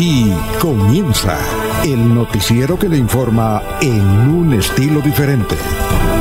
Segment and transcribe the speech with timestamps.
[0.00, 1.36] Aquí comienza
[1.84, 4.00] el noticiero que le informa en
[4.30, 5.54] un estilo diferente.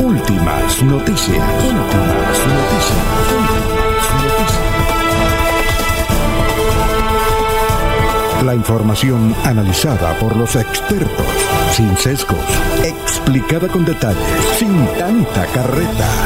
[0.04, 1.38] Últimas noticias.
[1.64, 2.98] Últimas noticias.
[8.44, 11.26] La información analizada por los expertos,
[11.72, 12.38] sin sesgos,
[12.84, 16.26] explicada con detalles, sin tanta carreta.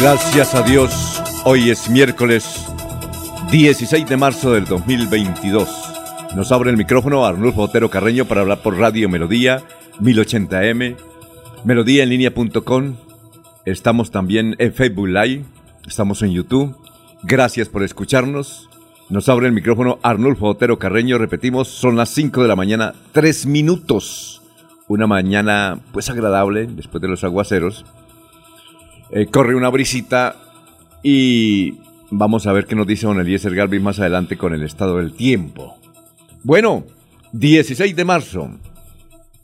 [0.00, 2.66] Gracias a Dios, hoy es miércoles
[3.52, 5.68] 16 de marzo del 2022.
[6.34, 9.62] Nos abre el micrófono Arnulfo Otero Carreño para hablar por Radio Melodía
[10.00, 10.96] 1080m,
[11.64, 12.96] melodíaenlínea.com.
[13.64, 15.44] Estamos también en Facebook Live,
[15.86, 16.76] estamos en YouTube.
[17.22, 18.68] Gracias por escucharnos.
[19.08, 21.18] Nos abre el micrófono Arnulfo Otero Carreño.
[21.18, 24.42] Repetimos, son las 5 de la mañana, 3 minutos.
[24.88, 27.86] Una mañana pues agradable después de los aguaceros
[29.14, 30.34] eh, corre una brisita
[31.00, 31.74] y
[32.10, 35.14] vamos a ver qué nos dice don Eliezer Galvin más adelante con el estado del
[35.14, 35.76] tiempo.
[36.42, 36.84] Bueno,
[37.32, 38.50] 16 de marzo.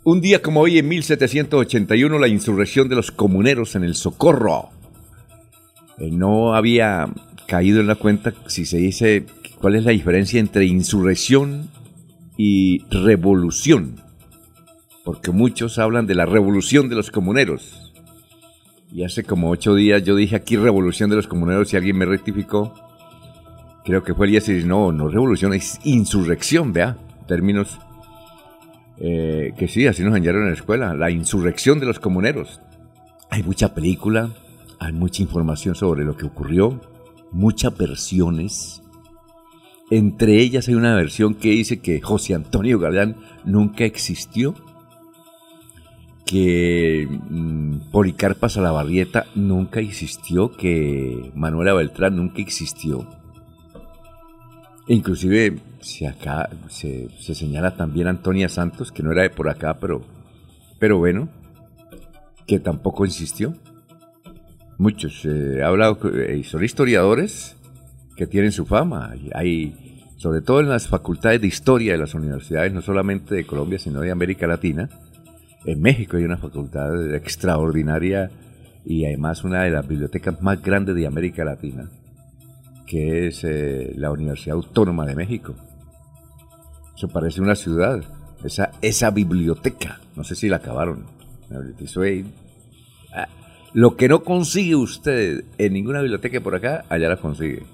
[0.03, 4.71] Un día como hoy, en 1781, la insurrección de los comuneros en el Socorro.
[5.99, 7.09] Eh, no había
[7.47, 9.27] caído en la cuenta si se dice
[9.61, 11.71] cuál es la diferencia entre insurrección
[12.37, 14.01] y revolución.
[15.05, 17.90] Porque muchos hablan de la revolución de los comuneros.
[18.93, 22.07] Y hace como ocho días yo dije aquí revolución de los comuneros y alguien me
[22.07, 22.75] rectificó.
[23.85, 26.97] Creo que fue el día no, no revolución, es insurrección, vea,
[27.27, 27.79] términos
[28.99, 32.61] eh, que sí, así nos enseñaron en la escuela, la insurrección de los comuneros.
[33.31, 34.31] Hay mucha película,
[34.79, 36.81] hay mucha información sobre lo que ocurrió,
[37.33, 38.83] muchas versiones.
[39.91, 44.55] Entre ellas hay una versión que dice que José Antonio Galán nunca existió
[46.27, 53.07] que mm, Policarpa Salabarrieta nunca existió, que Manuela Beltrán nunca existió.
[54.87, 60.03] Inclusive se, acá, se, señala también Antonia Santos, que no era de por acá, pero,
[60.79, 61.29] pero bueno,
[62.47, 63.55] que tampoco existió.
[64.79, 67.57] Muchos, eh, hablado, eh, son historiadores
[68.17, 69.15] que tienen su fama.
[69.35, 73.79] Hay, sobre todo en las facultades de historia de las universidades, no solamente de Colombia,
[73.79, 74.89] sino de América Latina,
[75.65, 78.31] en México hay una facultad extraordinaria
[78.85, 81.91] y además una de las bibliotecas más grandes de América Latina,
[82.87, 85.55] que es eh, la Universidad Autónoma de México.
[86.97, 88.03] Eso parece una ciudad,
[88.81, 91.07] esa, biblioteca, no sé si la acabaron.
[93.13, 93.27] Ah,
[93.75, 97.65] lo que no consigue usted en ninguna biblioteca por acá, allá la consigue.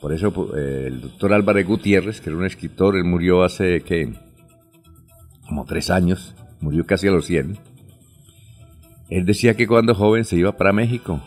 [0.00, 4.12] Por eso eh, el doctor Álvarez Gutiérrez, que era un escritor, él murió hace, ¿qué?
[5.46, 7.58] Como tres años murió casi a los 100,
[9.10, 11.20] él decía que cuando joven se iba para México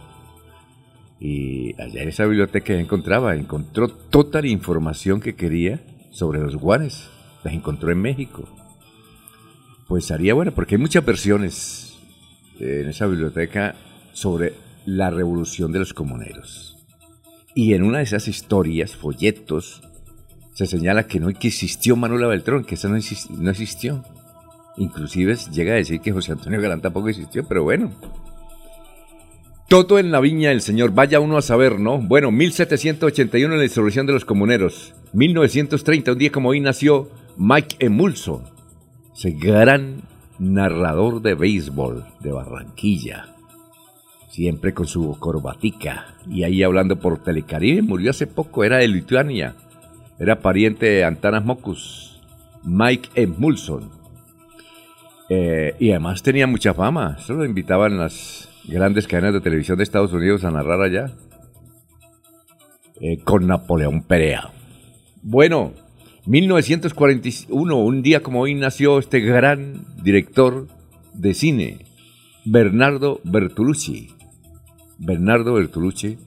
[1.20, 7.10] y allá en esa biblioteca encontraba, encontró toda la información que quería sobre los guanes,
[7.44, 8.44] las encontró en México.
[9.88, 11.98] Pues haría bueno, porque hay muchas versiones
[12.60, 13.76] en esa biblioteca
[14.12, 14.54] sobre
[14.86, 16.78] la revolución de los comuneros.
[17.56, 19.82] Y en una de esas historias, folletos,
[20.54, 22.98] se señala que no existió Manuela Beltrán, que esa no,
[23.38, 24.04] no existió.
[24.78, 27.92] Inclusive llega a decir que José Antonio Galán tampoco existió, pero bueno.
[29.68, 32.00] Todo en la viña del Señor, vaya uno a saber, ¿no?
[32.00, 34.94] Bueno, 1781 en la insurrección de los comuneros.
[35.14, 38.44] 1930, un día como hoy, nació Mike Emulso,
[39.16, 40.02] ese gran
[40.40, 43.30] narrador de béisbol de Barranquilla.
[44.30, 46.16] Siempre con su corbatica.
[46.28, 49.56] Y ahí hablando por Telecaribe, murió hace poco, era de Lituania.
[50.20, 52.20] Era pariente de Antanas Mocus.
[52.64, 54.03] Mike Emulson
[55.36, 57.18] eh, y además tenía mucha fama.
[57.18, 61.08] Solo lo invitaban las grandes cadenas de televisión de Estados Unidos a narrar allá.
[63.02, 64.52] Eh, con Napoleón Perea.
[65.24, 65.74] Bueno,
[66.28, 70.68] 1941, un día como hoy nació este gran director
[71.14, 71.80] de cine,
[72.46, 74.10] Bernardo Bertolucci.
[75.00, 76.20] Bernardo Bertolucci,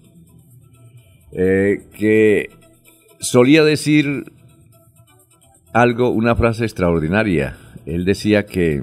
[1.32, 2.50] eh, que
[3.20, 4.32] solía decir
[5.72, 7.56] algo, una frase extraordinaria.
[7.86, 8.82] Él decía que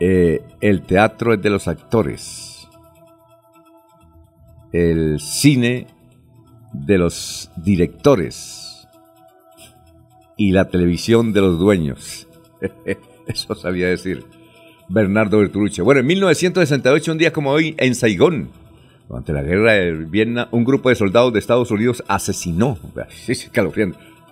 [0.00, 2.68] eh, el teatro es de los actores,
[4.72, 5.86] el cine
[6.72, 8.88] de los directores
[10.36, 12.28] y la televisión de los dueños.
[13.26, 14.24] Eso sabía decir
[14.88, 15.80] Bernardo Bertolucci.
[15.82, 18.50] Bueno, en 1968, un día como hoy, en Saigón,
[19.08, 23.48] durante la guerra de Vietnam, un grupo de soldados de Estados Unidos asesinó, sí,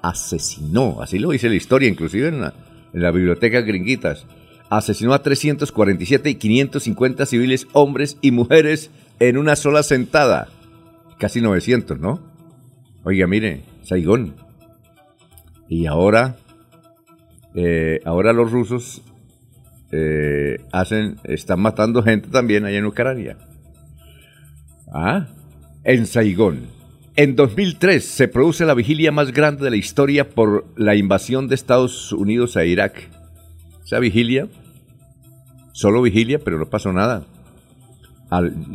[0.04, 2.54] asesinó, así lo dice la historia, inclusive en la,
[2.92, 4.26] en la biblioteca gringuitas,
[4.68, 10.48] asesinó a 347 y 550 civiles, hombres y mujeres, en una sola sentada.
[11.18, 12.20] Casi 900, ¿no?
[13.04, 14.34] Oiga, mire, Saigón.
[15.68, 16.36] Y ahora,
[17.54, 19.02] eh, ahora los rusos
[19.90, 23.38] eh, hacen, están matando gente también allá en Ucrania.
[24.92, 25.28] Ah,
[25.82, 26.83] en Saigón.
[27.16, 31.54] En 2003 se produce la vigilia más grande de la historia por la invasión de
[31.54, 33.08] Estados Unidos a Irak.
[33.84, 34.48] Esa vigilia,
[35.72, 37.24] solo vigilia, pero no pasó nada.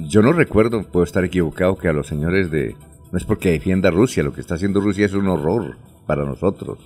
[0.08, 2.78] yo no recuerdo, puedo estar equivocado, que a los señores de...
[3.12, 5.76] No es porque defienda Rusia, lo que está haciendo Rusia es un horror
[6.08, 6.80] para nosotros.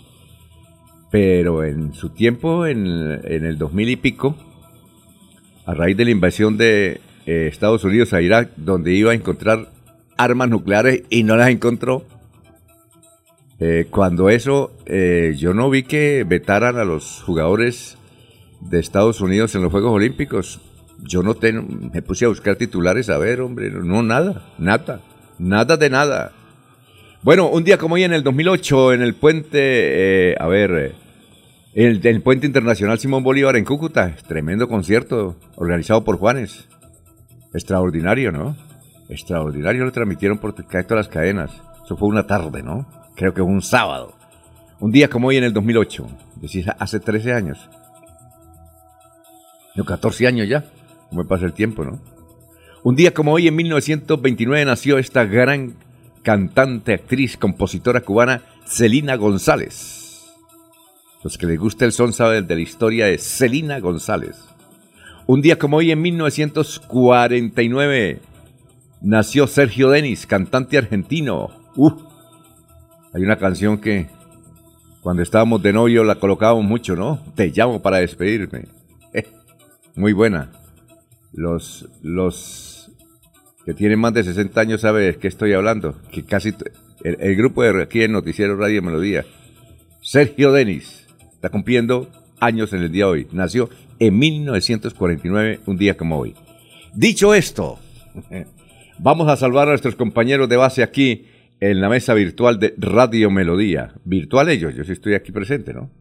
[1.11, 2.88] Pero en su tiempo, en,
[3.23, 4.35] el 2000 y pico,
[5.67, 9.73] a raíz de la invasión de eh, Estados Unidos a Irak, donde iba a encontrar
[10.18, 12.06] armas nucleares y no las encontró.
[13.60, 17.98] Eh, cuando eso, eh, yo no vi que vetaran a los jugadores
[18.60, 20.60] de Estados Unidos en los Juegos Olímpicos.
[21.00, 25.01] Yo no tengo, me puse a buscar titulares, a ver, hombre, no, nada, nada,
[25.38, 26.31] nada de nada.
[27.21, 30.95] Bueno, un día como hoy en el 2008, en el puente, eh, a ver,
[31.74, 36.68] el, el, puente internacional Simón Bolívar en Cúcuta, tremendo concierto organizado por Juanes.
[37.54, 38.57] Extraordinario, ¿no?
[39.13, 41.51] Extraordinario lo transmitieron por todas las cadenas.
[41.83, 42.86] Eso fue una tarde, ¿no?
[43.15, 44.13] Creo que fue un sábado.
[44.80, 47.69] Un día como hoy en el 2008, es decir, hace 13 años.
[49.75, 50.65] No, 14 años ya.
[51.10, 52.00] ¿Cómo pasa el tiempo, no?
[52.83, 55.75] Un día como hoy en 1929 nació esta gran
[56.21, 60.33] cantante, actriz, compositora cubana, Celina González.
[61.24, 64.44] Los que les gusta el son saben de la historia de Celina González.
[65.27, 68.19] Un día como hoy en 1949
[69.03, 71.50] nació Sergio Denis, cantante argentino.
[71.75, 71.91] Uh,
[73.13, 74.07] hay una canción que
[75.01, 77.19] cuando estábamos de novio la colocábamos mucho, ¿no?
[77.35, 78.65] Te llamo para despedirme.
[79.15, 79.27] Eh,
[79.94, 80.50] muy buena.
[81.33, 82.89] Los, los
[83.63, 86.01] que tienen más de 60 años saben de qué estoy hablando.
[86.09, 86.51] Que casi
[87.03, 89.23] el, grupo de aquí en Noticiero Radio Melodía.
[90.01, 92.09] Sergio Denis está cumpliendo
[92.39, 93.27] años en el día de hoy.
[93.31, 93.69] Nació
[94.00, 96.33] en 1949, un día como hoy.
[96.95, 97.77] Dicho esto,
[99.03, 101.25] Vamos a salvar a nuestros compañeros de base aquí
[101.59, 103.95] en la mesa virtual de Radio Melodía.
[104.05, 105.91] Virtual ellos, yo sí estoy aquí presente, ¿no?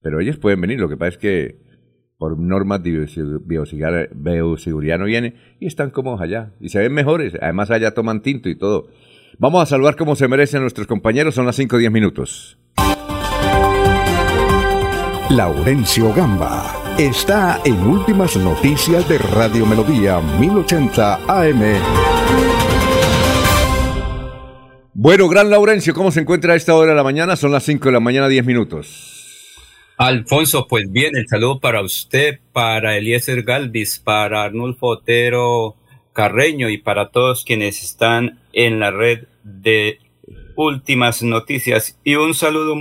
[0.00, 1.60] Pero ellos pueden venir, lo que pasa es que
[2.18, 3.06] por normas de
[3.44, 8.48] bioseguridad no viene y están como allá y se ven mejores, además allá toman tinto
[8.48, 8.88] y todo.
[9.38, 12.58] Vamos a salvar como se merecen nuestros compañeros, son las 5 o 10 minutos.
[15.30, 22.11] Laurencio Gamba está en Últimas Noticias de Radio Melodía 1080 AM.
[24.94, 27.34] Bueno, gran Laurencio, ¿cómo se encuentra a esta hora de la mañana?
[27.36, 29.56] Son las 5 de la mañana, 10 minutos.
[29.96, 35.76] Alfonso, pues bien, el saludo para usted, para Eliezer Galvis, para Arnulfo Otero
[36.12, 39.98] Carreño y para todos quienes están en la red de
[40.56, 41.98] últimas noticias.
[42.04, 42.76] Y un saludo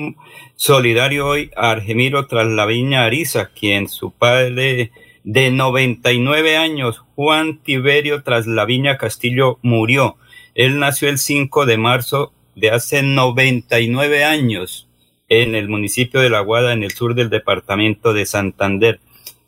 [0.58, 4.91] solidario hoy a Argemiro Traslaviña Ariza, quien su padre
[5.24, 10.18] de 99 años, Juan Tiberio Traslaviña Castillo, murió.
[10.62, 14.88] Él nació el 5 de marzo de hace 99 años
[15.27, 19.00] en el municipio de La Guada, en el sur del departamento de Santander.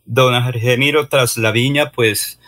[0.06, 2.40] Don Argemiro Traslaviña, pues,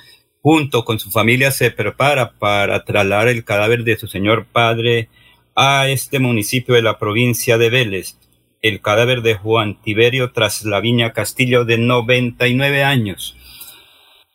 [0.41, 5.09] junto con su familia se prepara para trasladar el cadáver de su señor padre
[5.53, 8.17] a este municipio de la provincia de Vélez
[8.63, 13.37] el cadáver de Juan Tiberio tras la viña Castillo de 99 años.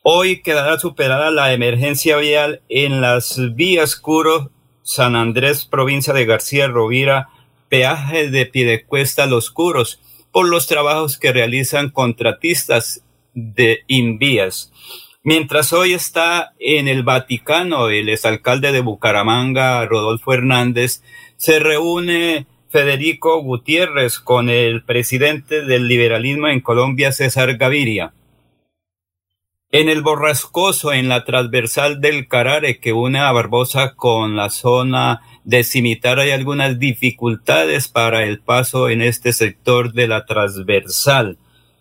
[0.02, 4.50] Hoy quedará superada la emergencia vial en las vías Curo,
[4.82, 7.28] San Andrés, provincia de García Rovira,
[7.68, 10.00] peaje de Pidecuesta Los Curos,
[10.32, 13.04] por los trabajos que realizan contratistas
[13.34, 14.72] de Invías.
[15.22, 21.02] Mientras hoy está en el Vaticano el exalcalde de Bucaramanga, Rodolfo Hernández,
[21.36, 28.14] se reúne Federico Gutiérrez con el presidente del liberalismo en Colombia, César Gaviria.
[29.72, 35.20] En el borrascoso, en la transversal del Carare que une a Barbosa con la zona
[35.44, 41.38] de Cimitar, hay algunas dificultades para el paso en este sector de la transversal.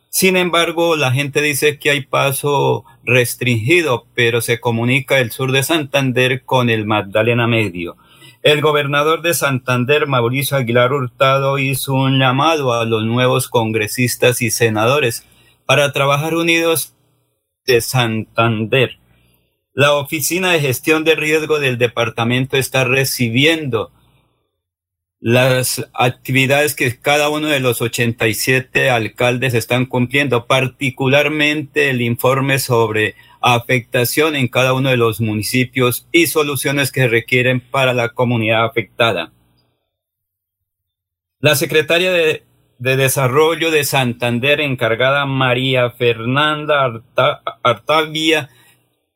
[0.08, 5.64] Sin embargo, la gente dice que hay paso restringido, pero se comunica el sur de
[5.64, 7.98] Santander con el Magdalena Medio.
[8.44, 14.52] El gobernador de Santander, Mauricio Aguilar Hurtado, hizo un llamado a los nuevos congresistas y
[14.52, 15.26] senadores
[15.66, 16.94] para trabajar unidos
[17.70, 18.98] de Santander.
[19.74, 23.92] La Oficina de Gestión de Riesgo del departamento está recibiendo
[25.22, 33.16] las actividades que cada uno de los 87 alcaldes están cumpliendo, particularmente el informe sobre
[33.42, 39.32] afectación en cada uno de los municipios y soluciones que requieren para la comunidad afectada.
[41.40, 42.44] La secretaria de
[42.80, 47.04] de Desarrollo de Santander, encargada María Fernanda
[47.62, 48.50] Artavia,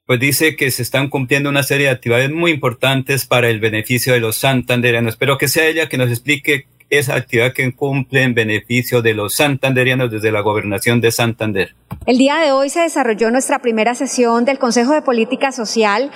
[0.06, 4.14] pues dice que se están cumpliendo una serie de actividades muy importantes para el beneficio
[4.14, 5.14] de los santanderianos.
[5.14, 9.34] Espero que sea ella que nos explique esa actividad que cumple en beneficio de los
[9.34, 11.74] santanderianos desde la gobernación de Santander.
[12.06, 16.12] El día de hoy se desarrolló nuestra primera sesión del Consejo de Política Social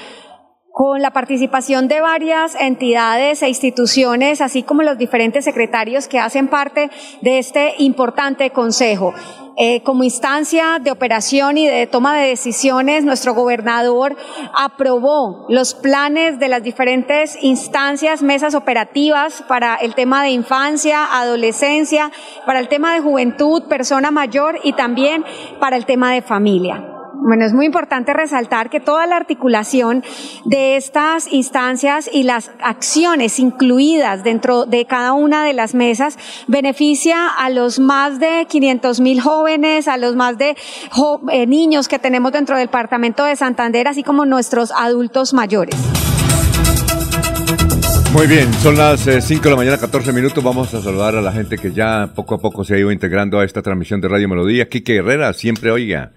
[0.78, 6.50] con la participación de varias entidades e instituciones, así como los diferentes secretarios que hacen
[6.50, 6.92] parte
[7.22, 9.12] de este importante consejo.
[9.58, 14.16] Eh, como instancia de operación y de toma de decisiones, nuestro gobernador
[14.54, 22.12] aprobó los planes de las diferentes instancias, mesas operativas para el tema de infancia, adolescencia,
[22.46, 25.26] para el tema de juventud, persona mayor y también
[25.60, 26.97] para el tema de familia.
[27.22, 30.04] Bueno, es muy importante resaltar que toda la articulación
[30.46, 37.28] de estas instancias y las acciones incluidas dentro de cada una de las mesas beneficia
[37.28, 40.56] a los más de 500 mil jóvenes, a los más de
[41.32, 45.76] eh, niños que tenemos dentro del departamento de Santander, así como nuestros adultos mayores.
[48.14, 50.44] Muy bien, son las 5 eh, de la mañana, 14 minutos.
[50.44, 53.40] Vamos a saludar a la gente que ya poco a poco se ha ido integrando
[53.40, 54.70] a esta transmisión de Radio Melodía.
[54.70, 56.14] Quique Herrera, siempre oiga.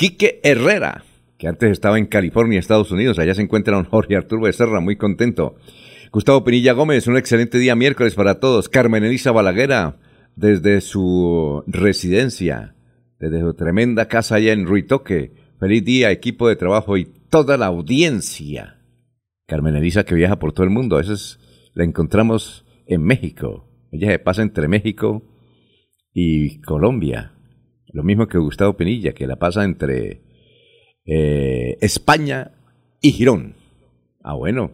[0.00, 1.04] Quique Herrera,
[1.36, 3.18] que antes estaba en California, Estados Unidos.
[3.18, 5.56] Allá se encuentra Jorge Arturo Becerra, muy contento.
[6.10, 8.70] Gustavo Pinilla Gómez, un excelente día miércoles para todos.
[8.70, 9.98] Carmen Elisa Balaguera,
[10.36, 12.74] desde su residencia,
[13.18, 15.34] desde su tremenda casa allá en Ruitoque.
[15.58, 18.78] Feliz día, equipo de trabajo y toda la audiencia.
[19.46, 21.40] Carmen Elisa que viaja por todo el mundo, a veces
[21.74, 23.68] la encontramos en México.
[23.92, 25.22] Ella se pasa entre México
[26.14, 27.34] y Colombia.
[27.92, 30.20] Lo mismo que Gustavo Penilla, que la pasa entre
[31.04, 32.52] eh, España
[33.00, 33.54] y Girón.
[34.22, 34.72] Ah, bueno.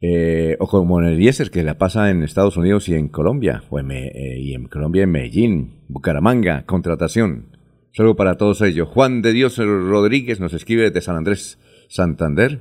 [0.00, 3.62] Eh, o como en Eliezer, que la pasa en Estados Unidos y en Colombia.
[3.70, 7.56] O eh, y en Colombia, en Medellín, Bucaramanga, contratación.
[7.92, 8.88] Solo para todos ellos.
[8.88, 11.58] Juan de Dios Rodríguez nos escribe desde San Andrés,
[11.88, 12.60] Santander.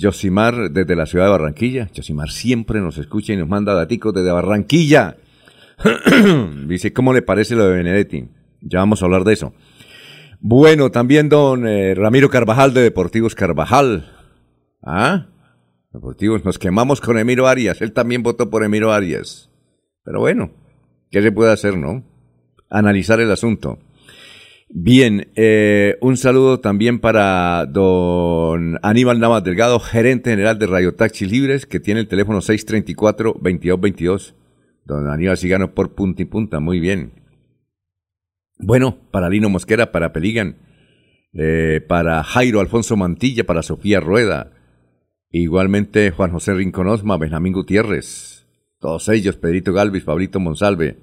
[0.00, 1.88] Josimar desde la ciudad de Barranquilla.
[1.94, 5.16] Josimar siempre nos escucha y nos manda daticos desde Barranquilla.
[6.66, 8.28] Dice, ¿cómo le parece lo de Benedetti?
[8.60, 9.52] Ya vamos a hablar de eso.
[10.40, 14.12] Bueno, también don eh, Ramiro Carvajal de Deportivos Carvajal.
[14.82, 15.26] ¿Ah?
[15.92, 17.80] Deportivos, nos quemamos con Emiro Arias.
[17.80, 19.50] Él también votó por Emiro Arias.
[20.04, 20.50] Pero bueno,
[21.10, 22.04] ¿qué se puede hacer, no?
[22.68, 23.78] Analizar el asunto.
[24.68, 31.24] Bien, eh, un saludo también para don Aníbal Navas Delgado, gerente general de Radio Taxi
[31.24, 34.34] Libres, que tiene el teléfono 634-2222.
[34.86, 37.12] Don Aníbal Sigano por punta y punta, muy bien.
[38.58, 40.58] Bueno, para Lino Mosquera, para Peligan,
[41.34, 44.52] eh, para Jairo Alfonso Mantilla, para Sofía Rueda,
[45.30, 48.46] igualmente Juan José Rinconosma, Benjamín Gutiérrez,
[48.80, 50.98] todos ellos, Pedrito Galvis, Pablito Monsalve.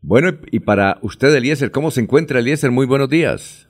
[0.00, 2.70] Bueno, y para usted, Eliezer, ¿cómo se encuentra Eliezer?
[2.70, 3.68] Muy buenos días.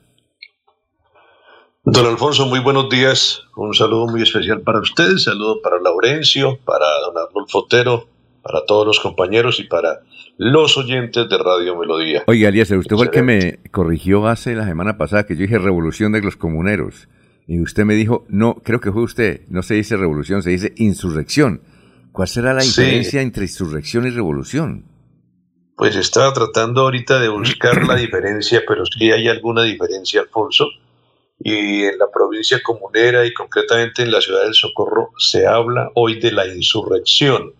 [1.85, 3.45] Don Alfonso, muy buenos días.
[3.57, 8.09] Un saludo muy especial para usted, saludo para Laurencio, para don Arnulfo Otero,
[8.49, 10.01] para todos los compañeros y para
[10.39, 12.25] los oyentes de Radio Melodía.
[12.27, 15.59] Oiga, Eliezer, usted fue el que me corrigió hace la semana pasada que yo dije
[15.59, 17.09] revolución de los comuneros.
[17.47, 20.73] Y usted me dijo, no, creo que fue usted, no se dice revolución, se dice
[20.77, 21.63] insurrección.
[22.13, 24.85] ¿Cuál será la diferencia entre insurrección y revolución?
[25.77, 30.69] Pues estaba tratando ahorita de buscar la diferencia, pero sí hay alguna diferencia, Alfonso.
[31.39, 36.19] Y en la provincia comunera y concretamente en la ciudad del Socorro se habla hoy
[36.19, 37.53] de la insurrección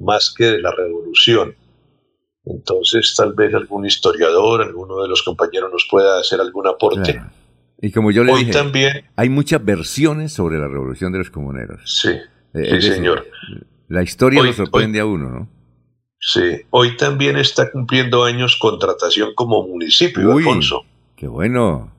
[0.00, 1.54] más que de la revolución.
[2.44, 7.22] Entonces, tal vez algún historiador, alguno de los compañeros nos pueda hacer algún aporte.
[7.80, 11.80] Y como yo le dije, también, hay muchas versiones sobre la revolución de los comuneros.
[11.84, 12.10] Sí,
[12.54, 13.26] eh, sí señor.
[13.88, 15.48] La historia lo sorprende a uno, ¿no?
[16.18, 20.84] Sí, hoy también está cumpliendo años contratación como municipio, Alfonso.
[21.16, 21.94] Qué bueno.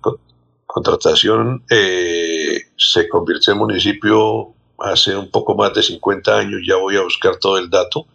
[0.67, 6.97] Contratación eh, se convirtió en municipio hace un poco más de 50 años, ya voy
[6.97, 8.07] a buscar todo el dato,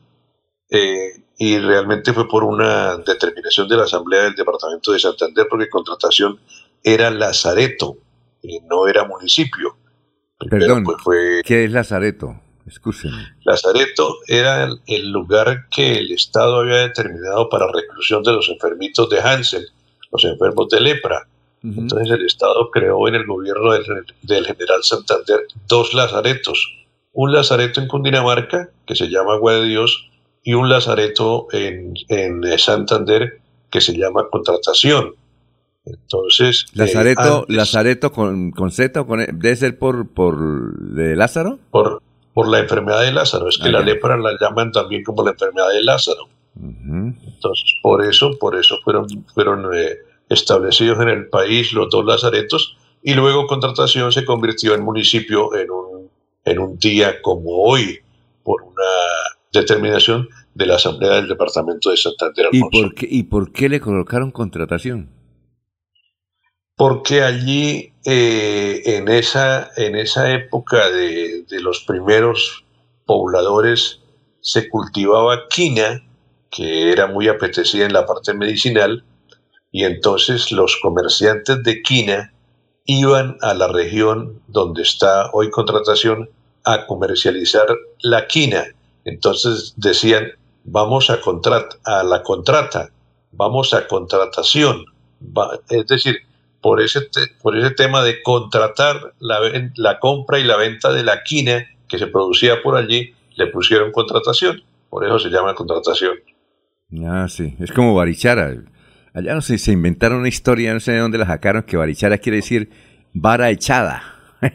[0.71, 5.69] eh, y realmente fue por una determinación de la Asamblea del Departamento de Santander, porque
[5.69, 6.39] contratación
[6.83, 7.99] era Lazareto,
[8.43, 9.77] y no era municipio.
[10.51, 12.41] Perdón, pues, fue, ¿qué es Lazareto?
[12.67, 13.37] Escúcheme.
[13.45, 19.21] Lazareto era el lugar que el Estado había determinado para reclusión de los enfermitos de
[19.21, 19.63] Hansen,
[20.11, 21.29] los enfermos de lepra.
[21.75, 26.73] Entonces el Estado creó en el gobierno del, general Santander dos lazaretos.
[27.13, 30.11] Un lazareto en Cundinamarca, que se llama Agua de Dios,
[30.43, 31.95] y un lazareto en,
[32.59, 35.15] Santander, que se llama Contratación.
[35.85, 36.67] Entonces.
[36.69, 39.27] Eh, ¿Lazareto, Lazareto con, con Z o con e?
[39.33, 41.59] ¿Debe ser por, por de Lázaro?
[41.71, 43.49] Por, por la enfermedad de Lázaro.
[43.49, 46.29] Es que ah, la lepra la llaman también como la enfermedad de Lázaro.
[46.59, 49.97] Entonces, por eso, por eso fueron, fueron eh,
[50.29, 55.71] establecidos en el país los dos lazaretos y luego Contratación se convirtió en municipio en
[55.71, 56.11] un,
[56.45, 58.01] en un día como hoy
[58.43, 58.83] por una
[59.53, 62.49] determinación de la Asamblea del Departamento de Santander.
[62.53, 65.11] ¿Y por, qué, ¿Y por qué le colocaron Contratación?
[66.75, 72.65] Porque allí eh, en, esa, en esa época de, de los primeros
[73.05, 74.03] pobladores
[74.41, 76.03] se cultivaba quina,
[76.51, 79.05] que era muy apetecida en la parte medicinal,
[79.77, 82.33] y entonces los comerciantes de quina
[82.87, 86.31] iban a la región donde está hoy contratación
[86.65, 87.67] a comercializar
[88.01, 88.65] la quina.
[89.05, 90.29] Entonces decían,
[90.65, 91.21] vamos a,
[91.85, 92.89] a la contrata,
[93.33, 94.87] vamos a contratación.
[95.69, 96.21] es decir,
[96.63, 97.03] por ese,
[97.43, 99.41] por ese tema de contratar la,
[99.75, 103.93] la compra y la venta de la quina que se producía por allí, le pusieron
[103.93, 104.63] contratación.
[104.89, 106.15] Por eso se llama contratación.
[107.05, 107.55] Ah, sí.
[107.61, 108.55] Es como Barichara.
[109.17, 112.19] Allá no sé, se inventaron una historia, no sé de dónde la sacaron, que Barichara
[112.19, 112.69] quiere decir
[113.15, 114.03] vara echada.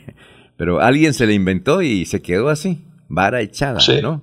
[0.55, 4.21] Pero alguien se la inventó y se quedó así, vara echada, ¿no?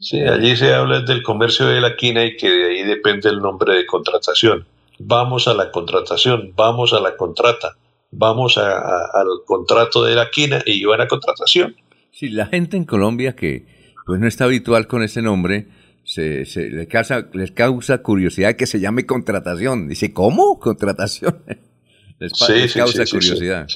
[0.00, 3.38] Sí, allí se habla del comercio de la quina y que de ahí depende el
[3.38, 4.66] nombre de contratación.
[4.98, 7.78] Vamos a la contratación, vamos a la contrata,
[8.10, 11.74] vamos al contrato de la quina y van a contratación.
[12.12, 13.64] Sí, la gente en Colombia que
[14.04, 15.68] pues no está habitual con ese nombre,
[16.08, 19.88] se, se les, causa, les causa curiosidad que se llame contratación.
[19.88, 20.58] Dice, ¿cómo?
[20.58, 21.44] Contratación.
[22.18, 22.32] les,
[22.72, 23.66] causa curiosidad.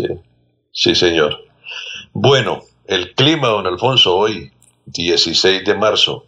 [0.73, 1.37] Sí, señor.
[2.15, 4.51] Bueno, el clima, don Alfonso, hoy,
[4.87, 6.25] 16 de marzo.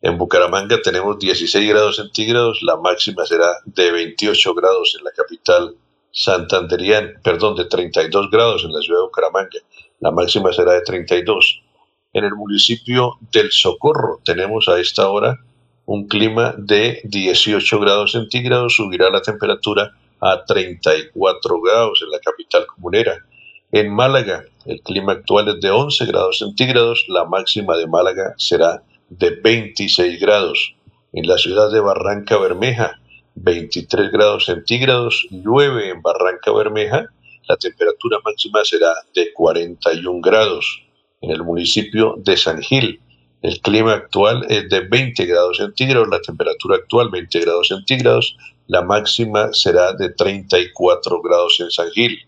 [0.00, 5.74] En Bucaramanga tenemos 16 grados centígrados, la máxima será de 28 grados en la capital
[6.12, 9.58] santanderiana, perdón, de 32 grados en la ciudad de Bucaramanga,
[9.98, 11.62] la máxima será de 32.
[12.12, 15.38] En el municipio del Socorro tenemos a esta hora
[15.86, 22.66] un clima de 18 grados centígrados, subirá la temperatura a 34 grados en la capital
[22.66, 23.24] comunera.
[23.70, 28.82] En Málaga, el clima actual es de 11 grados centígrados, la máxima de Málaga será
[29.08, 30.74] de 26 grados.
[31.12, 33.00] En la ciudad de Barranca Bermeja,
[33.36, 37.06] 23 grados centígrados, llueve en Barranca Bermeja,
[37.48, 40.89] la temperatura máxima será de 41 grados
[41.20, 43.00] en el municipio de San Gil.
[43.42, 48.82] El clima actual es de 20 grados centígrados, la temperatura actual 20 grados centígrados, la
[48.82, 52.18] máxima será de 34 grados en San Gil.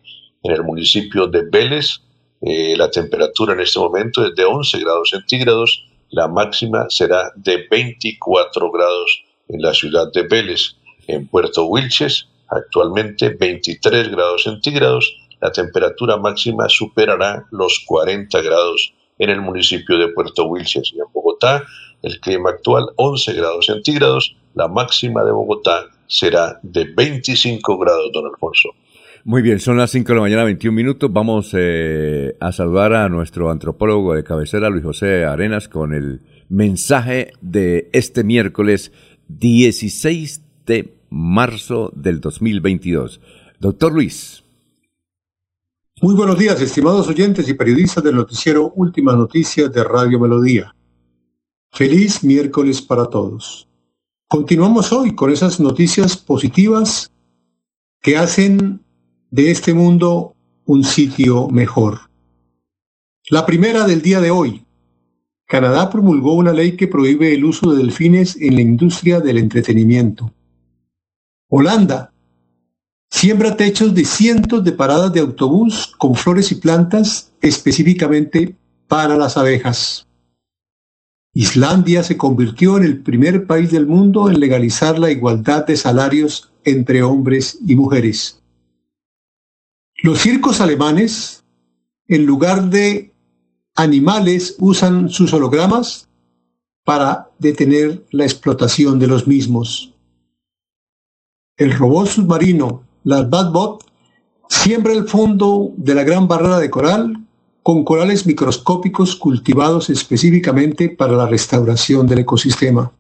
[0.42, 2.00] En el municipio de Vélez,
[2.40, 7.66] eh, la temperatura en este momento es de 11 grados centígrados, la máxima será de
[7.70, 10.76] 24 grados en la ciudad de Vélez.
[11.06, 19.28] En Puerto Wilches, actualmente 23 grados centígrados, la temperatura máxima superará los 40 grados en
[19.28, 21.64] el municipio de Puerto Wilches y en Bogotá.
[22.00, 28.26] El clima actual 11 grados centígrados, la máxima de Bogotá será de 25 grados, don
[28.26, 28.70] Alfonso.
[29.24, 31.12] Muy bien, son las 5 de la mañana, 21 minutos.
[31.12, 37.32] Vamos eh, a saludar a nuestro antropólogo de cabecera, Luis José Arenas, con el mensaje
[37.40, 38.92] de este miércoles
[39.26, 43.20] 16 de marzo del 2022.
[43.58, 44.41] Doctor Luis.
[46.04, 50.74] Muy buenos días, estimados oyentes y periodistas del noticiero Últimas Noticias de Radio Melodía.
[51.70, 53.68] Feliz miércoles para todos.
[54.26, 57.12] Continuamos hoy con esas noticias positivas
[58.00, 58.80] que hacen
[59.30, 60.34] de este mundo
[60.64, 62.00] un sitio mejor.
[63.30, 64.64] La primera del día de hoy.
[65.46, 70.34] Canadá promulgó una ley que prohíbe el uso de delfines en la industria del entretenimiento.
[71.48, 72.11] Holanda
[73.12, 78.56] Siembra techos de cientos de paradas de autobús con flores y plantas específicamente
[78.88, 80.08] para las abejas.
[81.34, 86.50] Islandia se convirtió en el primer país del mundo en legalizar la igualdad de salarios
[86.64, 88.42] entre hombres y mujeres.
[90.02, 91.44] Los circos alemanes,
[92.08, 93.12] en lugar de
[93.76, 96.08] animales, usan sus hologramas
[96.82, 99.94] para detener la explotación de los mismos.
[101.56, 103.84] El robot submarino, la Batbot,
[104.48, 107.24] siembra el fondo de la gran barrera de coral
[107.62, 112.92] con corales microscópicos cultivados específicamente para la restauración del ecosistema.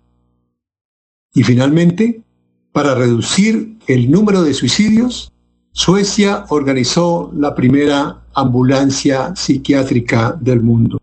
[1.34, 2.22] Y finalmente,
[2.72, 5.32] para reducir el número de suicidios,
[5.72, 10.98] Suecia organizó la primera ambulancia psiquiátrica del mundo.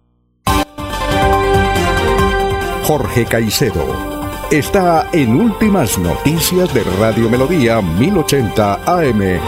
[2.84, 4.09] Jorge Caicedo
[4.52, 9.40] está en Últimas Noticias de Radio Melodía 1080 AM.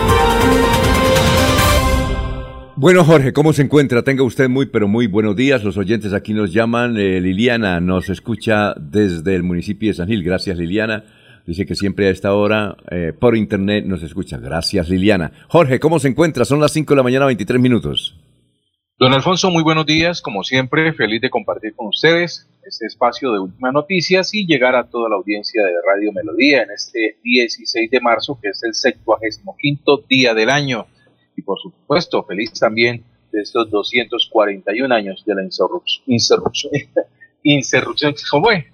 [2.75, 4.03] Bueno, Jorge, ¿cómo se encuentra?
[4.03, 5.63] Tenga usted muy, pero muy buenos días.
[5.63, 6.97] Los oyentes aquí nos llaman.
[6.97, 10.23] Eh, Liliana nos escucha desde el municipio de San Gil.
[10.23, 11.03] Gracias, Liliana.
[11.47, 14.37] Dice que siempre a esta hora eh, por internet nos escucha.
[14.37, 15.31] Gracias, Liliana.
[15.47, 16.45] Jorge, ¿cómo se encuentra?
[16.45, 18.15] Son las 5 de la mañana, 23 minutos.
[18.99, 20.21] Don Alfonso, muy buenos días.
[20.21, 24.87] Como siempre, feliz de compartir con ustedes este espacio de últimas noticias y llegar a
[24.87, 30.03] toda la audiencia de Radio Melodía en este 16 de marzo, que es el 75
[30.09, 30.85] día del año
[31.35, 36.71] y por supuesto feliz también de estos 241 años de la insurrección.
[37.43, 38.67] Insurrección, ¿cómo fue?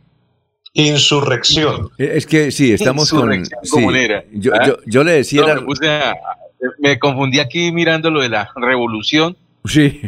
[0.73, 1.89] Insurrección.
[1.97, 3.31] Eh, es que sí, estamos con...
[3.69, 4.23] comunera.
[4.31, 4.67] yo, ¿Ah?
[4.67, 5.41] yo, yo, le decía...
[5.55, 9.37] No, me, me, confundí aquí mirando lo de la revolución.
[9.65, 10.01] Sí.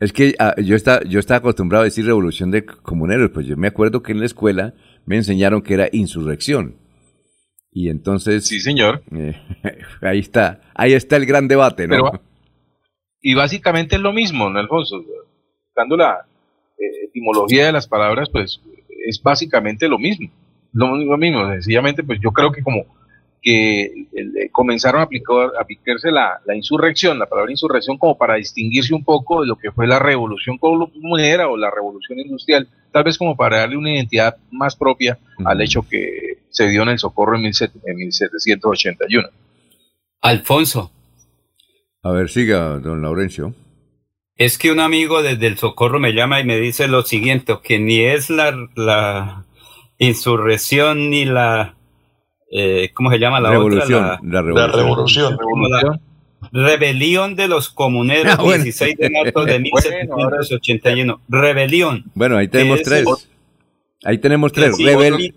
[0.00, 3.56] Es que ah, yo, está, yo estaba acostumbrado a decir revolución de comuneros, pues yo
[3.56, 4.74] me acuerdo que en la escuela
[5.06, 6.76] me enseñaron que era insurrección.
[7.70, 8.46] Y entonces...
[8.46, 9.02] Sí, señor.
[9.14, 9.36] Eh,
[10.00, 12.10] ahí está, ahí está el gran debate, ¿no?
[13.26, 15.02] y básicamente es lo mismo, ¿no, Alfonso?
[15.64, 16.26] Buscando la
[16.78, 18.60] eh, etimología de las palabras, pues
[19.06, 20.28] es básicamente lo mismo.
[20.72, 22.84] Lo, lo, mismo, sencillamente, pues yo creo que como
[23.44, 28.36] que el, comenzaron a, aplicar, a aplicarse la, la, insurrección, la palabra insurrección, como para
[28.36, 33.04] distinguirse un poco de lo que fue la revolución comunera o la revolución industrial, tal
[33.04, 36.98] vez como para darle una identidad más propia al hecho que se dio en el
[36.98, 39.28] Socorro en, 1781.
[40.22, 40.90] Alfonso.
[42.02, 43.54] A ver, siga, don Laurencio.
[44.36, 47.78] Es que un amigo desde el Socorro me llama y me dice lo siguiente, que
[47.78, 49.44] ni es la, la
[49.98, 51.74] insurrección ni la...
[52.50, 54.20] Eh, ¿Cómo se llama la revolución, otra?
[54.22, 55.32] La, la, revolución.
[55.32, 56.00] La revolución.
[56.52, 58.64] La rebelión de los comuneros, ah, bueno.
[58.64, 61.20] 16 de marzo de 1781.
[61.28, 62.04] Rebelión.
[62.14, 63.04] Bueno, ahí tenemos tres.
[64.04, 64.76] Ahí tenemos tres.
[64.78, 65.34] Rebel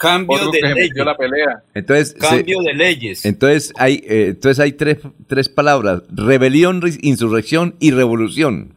[0.00, 0.96] cambio Otro de leyes.
[0.96, 1.62] La pelea.
[1.74, 3.24] Entonces, cambio se, de leyes.
[3.26, 8.74] Entonces hay, eh, entonces hay tres, tres palabras: rebelión, insurrección y revolución.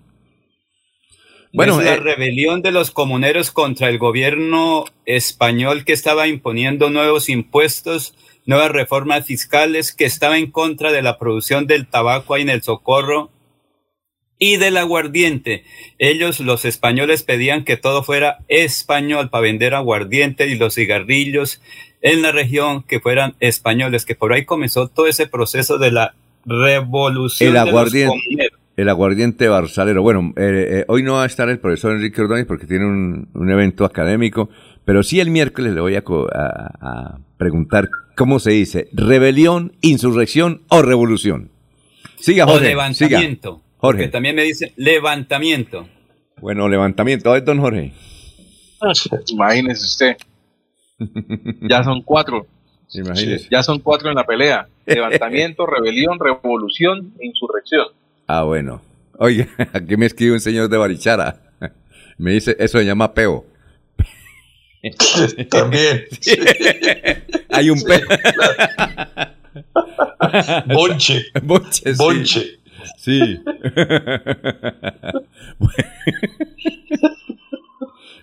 [1.53, 6.89] Bueno, es la eh, rebelión de los comuneros contra el gobierno español que estaba imponiendo
[6.89, 8.15] nuevos impuestos,
[8.47, 12.63] nuevas reformas fiscales, que estaba en contra de la producción del tabaco ahí en el
[12.63, 13.29] Socorro
[14.39, 15.63] y del aguardiente.
[15.99, 21.61] Ellos, los españoles, pedían que todo fuera español para vender aguardiente y los cigarrillos
[22.01, 26.15] en la región que fueran españoles, que por ahí comenzó todo ese proceso de la
[26.45, 30.01] revolución el aguardiente, de los El aguardiente barsalero.
[30.01, 33.29] Bueno, eh, eh, hoy no va a estar el profesor Enrique Ordóñez porque tiene un,
[33.33, 34.49] un, evento académico,
[34.83, 40.63] pero sí el miércoles le voy a, a, a preguntar cómo se dice, rebelión, insurrección
[40.69, 41.51] o revolución.
[42.19, 43.51] Siga, Jorge, o levantamiento.
[43.51, 43.63] Siga.
[43.77, 43.97] Jorge.
[43.97, 45.87] Porque también me dice levantamiento.
[46.41, 47.29] Bueno, levantamiento.
[47.29, 47.93] A ver, don Jorge.
[49.27, 50.17] Imagínese usted.
[51.61, 52.47] Ya son cuatro.
[52.93, 53.47] Imagínese.
[53.51, 54.67] Ya son cuatro en la pelea.
[54.85, 57.87] Levantamiento, rebelión, revolución e insurrección.
[58.35, 58.81] Ah, bueno.
[59.19, 61.39] Oye, aquí me escribe un señor de Barichara.
[62.17, 63.45] Me dice, eso se llama peo.
[65.51, 66.05] También.
[66.19, 66.35] Sí.
[67.51, 68.07] Hay un peo.
[70.65, 71.25] Bonche.
[71.43, 71.93] Bonche.
[71.93, 72.59] Bonche.
[72.97, 73.39] Sí.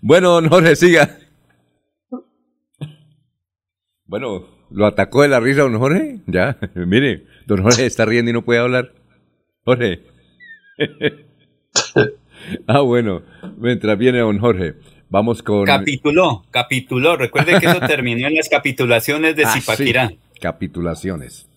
[0.02, 1.18] bueno, don Jorge, siga.
[4.06, 6.18] Bueno, ¿lo atacó de la risa don Jorge?
[6.26, 8.99] Ya, mire, don Jorge está riendo y no puede hablar.
[9.70, 10.00] Jorge.
[12.66, 13.22] ah, bueno,
[13.58, 14.74] mientras viene don Jorge,
[15.08, 15.64] vamos con...
[15.64, 17.16] Capituló, capituló.
[17.16, 20.08] Recuerde que eso terminó en las capitulaciones de Ah, Zipaquirá.
[20.08, 21.48] sí, capitulaciones.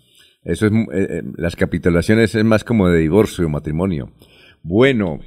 [0.43, 4.11] Eso es, eh, eh, las capitulaciones es más como de divorcio o matrimonio.
[4.61, 5.19] Bueno,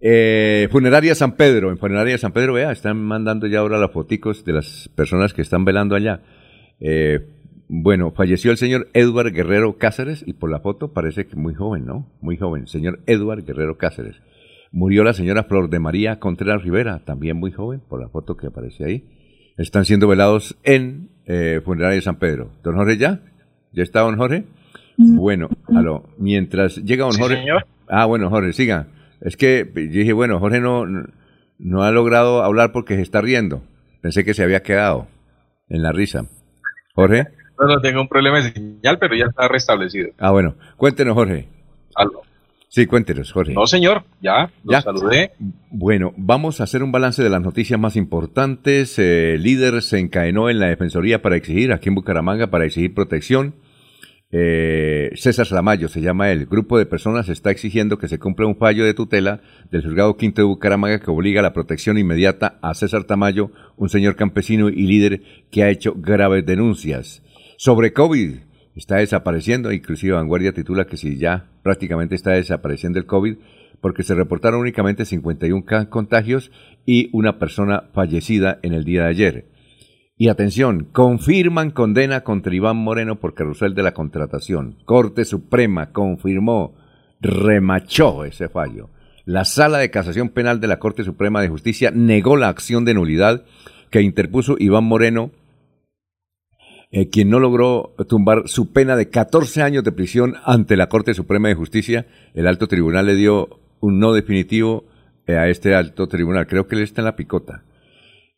[0.00, 1.70] eh, Funeraria San Pedro.
[1.70, 5.42] En Funeraria San Pedro, vea, están mandando ya ahora las foticos de las personas que
[5.42, 6.22] están velando allá.
[6.80, 7.20] Eh,
[7.68, 11.84] bueno, falleció el señor Edward Guerrero Cáceres y por la foto parece que muy joven,
[11.84, 12.06] ¿no?
[12.20, 14.16] Muy joven, señor Edward Guerrero Cáceres.
[14.70, 18.48] Murió la señora Flor de María Contreras Rivera, también muy joven, por la foto que
[18.48, 19.04] aparece ahí.
[19.56, 22.52] Están siendo velados en eh, Funeraria San Pedro.
[22.62, 23.20] Don Jorge, ¿ya?
[23.72, 24.44] ¿Ya está don Jorge?
[24.96, 27.44] Bueno, aló, mientras llega don Jorge.
[27.88, 28.88] Ah, bueno, Jorge, siga.
[29.20, 30.84] Es que yo dije, bueno, Jorge no,
[31.58, 33.62] no ha logrado hablar porque se está riendo.
[34.02, 35.08] Pensé que se había quedado
[35.68, 36.26] en la risa.
[36.94, 37.26] Jorge.
[37.58, 40.10] No, no tengo un problema de señal, pero ya está restablecido.
[40.18, 40.54] Ah, bueno.
[40.76, 41.48] Cuéntenos, Jorge.
[41.94, 42.22] Aló.
[42.68, 43.54] Sí, cuéntenos, Jorge.
[43.54, 44.82] No, señor, ya, ya.
[44.82, 45.32] saludé.
[45.70, 48.98] Bueno, vamos a hacer un balance de las noticias más importantes.
[48.98, 53.54] el líder se encadenó en la Defensoría para exigir, aquí en Bucaramanga, para exigir protección
[54.32, 58.56] eh, César Slamayo se llama el grupo de personas está exigiendo que se cumpla un
[58.56, 59.40] fallo de tutela
[59.70, 63.88] del juzgado quinto de Bucaramanga que obliga a la protección inmediata a César Tamayo, un
[63.88, 67.22] señor campesino y líder que ha hecho graves denuncias.
[67.58, 68.36] Sobre COVID,
[68.74, 73.36] está desapareciendo, inclusive Vanguardia titula que si ya prácticamente está desapareciendo el COVID,
[73.80, 76.50] porque se reportaron únicamente 51 contagios
[76.84, 79.46] y una persona fallecida en el día de ayer.
[80.18, 84.76] Y atención, confirman condena contra Iván Moreno por carrusel de la contratación.
[84.84, 86.74] Corte Suprema confirmó,
[87.20, 88.90] remachó ese fallo.
[89.24, 92.94] La Sala de Casación Penal de la Corte Suprema de Justicia negó la acción de
[92.94, 93.44] nulidad
[93.90, 95.32] que interpuso Iván Moreno,
[96.92, 101.14] eh, quien no logró tumbar su pena de 14 años de prisión ante la Corte
[101.14, 102.06] Suprema de Justicia.
[102.34, 104.84] El alto tribunal le dio un no definitivo
[105.26, 106.46] eh, a este alto tribunal.
[106.46, 107.64] Creo que él está en la picota.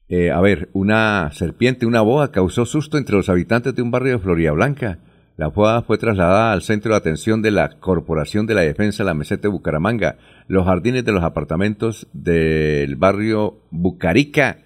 [0.09, 4.13] Eh, a ver, una serpiente, una boa, causó susto entre los habitantes de un barrio
[4.13, 4.99] de Florida Blanca.
[5.37, 9.09] La boa fue trasladada al centro de atención de la Corporación de la Defensa de
[9.09, 10.17] la Meseta de Bucaramanga.
[10.49, 14.59] Los jardines de los apartamentos del barrio Bucarica.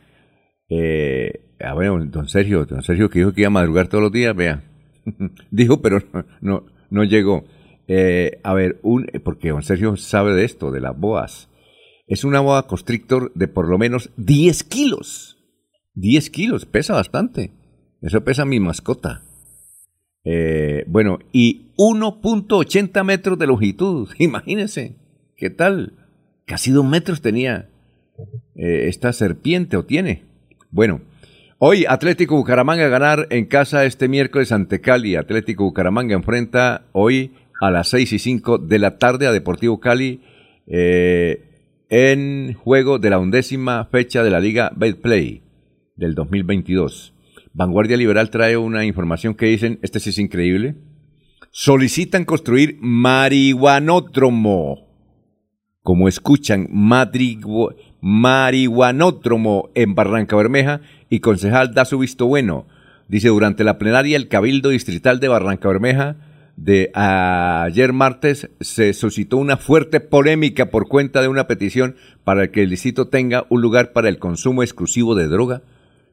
[1.62, 4.34] A ver, don Sergio, don Sergio que dijo que iba a madrugar todos los días,
[4.34, 4.64] vea.
[5.50, 6.02] dijo, pero
[6.40, 7.44] no, no, llegó.
[7.88, 11.48] Eh, a ver, un, porque don Sergio sabe de esto, de las boas.
[12.06, 15.38] Es una boa constrictor de por lo menos 10 kilos.
[15.94, 17.52] 10 kilos, pesa bastante.
[18.00, 19.22] Eso pesa mi mascota.
[20.24, 24.08] Eh, bueno, y 1.80 metros de longitud.
[24.18, 24.96] Imagínense,
[25.36, 25.94] ¿qué tal?
[26.46, 27.68] Casi dos metros tenía
[28.56, 30.24] eh, esta serpiente o tiene.
[30.70, 31.00] Bueno,
[31.64, 35.14] hoy Atlético Bucaramanga a ganar en casa este miércoles ante Cali.
[35.14, 40.22] Atlético Bucaramanga enfrenta hoy a las 6 y 5 de la tarde a Deportivo Cali
[40.66, 45.42] eh, en juego de la undécima fecha de la Liga Betplay
[45.94, 47.14] del 2022.
[47.52, 50.74] Vanguardia Liberal trae una información que dicen, este sí es increíble,
[51.52, 54.88] solicitan construir marihuanódromo.
[55.84, 56.66] Como escuchan,
[58.00, 60.80] marihuanódromo en Barranca Bermeja
[61.12, 62.66] y concejal da su visto bueno.
[63.08, 66.16] Dice, durante la plenaria el Cabildo Distrital de Barranca Bermeja
[66.56, 72.62] de ayer martes se suscitó una fuerte polémica por cuenta de una petición para que
[72.62, 75.62] el distrito tenga un lugar para el consumo exclusivo de droga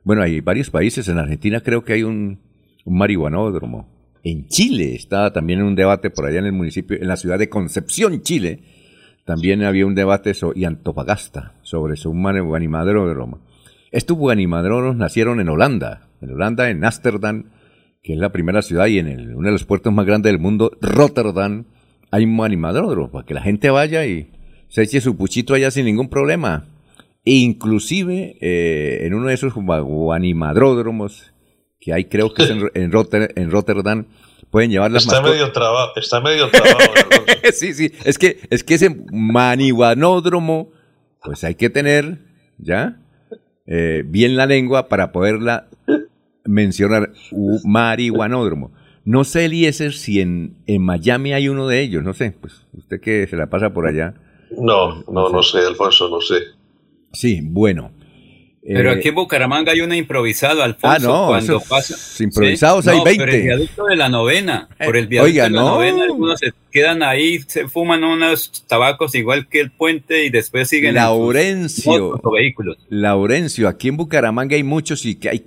[0.03, 1.07] bueno, hay varios países.
[1.07, 2.39] En Argentina creo que hay un,
[2.85, 3.87] marihuanódromo.
[4.23, 7.49] En Chile estaba también un debate por allá en el municipio, en la ciudad de
[7.49, 8.63] Concepción, Chile.
[9.25, 13.39] También había un debate y Antofagasta sobre su marihuanódromo.
[13.91, 16.07] Estos guanimadronos nacieron en Holanda.
[16.21, 17.45] En Holanda, en Ámsterdam,
[18.03, 20.39] que es la primera ciudad y en el, uno de los puertos más grandes del
[20.39, 21.65] mundo, Rotterdam,
[22.11, 24.31] hay un animadródromo para que la gente vaya y
[24.67, 26.67] se eche su puchito allá sin ningún problema.
[27.23, 29.53] Inclusive eh, en uno de esos
[30.13, 31.33] animadródromos
[31.79, 34.05] que hay, creo que es en, en, Rotterdam,
[34.49, 36.77] pueden llevar las está Medio trabado, está medio trabado.
[37.53, 40.71] sí, sí, es que, es que ese marihuanódromo,
[41.23, 42.19] pues hay que tener,
[42.57, 42.99] ¿ya?
[43.71, 45.67] Eh, bien la lengua para poderla
[46.43, 47.11] mencionar,
[47.63, 48.71] marihuanódromo.
[49.05, 52.99] No sé, Eliezer, si en, en Miami hay uno de ellos, no sé, pues usted
[52.99, 54.15] que se la pasa por allá.
[54.57, 56.35] No, no, no, no sé, Alfonso, no sé.
[57.13, 57.91] Sí, bueno.
[58.61, 60.87] Pero eh, aquí en Bucaramanga hay una improvisado, Alfonso.
[60.89, 63.23] Ah, no, cuando pasa, improvisados hay 20.
[63.23, 64.69] Por el viaducto de la novena.
[64.83, 69.47] Por el viaducto de la novena, algunos se quedan ahí, se fuman unos tabacos igual
[69.47, 70.95] que el puente y después siguen.
[70.95, 72.21] Laurencio.
[72.33, 72.77] vehículos.
[72.89, 75.45] Laurencio, aquí en Bucaramanga hay muchos y que hay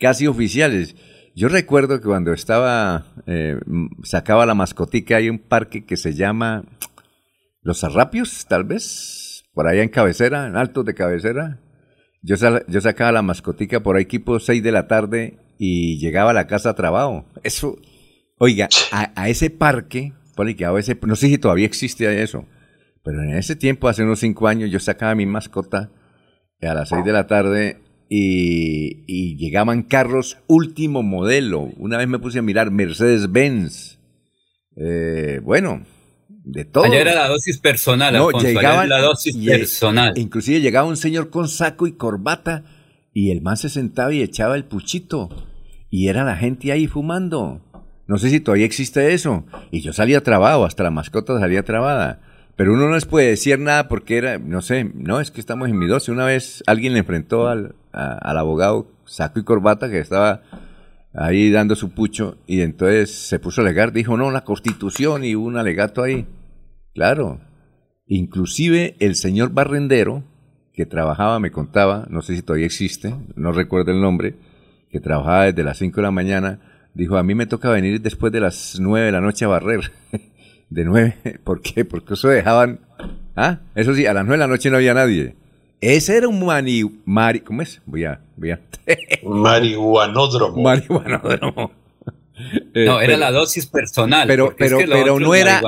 [0.00, 0.96] casi oficiales.
[1.34, 3.56] Yo recuerdo que cuando estaba, eh,
[4.02, 6.64] sacaba la mascotica, hay un parque que se llama
[7.62, 11.58] Los Arrapios, tal vez por allá en cabecera, en altos de cabecera.
[12.26, 12.34] Yo,
[12.66, 16.48] yo sacaba la mascotica por ahí tipo 6 de la tarde y llegaba a la
[16.48, 17.24] casa a trabajo.
[17.44, 17.78] Eso,
[18.36, 20.12] oiga, a, ese parque,
[20.56, 22.44] que a veces, no sé si todavía existe eso,
[23.04, 25.92] pero en ese tiempo, hace unos 5 años, yo sacaba mi mascota
[26.60, 31.60] a las 6 de la tarde y, llegaban carros último modelo.
[31.76, 34.00] Una vez me puse a mirar Mercedes-Benz.
[34.76, 35.84] Eh, bueno,
[36.46, 36.84] de todo.
[36.84, 40.12] Allá era la dosis personal, no, llegaban, la dosis personal.
[40.16, 42.64] Inclusive llegaba un señor con saco y corbata
[43.12, 45.28] y el man se sentaba y echaba el puchito
[45.90, 47.60] y era la gente ahí fumando.
[48.06, 49.44] No sé si todavía existe eso.
[49.72, 52.20] Y yo salía trabado, hasta la mascota salía trabada.
[52.54, 55.68] Pero uno no les puede decir nada porque era, no sé, no, es que estamos
[55.68, 56.12] en mi 12.
[56.12, 60.42] Una vez alguien le enfrentó al, al abogado saco y corbata que estaba
[61.16, 65.34] ahí dando su pucho y entonces se puso a alegar, dijo, no, la constitución y
[65.34, 66.26] un alegato ahí.
[66.94, 67.40] Claro,
[68.06, 70.22] inclusive el señor barrendero
[70.72, 74.34] que trabajaba, me contaba, no sé si todavía existe, no recuerdo el nombre,
[74.90, 76.60] que trabajaba desde las 5 de la mañana,
[76.92, 79.92] dijo, a mí me toca venir después de las 9 de la noche a barrer.
[80.70, 81.86] de 9, ¿por qué?
[81.86, 82.80] Porque eso dejaban,
[83.36, 85.34] ah, eso sí, a las 9 de la noche no había nadie.
[85.80, 87.82] Ese era un mani, mari, ¿cómo es?
[87.86, 88.60] Voy a, voy a.
[89.22, 90.62] Marihuanódromo.
[90.62, 91.72] Marihuanódromo.
[92.74, 94.26] no, era la dosis personal.
[94.26, 95.62] Pero, pero, pero no era.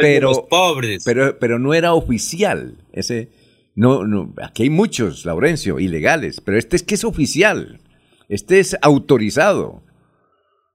[0.00, 1.02] Pero, los pobres.
[1.04, 2.76] Pero, pero no era oficial.
[2.92, 3.30] Ese,
[3.74, 7.80] no, no, aquí hay muchos, Laurencio, ilegales, pero este es que es oficial.
[8.28, 9.82] Este es autorizado.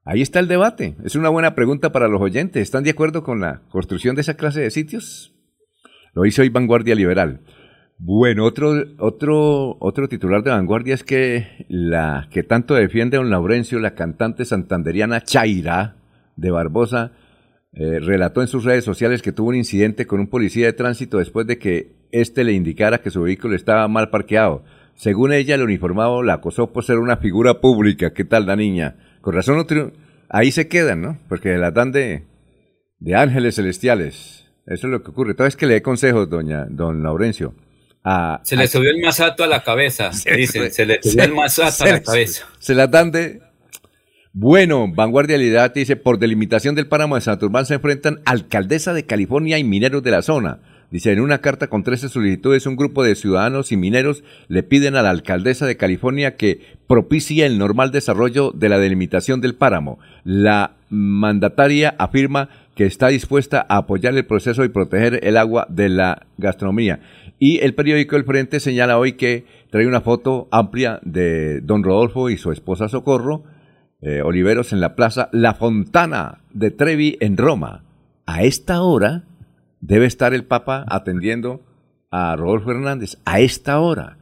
[0.06, 0.96] Ahí está el debate.
[1.04, 2.62] Es una buena pregunta para los oyentes.
[2.62, 5.34] ¿Están de acuerdo con la construcción de esa clase de sitios?
[6.14, 7.42] Lo hizo hoy Vanguardia Liberal.
[8.00, 13.80] Bueno, otro, otro, otro titular de vanguardia es que la que tanto defiende don Laurencio,
[13.80, 15.96] la cantante santanderiana Chaira
[16.36, 17.12] de Barbosa,
[17.72, 21.20] eh, relató en sus redes sociales que tuvo un incidente con un policía de tránsito
[21.20, 24.64] después de que éste le indicara que su vehículo estaba mal parqueado.
[24.96, 28.14] Según ella, el uniformado la acosó por ser una figura pública.
[28.14, 28.96] ¿Qué tal la niña?
[29.22, 29.66] Con razón,
[30.30, 31.18] ahí se quedan, ¿no?
[31.30, 32.26] Porque la dan de,
[33.00, 34.52] de ángeles celestiales.
[34.68, 35.32] Eso es lo que ocurre.
[35.32, 37.54] Entonces que le dé consejos, doña, don Laurencio
[38.44, 41.88] se le subió el masato a la cabeza, dicen, se le subió el masato a
[41.88, 42.48] la cabeza.
[42.60, 43.42] Se la dan de...
[44.34, 49.60] Bueno, Vanguardia Lidad dice, por delimitación del páramo de Santurbán se enfrentan alcaldesa de California
[49.60, 50.60] y mineros de la zona.
[50.94, 54.96] Dice, en una carta con 13 solicitudes, un grupo de ciudadanos y mineros le piden
[54.96, 59.98] a la alcaldesa de California que propicie el normal desarrollo de la delimitación del páramo.
[60.24, 65.90] La mandataria afirma que está dispuesta a apoyar el proceso y proteger el agua de
[65.90, 67.00] la gastronomía.
[67.46, 72.30] Y el periódico El Frente señala hoy que trae una foto amplia de don Rodolfo
[72.30, 73.44] y su esposa Socorro,
[74.02, 77.84] eh, Oliveros, en la plaza La Fontana de Trevi en Roma.
[78.26, 79.26] A esta hora
[79.82, 81.60] debe estar el Papa atendiendo
[82.12, 83.18] a Rodolfo Hernández.
[83.26, 84.20] A esta hora.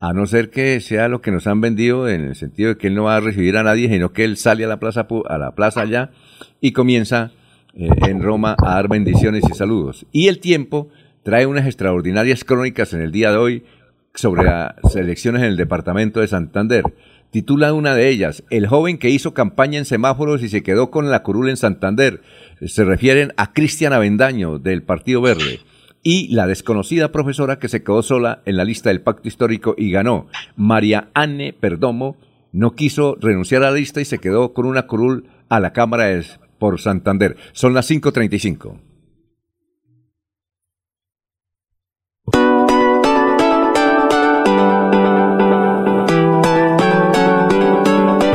[0.00, 2.86] A no ser que sea lo que nos han vendido en el sentido de que
[2.86, 5.36] él no va a recibir a nadie, sino que él sale a la plaza, a
[5.36, 6.10] la plaza allá
[6.62, 7.32] y comienza
[7.74, 10.06] eh, en Roma a dar bendiciones y saludos.
[10.10, 10.88] Y el tiempo
[11.22, 13.64] trae unas extraordinarias crónicas en el día de hoy
[14.14, 16.84] sobre las elecciones en el departamento de Santander.
[17.30, 21.10] Titula una de ellas, El joven que hizo campaña en semáforos y se quedó con
[21.10, 22.20] la curul en Santander.
[22.66, 25.60] Se refieren a Cristian Avendaño del Partido Verde
[26.02, 29.90] y la desconocida profesora que se quedó sola en la lista del pacto histórico y
[29.90, 30.26] ganó.
[30.56, 32.16] María Anne Perdomo
[32.52, 36.20] no quiso renunciar a la lista y se quedó con una curul a la Cámara
[36.58, 37.36] por Santander.
[37.52, 38.91] Son las 5.35.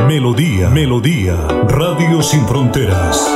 [0.08, 1.36] Melodía, Melodía,
[1.68, 3.30] Radio Sin Fronteras.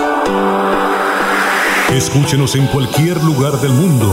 [1.92, 4.10] Escúchenos en cualquier lugar del mundo.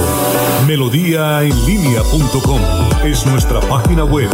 [0.67, 2.59] Melodíaenlínea.com
[3.05, 4.29] es nuestra página web.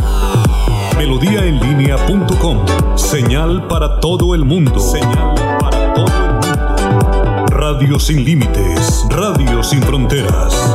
[0.98, 4.80] Melodíaenlínea.com, señal para todo el mundo.
[4.80, 7.46] Señal para todo el mundo.
[7.46, 10.74] Radio sin límites, radio sin fronteras.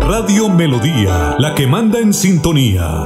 [0.00, 3.04] Radio Melodía, la que manda en sintonía.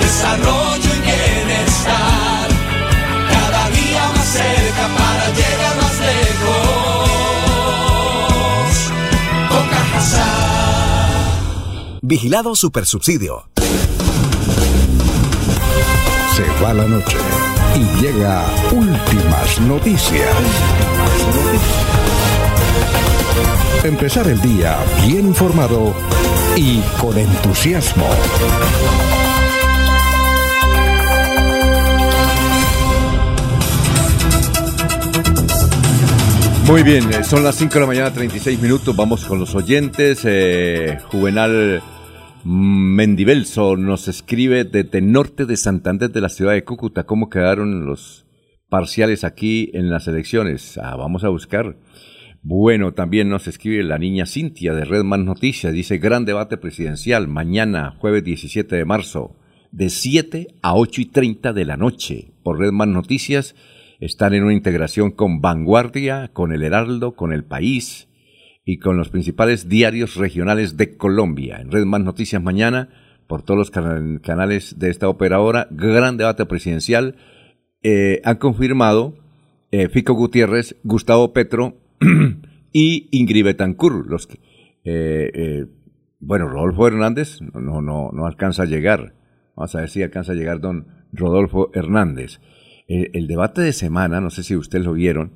[0.00, 2.48] desarrollo y bienestar.
[3.30, 7.10] Cada día más cerca para llegar más lejos.
[9.50, 10.30] Con Cajasal.
[12.00, 13.44] Vigilado Supersubsidio.
[16.34, 17.41] Se va la noche
[17.74, 20.28] y llega últimas noticias.
[23.84, 25.94] Empezar el día bien informado
[26.56, 28.06] y con entusiasmo.
[36.66, 38.94] Muy bien, eh, son las 5 de la mañana, 36 minutos.
[38.94, 40.20] Vamos con los oyentes.
[40.24, 41.82] Eh, Juvenal
[42.44, 47.04] Mendivelso nos escribe desde norte de Santander, de la ciudad de Cúcuta.
[47.04, 48.26] ¿Cómo quedaron los
[48.68, 50.76] parciales aquí en las elecciones?
[50.76, 51.76] Ah, vamos a buscar.
[52.42, 55.72] Bueno, también nos escribe la niña Cintia de Red Más Noticias.
[55.72, 59.36] Dice, gran debate presidencial mañana, jueves 17 de marzo,
[59.70, 63.54] de 7 a 8 y 30 de la noche, por Red Más Noticias.
[64.00, 68.08] Están en una integración con Vanguardia, con El Heraldo, con El País
[68.64, 71.60] y con los principales diarios regionales de Colombia.
[71.60, 72.88] En Red Más Noticias mañana,
[73.26, 77.16] por todos los canales de esta operadora, gran debate presidencial.
[77.82, 79.16] Eh, han confirmado
[79.70, 81.78] eh, Fico Gutiérrez, Gustavo Petro,
[82.72, 84.38] y Ingrid Betancourt, los que,
[84.84, 85.66] eh,
[86.20, 89.14] bueno, Rodolfo Hernández no, no, no alcanza a llegar.
[89.56, 92.40] Vamos a ver si alcanza a llegar don Rodolfo Hernández.
[92.88, 95.32] El, debate de semana, no sé si ustedes lo vieron,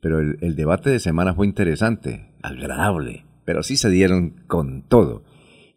[0.00, 5.22] pero el, debate de semana fue interesante, agradable, pero sí se dieron con todo.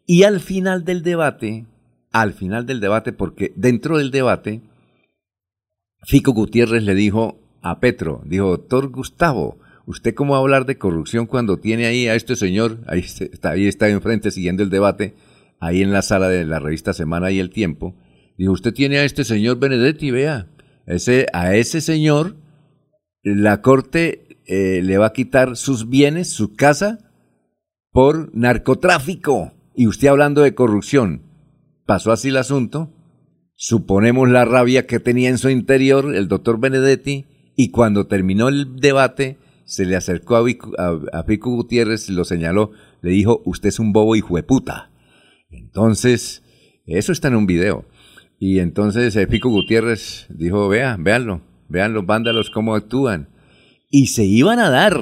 [0.06, 1.66] Y al final del debate,
[2.12, 4.62] al final del debate, porque dentro del debate,
[6.02, 10.78] Fico Gutiérrez le dijo a Petro, dijo, doctor Gustavo, ¿Usted cómo va a hablar de
[10.78, 15.14] corrupción cuando tiene ahí a este señor, ahí está, ahí está enfrente siguiendo el debate,
[15.58, 17.96] ahí en la sala de la revista Semana y El Tiempo?
[18.38, 20.46] Dijo, usted tiene a este señor Benedetti, vea,
[20.86, 22.36] ese, a ese señor
[23.22, 26.98] la corte eh, le va a quitar sus bienes, su casa,
[27.92, 29.52] por narcotráfico.
[29.74, 31.22] Y usted hablando de corrupción,
[31.86, 32.90] pasó así el asunto.
[33.54, 38.76] Suponemos la rabia que tenía en su interior el doctor Benedetti y cuando terminó el
[38.76, 44.16] debate se le acercó a, Pico Gutiérrez, lo señaló, le dijo, usted es un bobo
[44.16, 44.90] hijo de puta.
[45.48, 46.42] Entonces,
[46.86, 47.84] eso está en un video.
[48.38, 51.42] Y entonces eh, Pico Gutiérrez dijo, vea, véanlo,
[51.72, 53.30] vean los vándalos cómo actúan.
[53.90, 54.96] Y se iban a dar.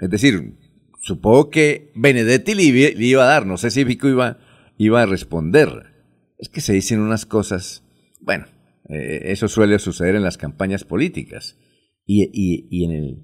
[0.00, 0.56] Es decir,
[1.02, 4.38] supongo que Benedetti le, iba a dar, no sé si iba,
[4.78, 5.92] iba a responder.
[6.38, 7.84] Es que se dicen unas cosas,
[8.20, 8.46] bueno,
[8.88, 11.58] eh, eso suele suceder en las campañas políticas.
[12.06, 13.22] Y, y, y en el,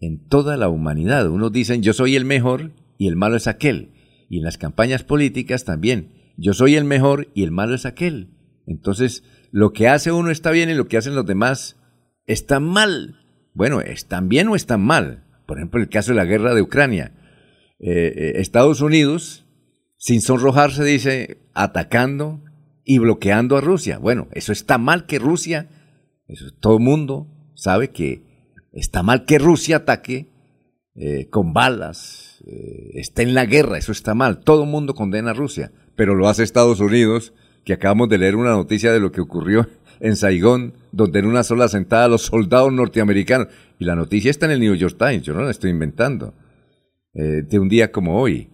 [0.00, 1.28] en toda la humanidad.
[1.28, 3.92] Unos dicen yo soy el mejor y el malo es aquel.
[4.28, 6.32] Y en las campañas políticas también.
[6.36, 8.30] Yo soy el mejor y el malo es aquel.
[8.66, 11.76] Entonces, lo que hace uno está bien y lo que hacen los demás
[12.26, 13.16] está mal.
[13.54, 15.24] Bueno, ¿están bien o están mal?
[15.46, 17.12] Por ejemplo, el caso de la guerra de Ucrania.
[17.78, 19.46] Eh, eh, Estados Unidos,
[19.96, 22.42] sin sonrojarse, dice, atacando
[22.84, 23.98] y bloqueando a Rusia.
[23.98, 25.68] Bueno, eso está mal que Rusia,
[26.26, 28.32] eso todo el mundo sabe que
[28.72, 30.30] Está mal que Rusia ataque
[30.94, 32.42] eh, con balas,
[32.94, 34.40] esté en la guerra, eso está mal.
[34.40, 38.34] Todo el mundo condena a Rusia, pero lo hace Estados Unidos, que acabamos de leer
[38.34, 39.68] una noticia de lo que ocurrió
[40.02, 43.48] en Saigón, donde en una sola sentada los soldados norteamericanos,
[43.78, 46.34] y la noticia está en el New York Times, yo no la estoy inventando,
[47.14, 48.50] eh, de un día como hoy,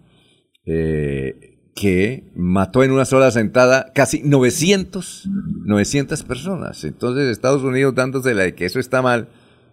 [1.74, 5.28] que mató en una sola sentada casi 900,
[5.64, 6.84] 900 personas.
[6.84, 9.28] Entonces Estados Unidos dándose la de que eso está mal,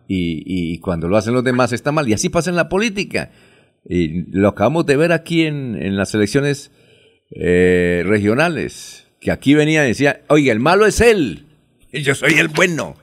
[0.08, 2.08] y, cuando lo hacen los demás está mal.
[2.08, 3.32] Y así pasa en la política.
[3.88, 6.72] Y lo acabamos de ver aquí en, las elecciones
[7.32, 11.45] eh, regionales, que aquí venía y decía, oiga, el malo es él, y
[12.02, 12.96] yo soy el bueno.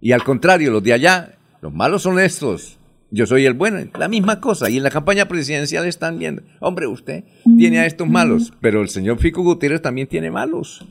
[0.00, 2.78] Y al contrario, los de allá, los malos son estos,
[3.10, 3.78] yo soy el bueno.
[3.98, 4.68] La misma cosa.
[4.70, 7.24] Y en la campaña presidencial están viendo, hombre, usted
[7.58, 10.84] tiene a estos malos, pero el señor Fico Gutiérrez también tiene malos.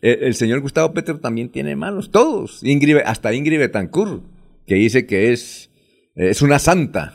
[0.00, 4.22] El, señor Gustavo Petro también tiene malos, todos, Ingrid, hasta Ingrid Betancourt
[4.66, 5.70] que dice que es,
[6.14, 7.14] es una santa,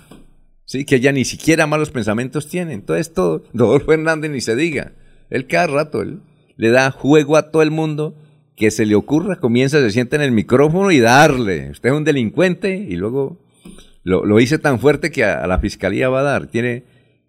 [0.65, 0.85] ¿sí?
[0.85, 2.73] que ella ni siquiera malos pensamientos tiene.
[2.73, 4.93] Entonces todo, Rodolfo Hernández ni se diga.
[5.29, 6.21] Él cada rato él
[6.55, 8.15] le da juego a todo el mundo
[8.57, 11.69] que se le ocurra, comienza, se sienta en el micrófono y darle.
[11.69, 13.37] Usted es un delincuente y luego
[14.03, 16.47] lo, lo hice tan fuerte que a, la fiscalía va a dar.
[16.47, 16.83] Tiene,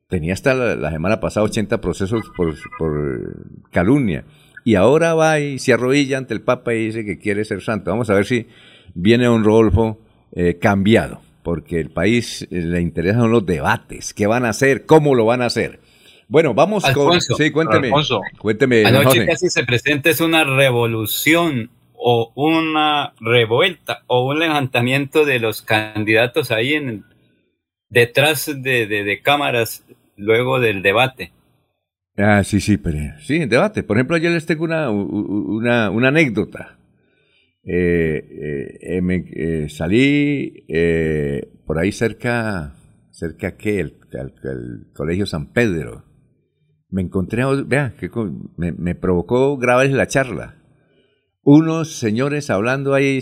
[0.08, 4.24] tenía hasta la, semana pasada 80 procesos por, por calumnia.
[4.64, 7.90] Y ahora va y se arrodilla ante el Papa y dice que quiere ser santo.
[7.90, 8.46] Vamos a ver si
[8.94, 10.00] viene un Rodolfo
[10.32, 15.14] eh, cambiado, porque el país eh, le interesan los debates, qué van a hacer, cómo
[15.14, 15.80] lo van a hacer.
[16.28, 17.20] Bueno, vamos con...
[17.20, 17.90] Sí, cuénteme.
[18.38, 18.84] Cuénteme.
[18.84, 25.62] Anoche casi se presenta es una revolución o una revuelta o un levantamiento de los
[25.62, 27.04] candidatos ahí en
[27.88, 29.84] detrás de, de, cámaras
[30.16, 31.32] luego del debate.
[32.16, 33.82] Ah, sí, sí, pero sí, debate.
[33.82, 36.78] Por ejemplo, ayer les tengo una, una, una anécdota.
[37.64, 40.64] Eh, eh, me, eh, salí
[41.66, 42.74] por ahí cerca,
[43.10, 43.94] cerca que el,
[44.94, 46.07] Colegio San Pedro.
[46.90, 48.10] Me encontré, vea, que
[48.56, 50.56] me, provocó grabar la charla.
[51.42, 53.20] Unos señores hablando ahí,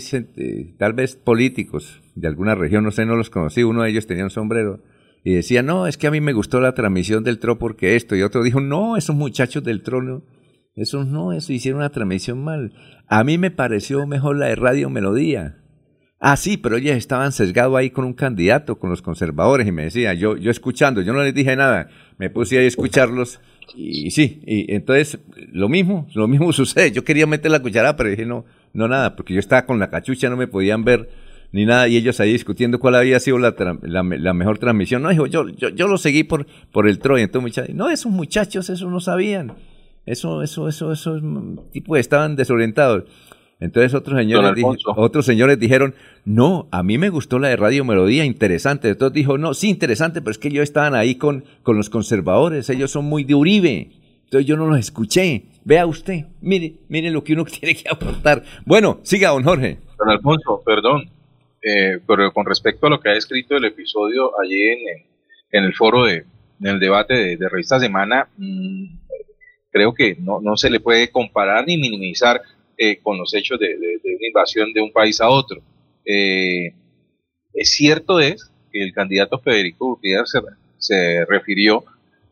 [0.77, 4.23] tal vez políticos, de alguna región, no sé, no los conocí, uno de ellos tenía
[4.23, 4.81] un sombrero
[5.23, 8.15] y decía, no, es que a mí me gustó la transmisión del TRO porque esto,
[8.15, 10.23] y otro dijo, no, esos muchachos del TRO,
[10.73, 12.73] esos no, eso hicieron una transmisión mal.
[13.07, 15.57] A mí me pareció mejor la de Radio Melodía.
[16.19, 19.83] Ah, sí, pero ellos estaban sesgados ahí con un candidato, con los conservadores, y me
[19.83, 23.39] decía, yo, yo escuchando, yo no les dije nada, me puse ahí a escucharlos,
[23.75, 25.19] y sí, y entonces
[25.51, 26.91] lo mismo, lo mismo sucede.
[26.91, 29.89] Yo quería meter la cuchara, pero dije, no, no nada, porque yo estaba con la
[29.89, 31.09] cachucha, no me podían ver
[31.51, 35.01] ni nada, y ellos ahí discutiendo cuál había sido la, la, mejor transmisión.
[35.01, 38.11] No, dijo, yo, yo, yo lo seguí por, por el Troy, entonces muchachos, no, esos
[38.11, 39.53] muchachos, eso no sabían.
[40.05, 41.21] Eso, eso, eso, eso,
[41.71, 43.03] tipo, estaban desorientados.
[43.59, 44.63] Entonces otros señores,
[44.95, 45.95] otros señores dijeron,
[46.25, 48.89] no, a mí me gustó la de Radio Melodía, interesante.
[48.89, 52.69] Entonces dijo, no, sí, interesante, pero es que ellos estaban ahí con, con los conservadores,
[52.69, 53.89] ellos son muy de Uribe.
[54.25, 55.45] Entonces yo no los escuché.
[55.63, 58.43] Vea usted, mire, mire lo que uno tiene que aportar.
[58.65, 59.79] Bueno, siga, don Jorge.
[59.97, 61.09] Don Alfonso, perdón,
[61.63, 64.79] eh, pero con respecto a lo que ha escrito el episodio allí en,
[65.51, 66.25] en el foro de,
[66.61, 68.85] en el debate de, de Revista Semana, mmm,
[69.71, 72.41] creo que no, no se le puede comparar ni minimizar
[72.79, 75.63] eh, con los hechos de, una invasión de un país a otro.
[76.05, 76.73] Eh,
[77.51, 80.31] es cierto es que el candidato Federico Gutiérrez
[80.77, 81.83] se, refirió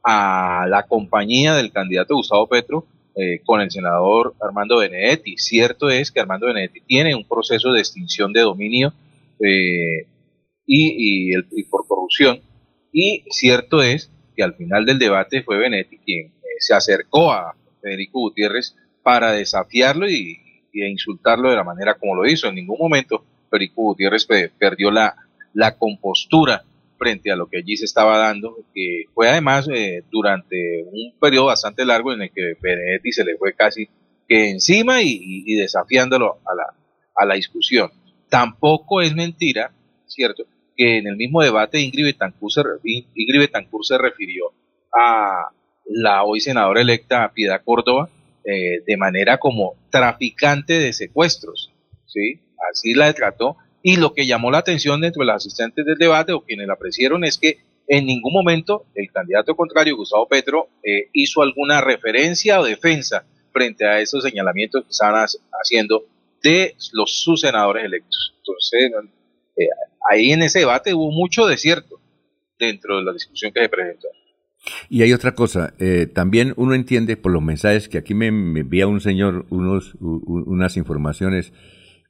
[0.03, 2.85] a la compañía del candidato Gustavo Petro
[3.15, 5.35] eh, con el senador Armando Benedetti.
[5.37, 8.93] Cierto es que Armando Benedetti tiene un proceso de extinción de dominio
[10.67, 12.39] y, por corrupción.
[12.93, 18.19] Y cierto es que al final del debate fue Benedetti quien se acercó a Federico
[18.19, 18.75] Gutiérrez
[19.05, 20.41] para desafiarlo y,
[20.73, 22.47] insultarlo de la manera como lo hizo.
[22.47, 24.27] En ningún momento Federico Gutiérrez
[24.57, 25.15] perdió la,
[25.53, 26.63] la compostura
[26.97, 31.45] frente a lo que allí se estaba dando, que fue además eh, durante un periodo
[31.45, 33.87] bastante largo en el que Benedetti se le fue casi
[34.27, 36.73] que encima y, desafiándolo a la,
[37.15, 37.91] a la discusión.
[38.27, 39.71] Tampoco es mentira,
[40.07, 40.45] ¿cierto?,
[40.75, 44.51] que en el mismo debate Ingrid Betancourt se, Ingrid Betancourt se refirió
[44.91, 45.51] a
[45.85, 48.09] la hoy senadora electa Piedad Córdoba,
[48.45, 51.71] eh, de manera como traficante de secuestros,
[52.05, 52.41] ¿sí?
[52.71, 53.57] Así la trató.
[53.81, 56.73] Y lo que llamó la atención dentro de los asistentes del debate o quienes la
[56.73, 62.59] apreciaron es que en ningún momento el candidato contrario, Gustavo Petro, eh, hizo alguna referencia
[62.59, 65.25] o defensa frente a esos señalamientos que estaban
[65.61, 66.05] haciendo
[66.43, 68.33] de los sus senadores electos.
[68.37, 68.91] Entonces,
[69.57, 69.67] eh,
[70.09, 71.99] ahí en ese debate hubo mucho desierto
[72.59, 74.07] dentro de la discusión que se presentó.
[74.89, 78.87] Y hay otra cosa, eh, también uno entiende por los mensajes que aquí me, envía
[78.87, 81.53] un señor unos, unas informaciones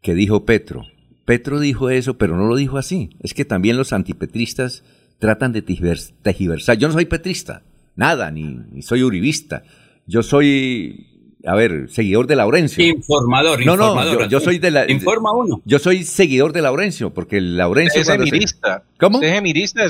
[0.02, 0.86] que dijo Petro.
[1.26, 3.10] Petro dijo eso, pero no lo dijo así.
[3.22, 4.84] Es que también los antipetristas
[5.20, 6.78] tratan de tejiversar.
[6.78, 7.64] Yo no soy petrista,
[7.96, 9.64] nada, ni, soy uribista.
[10.06, 12.86] Yo soy, a ver, seguidor de Laurencio.
[12.86, 14.92] Informador, no, No, yo, soy de la...
[14.92, 15.62] Informa uno.
[15.66, 18.02] Yo soy seguidor de Laurencio, porque Laurencio...
[18.02, 18.84] Es emirista.
[19.00, 19.22] ¿Cómo?
[19.22, 19.88] Es emirista,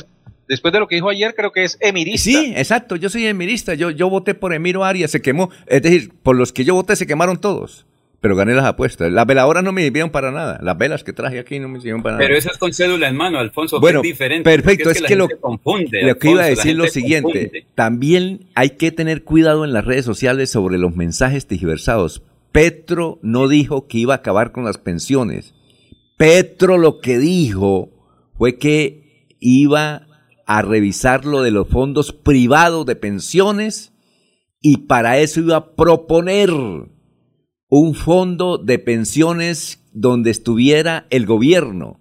[0.48, 2.24] después de lo que dijo ayer, creo que es emirista.
[2.24, 6.12] Sí, exacto, yo soy emirista, yo, yo voté por Emiro Arias, se quemó, es decir,
[6.24, 7.86] por los que yo voté se quemaron todos,
[8.22, 9.12] pero gané las apuestas.
[9.12, 12.04] Las veladoras no me sirvieron para nada, las velas que traje aquí no me sirvieron
[12.04, 12.26] para nada.
[12.26, 14.50] Pero eso es con cédula en mano, Alfonso, bueno, es diferente.
[14.50, 19.24] Perfecto, es, que, lo, lo que iba a decir lo siguiente, también hay que tener
[19.24, 22.24] cuidado en las redes sociales sobre los mensajes tergiversados.
[22.52, 25.54] Petro no dijo que iba a acabar con las pensiones.
[26.16, 27.90] Petro lo que dijo
[28.38, 30.08] fue que iba
[30.46, 33.94] a revisar lo de los fondos privados de pensiones
[34.62, 36.50] y para eso iba a proponer
[37.70, 42.00] un fondo de pensiones donde estuviera el gobierno,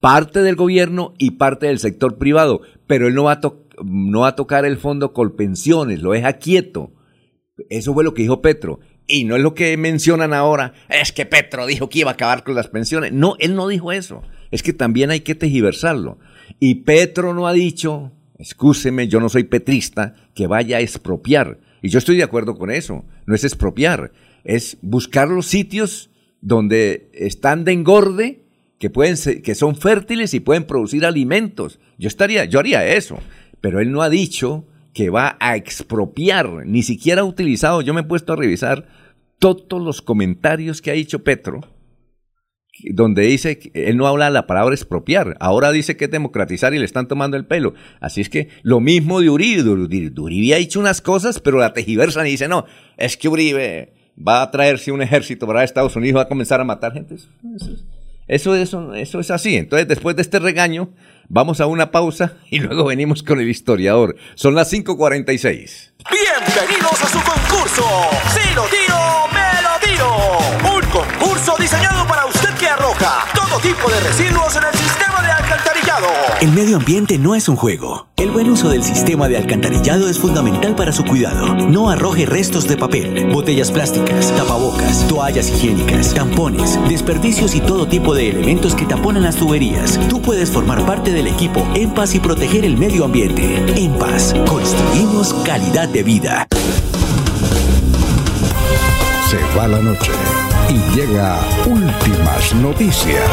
[0.00, 3.40] parte del gobierno y parte del sector privado, pero él no va a,
[3.84, 6.92] no va a tocar el fondo con pensiones, lo deja quieto.
[7.68, 8.80] Eso fue lo que dijo Petro.
[9.10, 12.44] Y no es lo que mencionan ahora, es que Petro dijo que iba a acabar
[12.44, 13.12] con las pensiones.
[13.12, 14.22] No, él no dijo eso.
[14.50, 16.18] Es que también hay que tejiversarlo.
[16.58, 21.58] Y Petro no ha dicho, excúseme, yo no soy petrista, que vaya a expropiar.
[21.82, 23.04] Y yo estoy de acuerdo con eso.
[23.26, 24.12] No es expropiar,
[24.44, 28.42] es buscar los sitios donde están de engorde,
[28.78, 31.80] que, pueden que son fértiles y pueden producir alimentos.
[31.98, 33.18] Yo, estaría, yo haría eso.
[33.60, 38.00] Pero él no ha dicho que va a expropiar, ni siquiera ha utilizado, yo me
[38.00, 38.88] he puesto a revisar
[39.38, 41.60] todos los comentarios que ha dicho Petro
[42.84, 46.74] donde dice, que él no habla de la palabra expropiar, ahora dice que es democratizar
[46.74, 47.74] y le están tomando el pelo.
[48.00, 52.26] Así es que lo mismo de Uribe, Uribe, ha dicho unas cosas, pero la tejiversa
[52.26, 52.66] y dice, no,
[52.96, 56.64] es que Uribe va a traerse un ejército para Estados Unidos, va a comenzar a
[56.64, 57.16] matar gente.
[58.26, 59.56] Eso, eso, eso, es así.
[59.56, 60.90] Entonces, después de este regaño,
[61.28, 64.16] vamos a una pausa y luego venimos con el historiador.
[64.34, 65.92] Son las 5.46.
[66.10, 67.84] Bienvenidos a su concurso.
[68.34, 68.98] Si lo tiro,
[69.32, 70.76] me lo tiro.
[70.76, 71.77] Un concurso diseñado
[73.58, 75.08] todo tipo de residuos en el sistema
[76.58, 78.08] medio ambiente no es un juego.
[78.16, 81.54] El buen uso del sistema de alcantarillado es fundamental para su cuidado.
[81.54, 88.12] No arroje restos de papel, botellas plásticas, tapabocas, toallas higiénicas, tampones, desperdicios y todo tipo
[88.14, 90.00] de elementos que taponan las tuberías.
[90.08, 93.64] Tú puedes formar parte del equipo En Paz y proteger el medio ambiente.
[93.76, 96.48] En Paz, construimos calidad de vida.
[99.30, 100.10] Se va la noche
[100.68, 103.24] y llega últimas noticias.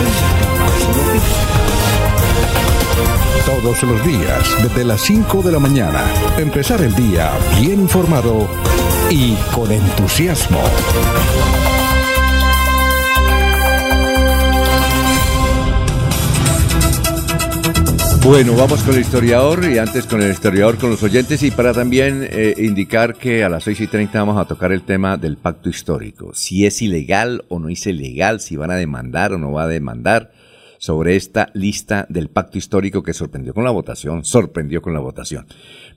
[3.45, 6.03] Todos los días, desde las 5 de la mañana,
[6.37, 8.47] empezar el día bien informado
[9.09, 10.61] y con entusiasmo.
[18.25, 21.73] Bueno, vamos con el historiador y antes con el historiador, con los oyentes y para
[21.73, 25.37] también eh, indicar que a las 6 y 30 vamos a tocar el tema del
[25.37, 26.31] pacto histórico.
[26.33, 29.67] Si es ilegal o no es ilegal, si van a demandar o no va a
[29.67, 30.31] demandar
[30.79, 35.45] sobre esta lista del pacto histórico que sorprendió con la votación, sorprendió con la votación.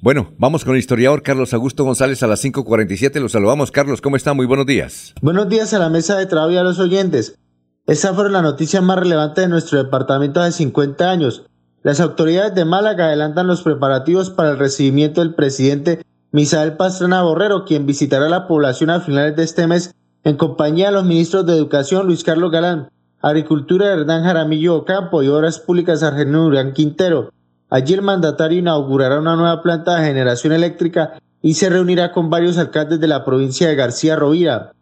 [0.03, 3.20] Bueno, vamos con el historiador Carlos Augusto González a las 5.47.
[3.20, 3.72] Los saludamos.
[3.72, 4.35] Carlos, ¿cómo está?
[4.35, 5.14] Muy buenos días.
[5.22, 7.39] Buenos días a la mesa de trabajo y a los oyentes.
[7.87, 11.47] Esa fue la noticia más relevante de nuestro departamento hace 50 años.
[11.89, 17.64] Las autoridades de Málaga adelantan los preparativos para el recibimiento del presidente Misael Pastrana Borrero,
[17.64, 21.55] quien visitará la población a finales de este mes en compañía de los ministros de
[21.55, 22.91] Educación Luis Carlos Galán,
[23.22, 27.30] Agricultura Hernán Jaramillo Ocampo y Obras Públicas Argenino Urán Quintero.
[27.70, 32.59] Allí el mandatario inaugurará una nueva planta de generación eléctrica y se reunirá con varios
[32.59, 34.72] alcaldes de la provincia de García Rovira.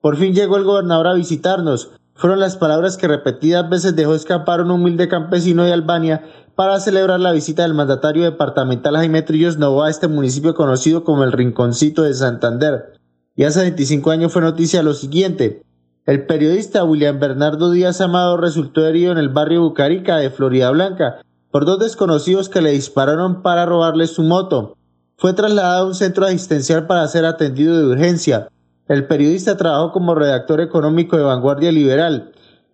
[0.00, 1.92] Por fin llegó el gobernador a visitarnos.
[2.16, 7.20] Fueron las palabras que repetidas veces dejó escapar un humilde campesino de Albania para celebrar
[7.20, 12.02] la visita del mandatario departamental Jaime Trillos Novoa a este municipio conocido como el Rinconcito
[12.02, 12.94] de Santander.
[13.36, 15.62] Y hace 25 años fue noticia lo siguiente.
[16.06, 21.20] El periodista William Bernardo Díaz Amado resultó herido en el barrio Bucarica de Florida Blanca
[21.50, 24.76] por dos desconocidos que le dispararon para robarle su moto.
[25.18, 28.48] Fue trasladado a un centro asistencial para ser atendido de urgencia.
[28.88, 32.32] El periodista trabajó como redactor económico de Vanguardia Liberal.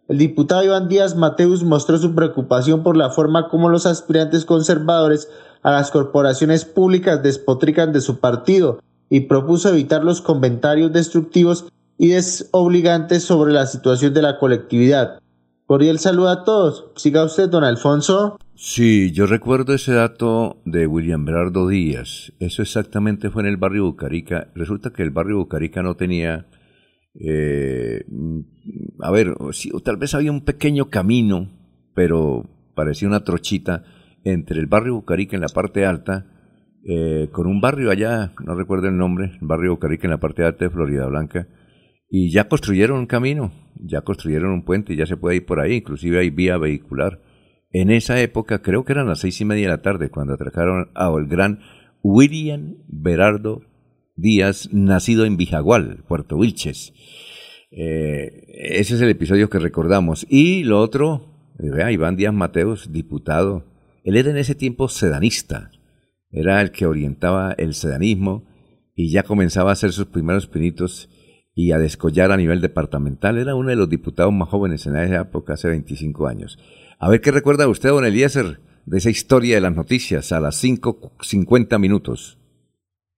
[0.09, 5.31] El diputado Iván Díaz Mateus mostró su preocupación por la forma como los aspirantes conservadores
[5.63, 12.09] a las corporaciones públicas despotrican de su partido y propuso evitar los comentarios destructivos y
[12.09, 15.21] desobligantes sobre la situación de la colectividad.
[15.67, 16.87] Cordial saludo a todos.
[16.97, 18.39] Siga usted, don Alfonso.
[18.55, 22.33] Sí, yo recuerdo ese dato de William Berardo Díaz.
[22.39, 24.51] Eso exactamente fue en el barrio Bucarica.
[24.55, 26.47] Resulta que el barrio Bucarica no tenía
[27.15, 28.05] eh,
[29.01, 31.51] a ver, o tal vez había un pequeño camino,
[31.95, 33.85] pero parecía una trochita
[34.25, 36.27] entre el barrio Bucarica en la parte alta,
[36.85, 40.65] eh, con un barrio allá, no recuerdo el nombre, barrio Bucarica en la parte alta
[40.65, 41.49] de Florida Blanca,
[42.09, 45.77] y ya construyeron un camino, ya construyeron un puente, ya se puede ir por ahí,
[45.77, 47.21] inclusive hay vía vehicular.
[47.73, 50.91] En esa época, creo que eran las seis y media de la tarde, cuando atracaron
[50.95, 51.61] al gran
[52.03, 53.62] William Berardo
[54.14, 56.93] Díaz, nacido en Vijagual, Puerto Vilches.
[57.70, 60.27] Eh, ese es el episodio que recordamos.
[60.29, 63.64] Y lo otro, vea, Iván Díaz Mateos, diputado.
[64.05, 65.70] Él era en ese tiempo sedanista.
[66.31, 68.45] Era el que orientaba el sedanismo
[68.95, 71.09] y ya comenzaba a hacer sus primeros pinitos
[71.55, 73.39] y a descollar a nivel departamental.
[73.39, 76.59] Era uno de los diputados más jóvenes en esa época, hace 25 años.
[77.03, 80.63] A ver qué recuerda usted, don Eliezer, de esa historia de las noticias a las
[80.63, 82.39] 5.50 minutos.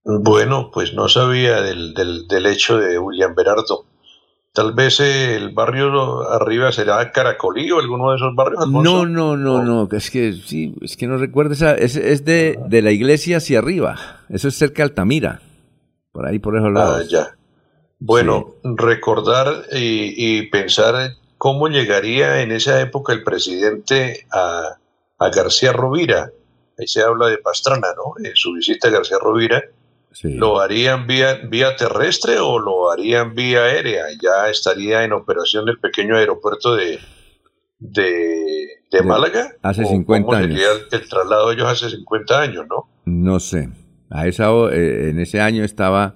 [0.03, 3.85] Bueno, pues no sabía del, del, hecho de William Berardo.
[4.53, 8.67] Tal vez el barrio arriba será Caracolí o alguno de esos barrios.
[8.67, 12.57] No, no, no, no, es que sí, es que no recuerdo esa, es, es de,
[12.67, 13.97] de, la iglesia hacia arriba.
[14.29, 15.41] Eso es cerca de Altamira,
[16.11, 17.03] por ahí por esos lados.
[17.03, 17.37] Ah, ya.
[17.99, 20.95] Bueno, recordar y, y, pensar
[21.37, 24.77] cómo llegaría en esa época el presidente a,
[25.19, 26.31] a García Rovira.
[26.77, 28.25] Ahí se habla de Pastrana, ¿no?
[28.25, 29.63] En su visita a García Rovira
[30.23, 34.05] ¿Lo harían vía, vía terrestre o lo harían vía aérea?
[34.21, 36.99] Ya estaría en operación el pequeño aeropuerto de,
[37.79, 39.51] de, Málaga.
[39.61, 40.61] Hace 50 cómo años.
[40.91, 42.89] El, traslado de ellos hace 50 años, ¿no?
[43.05, 43.69] No sé.
[44.09, 46.15] A esa, eh, en ese año estaba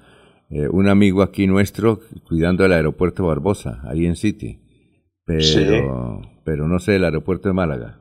[0.50, 4.62] eh, un amigo aquí nuestro cuidando el aeropuerto Barbosa, ahí en City.
[5.38, 8.00] Pero, pero no sé, el aeropuerto de Málaga.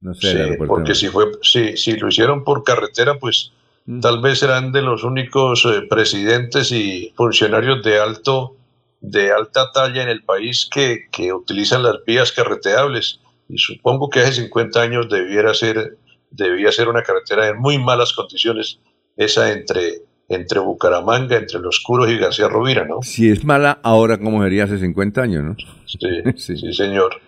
[0.00, 3.52] No sé, el aeropuerto porque si, fue, si, si lo hicieron por carretera, pues
[4.00, 8.56] Tal vez serán de los únicos eh, presidentes y funcionarios de alto
[9.02, 13.20] de alta talla en el país que, que, utilizan las vías carreteables.
[13.46, 15.98] Y supongo que hace 50 años debiera ser,
[16.30, 18.80] debía ser una carretera en muy malas condiciones,
[19.18, 23.02] esa entre, entre Bucaramanga, entre Los Curos y García Rovira, ¿no?
[23.02, 25.56] Si es mala, ahora como sería hace 50 años, ¿no?
[25.86, 25.98] Sí,
[26.36, 27.20] sí, sí, señor.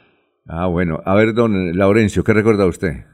[0.47, 1.01] Ah, bueno.
[1.05, 3.05] A ver, don Laurencio, ¿qué recuerda usted?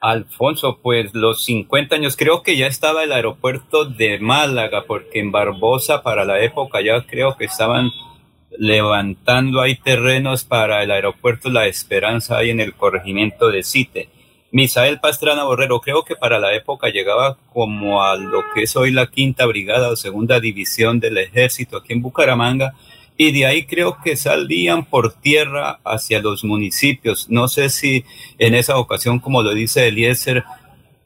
[0.00, 5.32] Alfonso, pues los 50 años, creo que ya estaba el aeropuerto de Málaga, porque en
[5.32, 7.90] Barbosa para la época ya creo que estaban
[8.58, 14.08] levantando ahí terrenos para el aeropuerto La Esperanza ahí en el corregimiento de Cite.
[14.56, 18.90] Misael Pastrana Borrero, creo que para la época llegaba como a lo que es hoy
[18.90, 22.72] la quinta brigada o segunda división del ejército aquí en Bucaramanga
[23.18, 27.28] y de ahí creo que salían por tierra hacia los municipios.
[27.28, 28.06] No sé si
[28.38, 30.44] en esa ocasión, como lo dice Eliezer,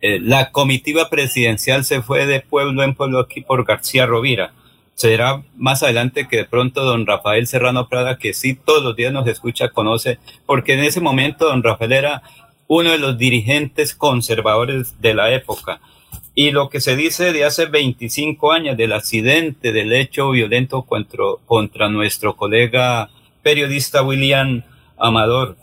[0.01, 4.53] eh, la comitiva presidencial se fue de pueblo en pueblo aquí por García Rovira.
[4.95, 9.13] Será más adelante que de pronto don Rafael Serrano Prada, que sí todos los días
[9.13, 12.23] nos escucha, conoce, porque en ese momento don Rafael era
[12.73, 15.81] uno de los dirigentes conservadores de la época.
[16.37, 21.25] Y lo que se dice de hace 25 años del accidente, del hecho violento contra,
[21.47, 23.11] contra nuestro colega
[23.43, 24.63] periodista William
[24.97, 25.57] Amador.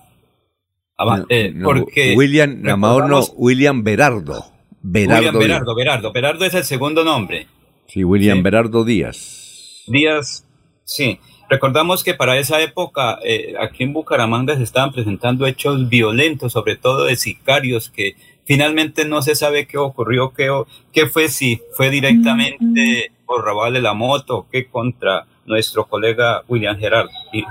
[1.29, 4.45] Eh, porque William Amador no, William Berardo.
[4.81, 6.11] Berardo William Berardo, Berardo.
[6.11, 7.47] Berardo es el segundo nombre.
[7.87, 9.85] Sí, William Berardo Díaz.
[9.87, 10.45] Díaz,
[10.83, 11.21] sí.
[11.49, 16.75] Recordamos que para esa época eh, aquí en Bucaramanga se estaban presentando hechos violentos, sobre
[16.75, 18.15] todo de sicarios que
[18.47, 20.49] Finalmente no se sabe qué ocurrió, qué,
[20.93, 27.09] qué fue, si fue directamente por robarle la moto qué contra nuestro colega William Gerard.
[27.33, 27.43] Y,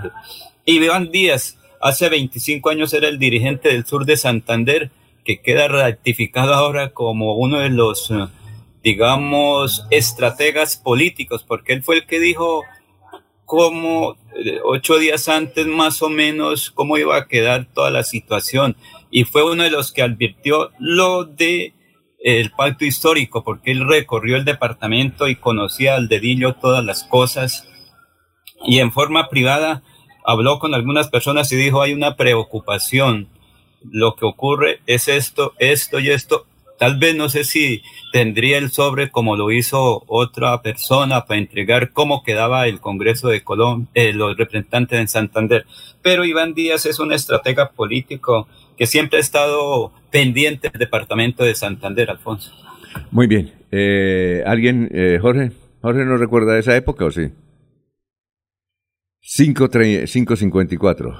[0.64, 4.90] Iván Díaz, hace 25 años era el dirigente del sur de Santander,
[5.22, 8.10] que queda ratificado ahora como uno de los,
[8.82, 12.62] digamos, estrategas políticos, porque él fue el que dijo
[13.46, 18.76] como eh, ocho días antes más o menos cómo iba a quedar toda la situación.
[19.10, 21.72] Y fue uno de los que advirtió lo de
[22.18, 27.68] el pacto histórico, porque él recorrió el departamento y conocía al dedillo todas las cosas.
[28.66, 29.82] Y en forma privada
[30.24, 33.28] habló con algunas personas y dijo hay una preocupación,
[33.88, 36.46] lo que ocurre es esto, esto y esto,
[36.78, 41.92] tal vez no sé si tendría el sobre como lo hizo otra persona para entregar
[41.92, 45.66] cómo quedaba el Congreso de Colombia, eh, los representantes en Santander,
[46.02, 51.54] pero Iván Díaz es un estratega político que siempre ha estado pendiente del departamento de
[51.54, 52.52] Santander, Alfonso.
[53.10, 53.52] Muy bien.
[53.70, 55.52] Eh, ¿Alguien, eh, Jorge?
[55.82, 57.30] ¿Jorge no recuerda esa época o sí?
[59.20, 61.16] 554.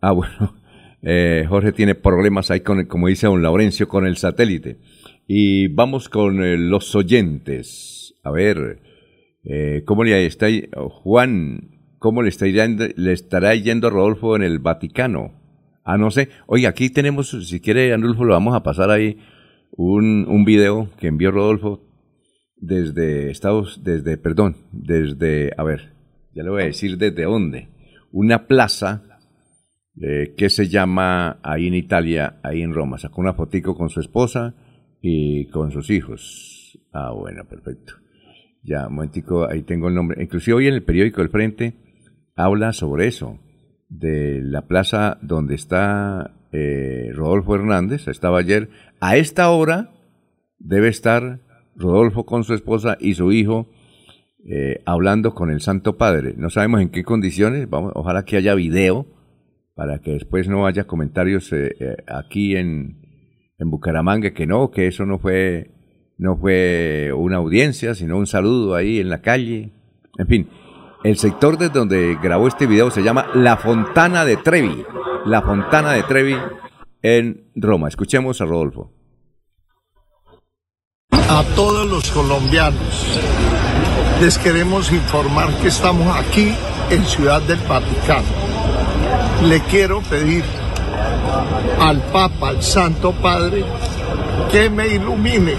[0.00, 0.54] Ah, bueno.
[1.08, 4.78] Eh, Jorge tiene problemas ahí con, como dice don Laurencio, con el satélite.
[5.26, 8.14] Y vamos con los oyentes.
[8.22, 8.80] A ver,
[9.84, 10.46] ¿cómo le está
[11.02, 11.70] Juan?
[11.98, 15.32] ¿Cómo le, está le estará yendo Rodolfo en el Vaticano?
[15.84, 16.28] Ah, no sé.
[16.46, 19.18] Oye, aquí tenemos, si quiere, Anulfo, lo vamos a pasar ahí,
[19.72, 21.82] un, un video que envió Rodolfo
[22.56, 25.92] desde Estados, desde, perdón, desde, a ver,
[26.34, 27.68] ya le voy a decir desde dónde.
[28.12, 29.20] Una plaza
[30.00, 32.98] eh, que se llama ahí en Italia, ahí en Roma.
[32.98, 34.54] Sacó una fotico con su esposa
[35.08, 36.80] y con sus hijos.
[36.92, 37.94] Ah, bueno, perfecto.
[38.64, 40.20] Ya, un momentico, ahí tengo el nombre.
[40.20, 41.76] Inclusive hoy en el periódico El Frente
[42.34, 43.38] habla sobre eso
[43.88, 48.68] de la plaza donde está eh, Rodolfo Hernández, estaba ayer,
[49.00, 49.92] a esta hora
[50.58, 51.38] debe estar
[51.76, 53.68] Rodolfo con su esposa y su hijo
[54.44, 56.34] eh, hablando con el Santo Padre.
[56.36, 59.06] No sabemos en qué condiciones, vamos, ojalá que haya video
[59.76, 63.05] para que después no haya comentarios eh, aquí en,
[63.58, 65.70] en Bucaramanga que no, que eso no fue,
[66.18, 69.72] no fue una audiencia, sino un saludo ahí en la calle.
[70.18, 70.48] En fin,
[71.04, 74.84] el sector desde donde grabó este video se llama La Fontana de Trevi.
[75.24, 76.36] La Fontana de Trevi
[77.02, 77.88] en Roma.
[77.88, 78.92] Escuchemos a Rodolfo.
[81.10, 83.20] A todos los colombianos
[84.20, 86.54] les queremos informar que estamos aquí
[86.90, 88.26] en Ciudad del Vaticano.
[89.44, 90.44] Le quiero pedir
[91.80, 93.64] al Papa, al Santo Padre,
[94.50, 95.54] que me ilumine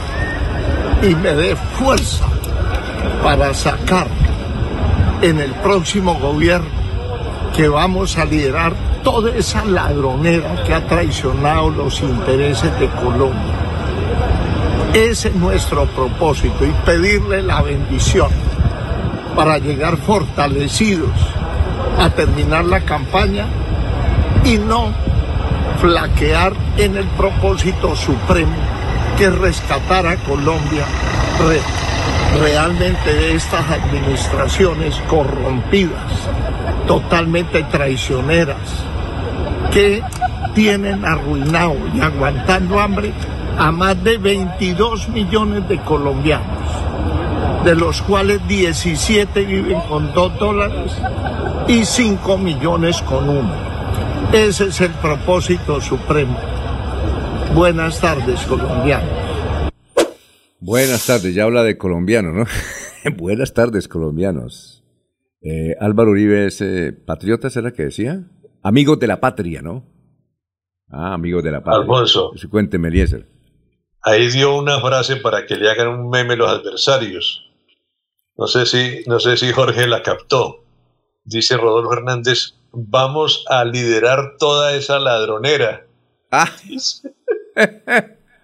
[1.01, 2.25] y me dé fuerza
[3.23, 4.07] para sacar
[5.21, 6.77] en el próximo gobierno
[7.55, 8.73] que vamos a liderar
[9.03, 13.53] toda esa ladronera que ha traicionado los intereses de Colombia.
[14.93, 18.29] Ese es nuestro propósito y pedirle la bendición
[19.35, 21.11] para llegar fortalecidos
[21.99, 23.45] a terminar la campaña
[24.43, 24.93] y no
[25.79, 28.55] flaquear en el propósito supremo
[29.17, 30.85] que es rescatar a Colombia
[32.39, 36.11] realmente de estas administraciones corrompidas,
[36.87, 38.57] totalmente traicioneras,
[39.71, 40.03] que
[40.53, 43.11] tienen arruinado y aguantando hambre
[43.57, 46.45] a más de 22 millones de colombianos,
[47.63, 50.95] de los cuales 17 viven con 2 dólares
[51.67, 53.76] y 5 millones con uno.
[54.33, 56.39] Ese es el propósito supremo.
[57.53, 59.09] Buenas tardes, colombianos.
[60.59, 62.45] Buenas tardes, ya habla de colombiano, ¿no?
[63.17, 64.83] Buenas tardes, colombianos.
[65.41, 68.27] Eh, Álvaro Uribe es eh, patriota, ¿será que decía?
[68.63, 69.85] Amigos de la patria, ¿no?
[70.89, 71.81] Ah, amigos de la patria.
[71.81, 72.31] Alfonso.
[72.49, 73.27] Cuénteme, Eliezer.
[74.01, 77.43] Ahí dio una frase para que le hagan un meme los adversarios.
[78.35, 80.63] No sé si, no sé si Jorge la captó.
[81.23, 85.87] Dice Rodolfo Hernández, vamos a liderar toda esa ladronera.
[86.31, 86.51] Ah.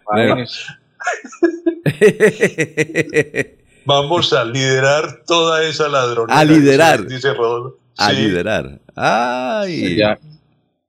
[3.85, 6.39] vamos a liderar toda esa ladronera.
[6.39, 7.05] A liderar.
[7.05, 7.79] Dice, Rodolfo.
[7.97, 8.79] A liderar.
[8.95, 9.95] Ay.
[9.95, 10.19] ya,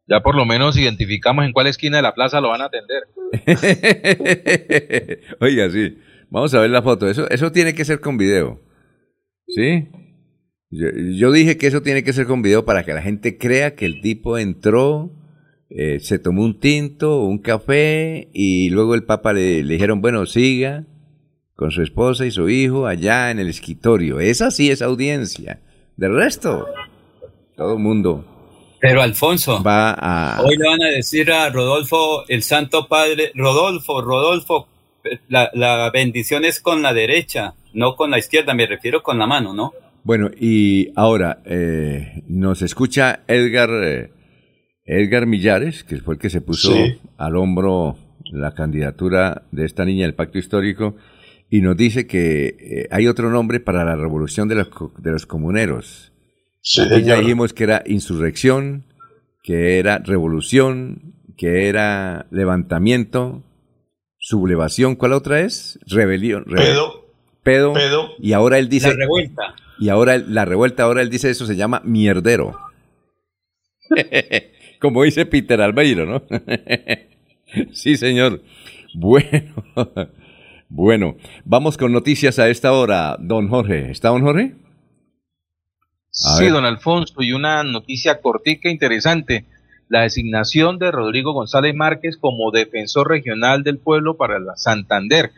[0.07, 3.03] ya por lo menos identificamos en cuál esquina de la plaza lo van a atender.
[5.41, 5.99] Oiga, sí.
[6.31, 7.09] Vamos a ver la foto.
[7.09, 8.61] Eso, eso tiene que ser con video.
[9.49, 9.89] ¿Sí?
[10.75, 13.87] Yo, dije que eso tiene que ser con video para que la gente crea que
[13.87, 15.13] el tipo entró,
[15.71, 20.27] eh, se tomó un tinto, un café y luego el papa le, le, dijeron, bueno,
[20.27, 20.85] siga
[21.55, 24.21] con su esposa y su hijo allá en el escritorio.
[24.21, 25.61] Esa sí es audiencia.
[25.97, 26.67] Del resto,
[27.57, 28.25] todo el mundo.
[28.81, 30.43] Pero Alfonso, va a...
[30.43, 34.69] hoy le van a decir a Rodolfo, el Santo Padre, Rodolfo, Rodolfo,
[35.29, 39.27] la, la bendición es con la derecha, no con la izquierda, me refiero con la
[39.27, 39.73] mano, ¿no?
[40.05, 44.11] Bueno, y ahora eh, nos escucha Edgar, eh,
[44.85, 46.75] Edgar Millares, que fue el que se puso
[47.17, 47.97] al hombro
[48.31, 50.95] la candidatura de esta niña del pacto histórico,
[51.49, 55.25] y nos dice que eh, hay otro nombre para la revolución de los, de los
[55.25, 56.13] comuneros.
[56.61, 58.85] Sí, ya dijimos que era insurrección,
[59.43, 63.43] que era revolución, que era levantamiento,
[64.19, 65.79] sublevación, ¿cuál otra es?
[65.87, 66.45] Rebelión.
[66.45, 67.07] Pedo.
[67.43, 67.73] Pedo.
[67.73, 68.09] Pedo.
[68.19, 68.89] Y ahora él dice...
[68.89, 69.55] La revuelta.
[69.79, 72.59] Y ahora la revuelta, ahora él dice eso se llama mierdero.
[74.81, 76.23] Como dice Peter Albeiro, ¿no?
[77.73, 78.43] sí, señor.
[78.95, 79.55] Bueno,
[80.69, 83.91] bueno, vamos con noticias a esta hora, don Jorge.
[83.91, 84.55] ¿Está don Jorge?
[86.11, 89.47] sí, don Alfonso, y una noticia cortica e interesante.
[89.89, 95.33] La designación de Rodrigo González Márquez como defensor regional del pueblo para la Santander.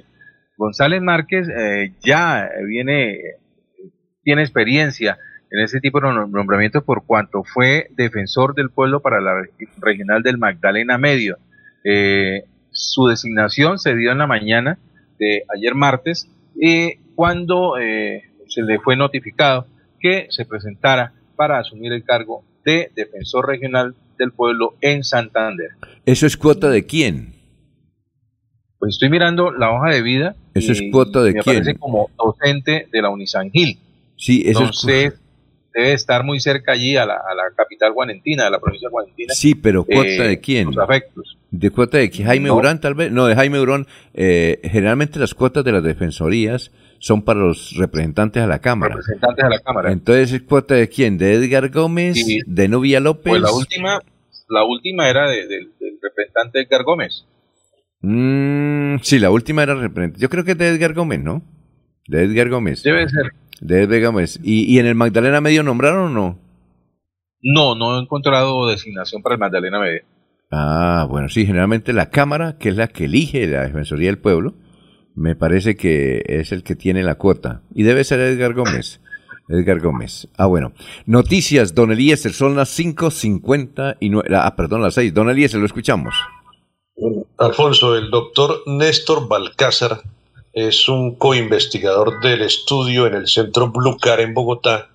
[0.57, 3.37] González Márquez eh, ya viene
[4.27, 5.19] tiene experiencia
[5.53, 9.41] en ese tipo de nombramientos por cuanto fue defensor del pueblo para la
[9.79, 11.39] regional del Magdalena Medio.
[11.85, 14.79] Eh, su designación se dio en la mañana
[15.21, 19.69] de ayer martes y cuando eh, se le fue notificado
[20.01, 25.69] que se presentara para asumir el cargo de defensor regional del pueblo en Santander.
[26.05, 27.33] ¿Eso es cuota de quién?
[28.81, 30.35] Pues estoy mirando la hoja de vida.
[30.53, 31.59] ¿Eso es cuota de me quién?
[31.59, 33.79] aparece como docente de la Unisangil.
[34.17, 35.21] Sí, eso Entonces, es...
[35.75, 39.35] debe estar muy cerca allí a la, a la capital guanentina, de la provincia guanentina.
[39.35, 40.67] Sí, pero ¿cuota eh, de quién?
[40.67, 41.39] Los afectos.
[41.51, 42.27] ¿De cuota de quién?
[42.27, 42.57] ¿Jaime No.
[42.57, 43.13] Urán tal vez?
[43.13, 43.87] No, de Jaime Urán.
[44.15, 48.95] eh, generalmente las cuotas de las defensorías son para los representantes a la Cámara.
[48.97, 49.93] Representantes de la Cámara.
[49.93, 51.19] Entonces, ¿es cuota de quién?
[51.19, 52.17] ¿De Edgar Gómez?
[52.17, 52.41] Sí.
[52.47, 53.31] ¿De Novia López?
[53.33, 54.01] Pues la última,
[54.49, 57.27] la última era de- de- del representante Edgar Gómez.
[58.01, 60.21] Mm, sí, la última era representante.
[60.21, 61.43] Yo creo que es de Edgar Gómez, ¿no?
[62.09, 62.83] De Edgar Gómez.
[62.83, 63.33] Debe ser.
[63.61, 64.39] De Edgar Gómez.
[64.43, 66.39] ¿Y, y en el Magdalena Medio nombraron o no?
[67.43, 70.03] No, no he encontrado designación para el Magdalena Medio.
[70.51, 74.55] Ah, bueno, sí, generalmente la Cámara, que es la que elige la Defensoría del Pueblo,
[75.15, 77.63] me parece que es el que tiene la cuota.
[77.75, 79.01] Y debe ser Edgar Gómez.
[79.49, 80.29] Edgar Gómez.
[80.37, 80.73] Ah, bueno.
[81.07, 85.15] Noticias, don Eliezer, son las 5.50 y nueve- Ah, perdón, las 6.
[85.15, 86.15] Don Eliezer, lo escuchamos.
[87.39, 90.01] Alfonso, el doctor Néstor Balcázar
[90.57, 94.89] es un coinvestigador del estudio en el Centro Blue Car en Bogotá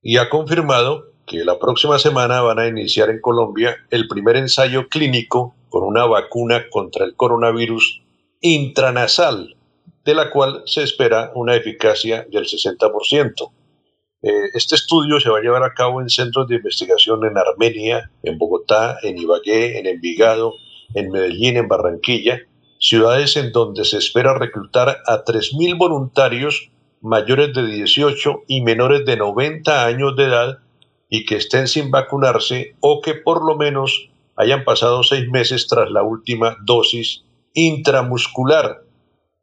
[0.00, 4.88] y ha confirmado que la próxima semana van a iniciar en Colombia el primer ensayo
[4.88, 8.04] clínico con una vacuna contra el coronavirus
[8.40, 9.58] intranasal,
[10.02, 13.52] de la cual se espera una eficacia del 60%.
[14.22, 18.10] Eh, este estudio se va a llevar a cabo en centros de investigación en Armenia,
[18.22, 20.54] en Bogotá, en Ibagué, en Envigado,
[20.94, 22.40] en Medellín, en Barranquilla,
[22.78, 26.70] ciudades en donde se espera reclutar a 3.000 voluntarios
[27.00, 30.58] mayores de 18 y menores de 90 años de edad
[31.08, 35.90] y que estén sin vacunarse o que por lo menos hayan pasado seis meses tras
[35.90, 37.24] la última dosis
[37.54, 38.82] intramuscular.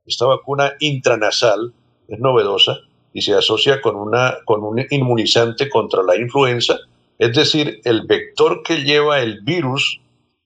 [0.06, 1.74] Esta vacuna intranasal
[2.08, 2.78] es novedosa
[3.14, 6.80] y se asocia con, una, con un inmunizante contra la influenza,
[7.18, 10.02] es decir, el vector que lleva el virus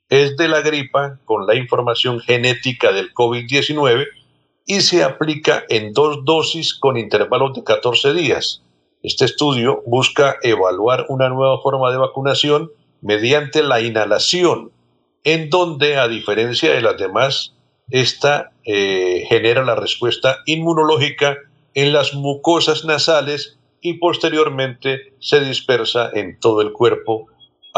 [0.09, 4.05] es de la gripa con la información genética del COVID-19
[4.65, 8.63] y se aplica en dos dosis con intervalos de 14 días.
[9.03, 14.71] Este estudio busca evaluar una nueva forma de vacunación mediante la inhalación
[15.23, 17.53] en donde, a diferencia de las demás,
[17.89, 21.37] esta eh, genera la respuesta inmunológica
[21.73, 27.27] en las mucosas nasales y posteriormente se dispersa en todo el cuerpo,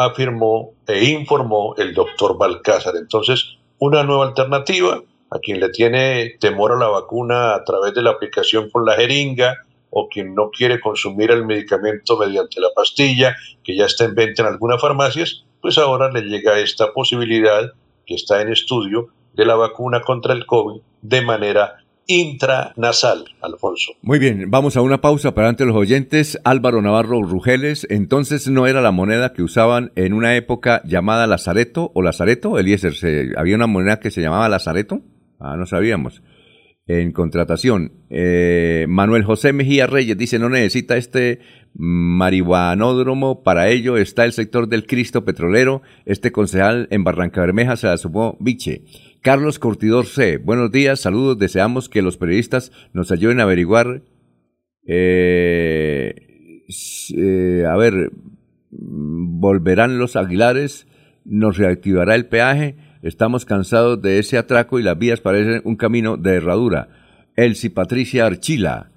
[0.06, 2.96] afirmó e informó el doctor Balcázar.
[2.96, 8.02] Entonces, una nueva alternativa a quien le tiene temor a la vacuna a través de
[8.02, 9.58] la aplicación con la jeringa
[9.92, 14.42] o quien no quiere consumir el medicamento mediante la pastilla que ya está en venta
[14.44, 17.72] en algunas farmacias, pues ahora le llega esta posibilidad
[18.06, 21.78] que está en estudio de la vacuna contra el COVID de manera
[22.10, 23.94] intranasal, Alfonso.
[24.02, 26.40] Muy bien, vamos a una pausa para ante los oyentes.
[26.44, 31.92] Álvaro Navarro Rugeles, entonces no era la moneda que usaban en una época llamada Lazareto
[31.94, 32.94] o Lazareto, Eliezer,
[33.38, 35.02] ¿había una moneda que se llamaba Lazareto?
[35.40, 36.24] Ah, no sabíamos.
[36.88, 41.40] En contratación, eh, Manuel José Mejía Reyes dice, no necesita este
[41.74, 47.88] marihuanódromo, para ello está el sector del Cristo Petrolero, este concejal en Barranca Bermeja se
[47.88, 48.84] la sumó Viche.
[49.22, 50.38] Carlos Curtidor C.
[50.38, 51.38] Buenos días, saludos.
[51.38, 54.02] Deseamos que los periodistas nos ayuden a averiguar.
[54.88, 56.16] Eh,
[57.18, 58.12] eh, a ver,
[58.72, 60.88] volverán los Aguilares,
[61.26, 62.78] nos reactivará el peaje.
[63.02, 66.88] Estamos cansados de ese atraco y las vías parecen un camino de herradura.
[67.36, 68.92] Elsie Patricia Archila.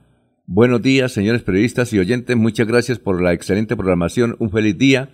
[0.47, 2.37] Buenos días, señores periodistas y oyentes.
[2.37, 4.35] Muchas gracias por la excelente programación.
[4.41, 5.11] Un feliz día.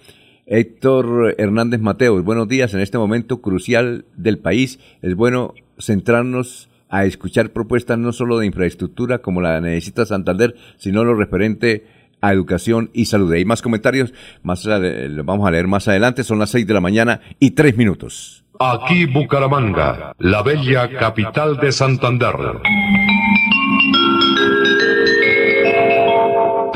[0.47, 2.73] Héctor Hernández Mateos, buenos días.
[2.73, 8.47] En este momento crucial del país es bueno centrarnos a escuchar propuestas no solo de
[8.47, 11.87] infraestructura como la necesita Santander, sino lo referente
[12.23, 13.31] a educación y salud.
[13.35, 16.25] Hay más comentarios, más lo vamos a leer más adelante.
[16.25, 18.47] Son las seis de la mañana y tres minutos.
[18.59, 22.35] Aquí Bucaramanga, la bella capital de Santander.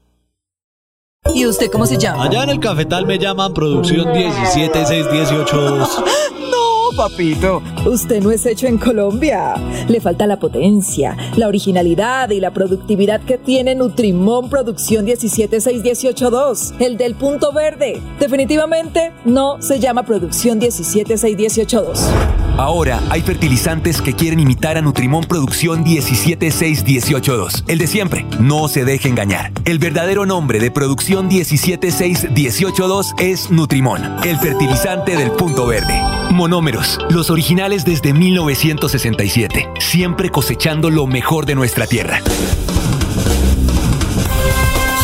[1.36, 2.24] ¿Y usted cómo se llama?
[2.24, 6.04] Allá en el cafetal me llaman Producción 17618.
[6.96, 7.62] papito.
[7.86, 9.54] Usted no es hecho en Colombia.
[9.88, 16.96] Le falta la potencia, la originalidad y la productividad que tiene Nutrimón Producción 176182, el
[16.96, 18.00] del punto verde.
[18.18, 22.43] Definitivamente no se llama Producción 176182.
[22.56, 28.26] Ahora hay fertilizantes que quieren imitar a Nutrimón Producción 176182, el de siempre.
[28.38, 29.50] No se deje engañar.
[29.64, 36.00] El verdadero nombre de Producción 176182 es Nutrimón, el fertilizante del punto verde.
[36.30, 42.20] Monómeros, los originales desde 1967, siempre cosechando lo mejor de nuestra tierra.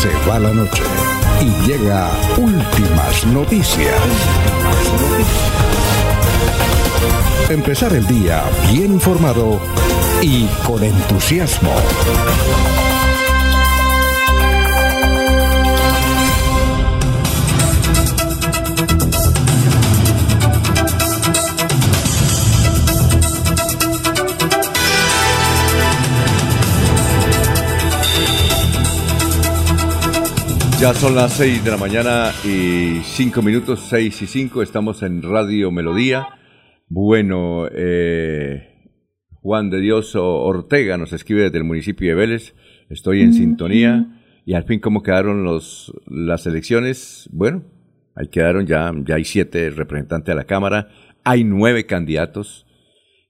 [0.01, 0.83] Se va la noche
[1.41, 3.95] y llega últimas noticias.
[7.49, 9.59] Empezar el día bien informado
[10.21, 11.71] y con entusiasmo.
[30.81, 35.21] Ya son las 6 de la mañana y 5 minutos, 6 y 5, estamos en
[35.21, 36.27] Radio Melodía.
[36.93, 38.67] Bueno, eh,
[39.41, 42.53] Juan de Dios Ortega nos escribe desde el municipio de Vélez,
[42.89, 47.29] estoy en sintonía y al fin cómo quedaron los, las elecciones.
[47.31, 47.63] Bueno,
[48.13, 50.89] ahí quedaron ya, ya hay siete representantes de la Cámara,
[51.23, 52.67] hay nueve candidatos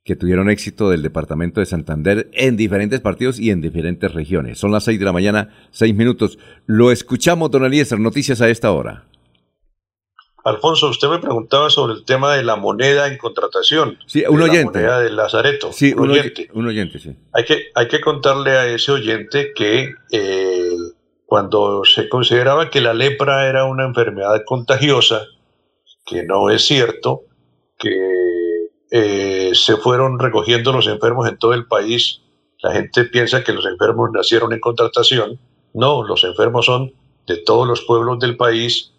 [0.04, 4.58] que tuvieron éxito del departamento de Santander en diferentes partidos y en diferentes regiones.
[4.58, 6.40] Son las seis de la mañana, seis minutos.
[6.66, 9.11] Lo escuchamos, don Eliezer, noticias a esta hora.
[10.44, 14.00] Alfonso, usted me preguntaba sobre el tema de la moneda en contratación.
[14.08, 14.82] Sí, un oyente.
[14.82, 15.72] La moneda del Lazareto.
[15.72, 16.50] Sí, un, oyente.
[16.54, 17.16] Un oyente, sí.
[17.34, 20.76] Hay que, hay que contarle a ese oyente que eh,
[21.26, 25.28] cuando se consideraba que la lepra era una enfermedad contagiosa,
[26.06, 27.22] que no es cierto,
[27.78, 28.32] que
[28.92, 32.22] eh, se fueron recogiendo los enfermos en todo el país.
[32.62, 35.40] La gente piensa que los enfermos nacieron en contratación.
[35.74, 36.94] No, los enfermos son
[37.28, 38.92] de todos los pueblos del país,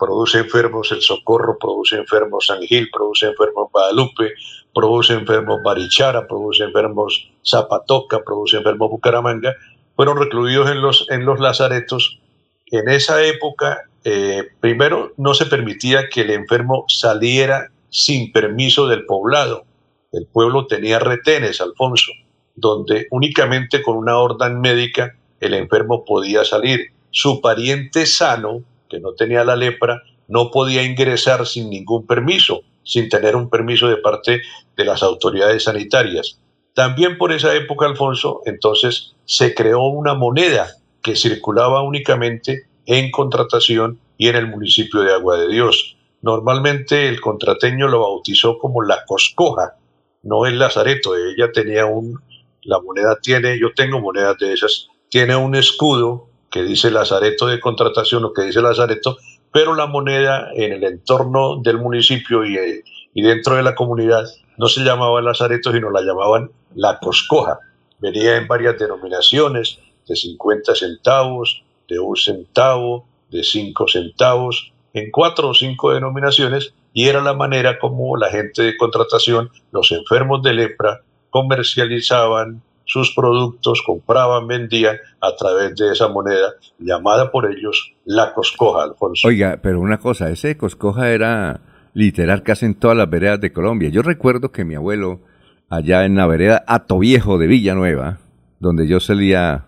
[0.00, 4.32] produce enfermos El Socorro, produce enfermos San Gil, produce enfermos Guadalupe,
[4.74, 9.54] produce enfermos Barichara, produce enfermos Zapatoca, produce enfermos Bucaramanga,
[9.94, 12.18] fueron recluidos en los, en los lazaretos.
[12.66, 19.04] En esa época, eh, primero, no se permitía que el enfermo saliera sin permiso del
[19.04, 19.64] poblado.
[20.12, 22.10] El pueblo tenía retenes, Alfonso,
[22.54, 26.92] donde únicamente con una orden médica el enfermo podía salir.
[27.10, 33.08] Su pariente sano que no tenía la lepra, no podía ingresar sin ningún permiso, sin
[33.08, 34.42] tener un permiso de parte
[34.76, 36.38] de las autoridades sanitarias.
[36.74, 40.68] También por esa época, Alfonso, entonces se creó una moneda
[41.02, 45.96] que circulaba únicamente en contratación y en el municipio de Agua de Dios.
[46.22, 49.76] Normalmente el contrateño lo bautizó como la coscoja,
[50.22, 51.16] no el lazareto.
[51.16, 52.20] Ella tenía un,
[52.62, 57.60] la moneda tiene, yo tengo monedas de esas, tiene un escudo que dice Lazareto de
[57.60, 59.18] contratación o que dice Lazareto,
[59.52, 62.84] pero la moneda en el entorno del municipio y, eh,
[63.14, 64.24] y dentro de la comunidad
[64.56, 67.58] no se llamaba Lazareto, sino la llamaban La Coscoja.
[67.98, 75.48] Venía en varias denominaciones, de 50 centavos, de un centavo, de 5 centavos, en cuatro
[75.48, 80.54] o cinco denominaciones, y era la manera como la gente de contratación, los enfermos de
[80.54, 88.34] lepra, comercializaban sus productos, compraban, vendían a través de esa moneda llamada por ellos la
[88.34, 89.28] coscoja, Alfonso.
[89.28, 91.60] Oiga, pero una cosa, ese coscoja era
[91.94, 93.90] literal casi en todas las veredas de Colombia.
[93.90, 95.20] Yo recuerdo que mi abuelo,
[95.68, 98.18] allá en la vereda Atoviejo de Villanueva,
[98.58, 99.66] donde yo solía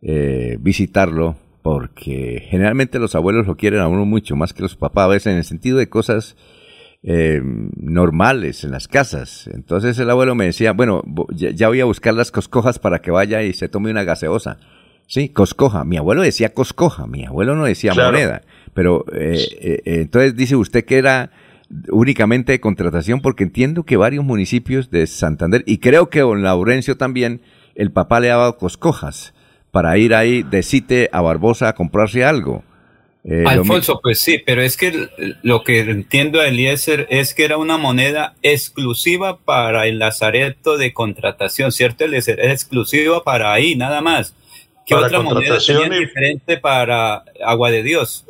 [0.00, 5.06] eh, visitarlo, porque generalmente los abuelos lo quieren a uno mucho más que los papás,
[5.06, 6.36] a veces en el sentido de cosas
[7.04, 9.48] eh, normales en las casas.
[9.52, 11.02] Entonces el abuelo me decía, bueno,
[11.34, 14.58] ya, voy a buscar las coscojas para que vaya y se tome una gaseosa.
[15.06, 15.84] Sí, coscoja.
[15.84, 18.42] Mi abuelo decía coscoja, mi abuelo no decía moneda.
[18.72, 21.30] Pero eh, eh, entonces dice usted que era
[21.90, 26.96] únicamente de contratación porque entiendo que varios municipios de Santander y creo que don Laurencio
[26.96, 27.40] también,
[27.74, 29.34] el papá le ha dado coscojas
[29.70, 32.62] para ir ahí de Cite a Barbosa a comprarse algo.
[33.24, 35.08] Eh, Alfonso, pues sí, pero es que
[35.42, 40.92] lo que entiendo de Eliezer es que era una moneda exclusiva para el lazareto de
[40.92, 42.40] contratación, ¿cierto, Eliezer?
[42.40, 44.34] Es exclusiva para ahí, nada más.
[44.84, 48.26] ¿Qué otra moneda tenía diferente para Agua de Dios?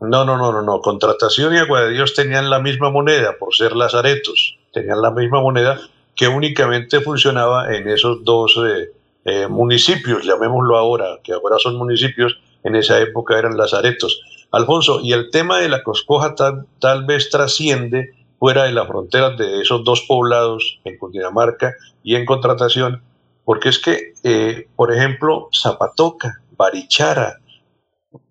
[0.00, 0.80] No, no, no, no, no.
[0.80, 4.58] Contratación y Agua de Dios tenían la misma moneda por ser lazaretos.
[4.72, 5.80] Tenían la misma moneda
[6.14, 8.90] que únicamente funcionaba en esos dos eh,
[9.24, 14.20] eh, municipios, llamémoslo ahora, que ahora son municipios, en esa época eran lazaretos.
[14.50, 19.36] Alfonso, y el tema de la coscoja tal, tal vez trasciende fuera de las fronteras
[19.36, 23.02] de esos dos poblados en Cundinamarca y en contratación,
[23.44, 27.40] porque es que, eh, por ejemplo, Zapatoca, Barichara,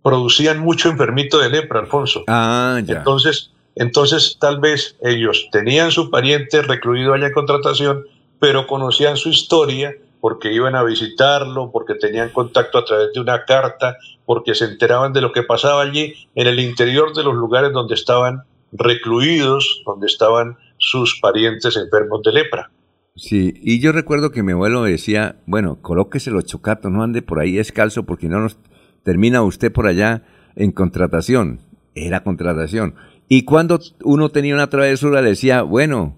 [0.02, 2.24] producían mucho enfermito de lepra, Alfonso.
[2.28, 2.98] Ah, ya.
[2.98, 8.06] Entonces, entonces tal vez ellos tenían su pariente recluido allá en contratación,
[8.40, 9.96] pero conocían su historia
[10.28, 15.14] porque iban a visitarlo, porque tenían contacto a través de una carta, porque se enteraban
[15.14, 20.08] de lo que pasaba allí en el interior de los lugares donde estaban recluidos, donde
[20.08, 22.72] estaban sus parientes enfermos de lepra.
[23.16, 27.40] Sí, y yo recuerdo que mi abuelo decía, bueno, colóquese los chocatos, no ande por
[27.40, 28.58] ahí descalzo porque no nos
[29.04, 30.24] termina usted por allá
[30.58, 31.62] en contratación.
[31.96, 32.96] Era contratación.
[33.30, 36.18] Y cuando uno tenía una travesura decía, bueno,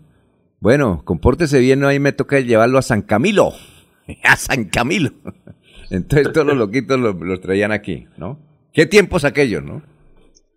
[0.61, 3.53] bueno, compórtese bien, no ahí me toca llevarlo a San Camilo.
[4.23, 5.11] a San Camilo.
[5.89, 8.39] Entonces todos los loquitos los, traían aquí, ¿no?
[8.73, 9.81] ¿Qué tiempos aquellos, no?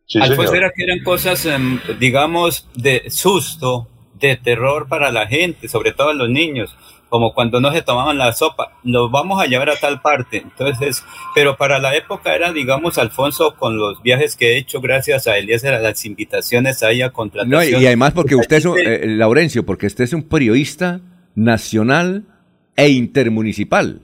[0.06, 3.88] Sí, Alfonso era que eran cosas, em, digamos, de susto,
[4.20, 6.76] de terror para la gente, sobre todo los niños,
[7.08, 10.38] como cuando no se tomaban la sopa, los vamos a llevar a tal parte.
[10.38, 11.04] Entonces,
[11.34, 15.38] pero para la época era, digamos, Alfonso, con los viajes que he hecho gracias a
[15.38, 17.72] Elías, a las invitaciones ahí a contratación.
[17.72, 21.00] No, y además porque usted es, un, eh, Laurencio, porque usted es un periodista
[21.34, 22.31] nacional
[22.77, 24.01] e intermunicipal.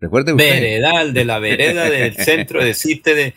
[0.00, 0.60] Recuerde usted.
[0.60, 3.34] Veredal, de la vereda del centro de Cite de,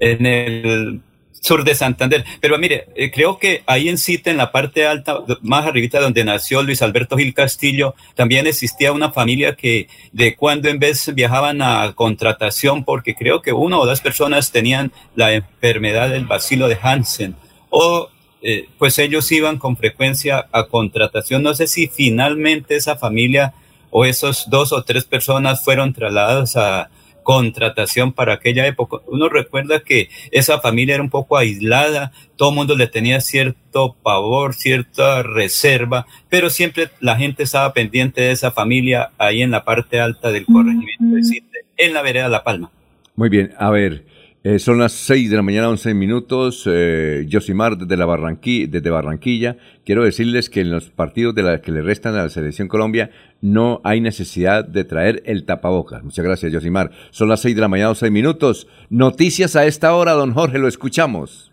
[0.00, 1.00] en el
[1.42, 2.24] sur de Santander.
[2.40, 6.24] Pero mire, eh, creo que ahí en Cite, en la parte alta, más arribita donde
[6.24, 11.60] nació Luis Alberto Gil Castillo, también existía una familia que de cuando en vez viajaban
[11.62, 16.78] a contratación, porque creo que una o dos personas tenían la enfermedad del bacilo de
[16.80, 17.36] Hansen,
[17.70, 18.08] o
[18.42, 21.42] eh, pues ellos iban con frecuencia a contratación.
[21.42, 23.54] No sé si finalmente esa familia
[23.90, 26.90] o esos dos o tres personas fueron trasladados a
[27.22, 28.98] contratación para aquella época.
[29.06, 33.96] Uno recuerda que esa familia era un poco aislada, todo el mundo le tenía cierto
[34.02, 39.64] pavor, cierta reserva, pero siempre la gente estaba pendiente de esa familia ahí en la
[39.64, 42.70] parte alta del corregimiento de Cite, en la vereda La Palma.
[43.14, 44.04] Muy bien, a ver,
[44.44, 46.64] Eh, son las 6 de la mañana, 11 minutos.
[46.66, 49.56] Eh, Josimar desde, la Barranquilla, desde Barranquilla.
[49.84, 53.10] Quiero decirles que en los partidos de la que le restan a la Selección Colombia
[53.40, 56.02] no hay necesidad de traer el tapabocas.
[56.02, 56.90] Muchas gracias, Josimar.
[57.10, 58.66] Son las 6 de la mañana, 11 minutos.
[58.90, 61.52] Noticias a esta hora, don Jorge, lo escuchamos.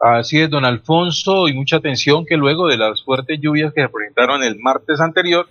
[0.00, 3.88] Así es, don Alfonso, y mucha atención que luego de las fuertes lluvias que se
[3.88, 5.46] presentaron el martes anterior,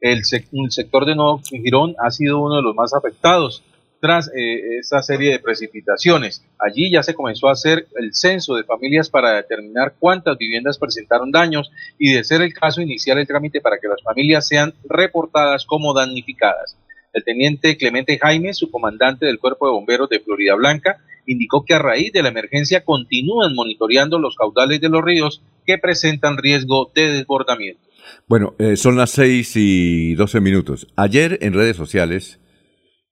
[0.00, 3.62] el, el sector de Nuevo Girón ha sido uno de los más afectados
[4.04, 6.44] tras eh, esta serie de precipitaciones.
[6.58, 11.32] Allí ya se comenzó a hacer el censo de familias para determinar cuántas viviendas presentaron
[11.32, 15.64] daños y, de ser el caso, iniciar el trámite para que las familias sean reportadas
[15.64, 16.76] como damnificadas.
[17.14, 21.72] El teniente Clemente Jaime, su comandante del Cuerpo de Bomberos de Florida Blanca, indicó que
[21.72, 26.92] a raíz de la emergencia continúan monitoreando los caudales de los ríos que presentan riesgo
[26.94, 27.80] de desbordamiento.
[28.28, 30.88] Bueno, eh, son las 6 y 12 minutos.
[30.94, 32.38] Ayer en redes sociales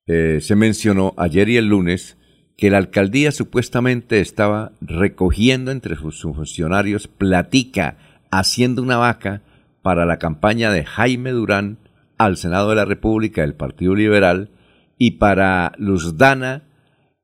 [0.07, 2.16] eh, se mencionó ayer y el lunes
[2.57, 7.97] que la alcaldía supuestamente estaba recogiendo entre sus funcionarios platica,
[8.31, 9.43] haciendo una vaca
[9.83, 11.79] para la campaña de Jaime Durán
[12.19, 14.51] al Senado de la República del Partido Liberal
[14.99, 16.62] y para Luz Dana,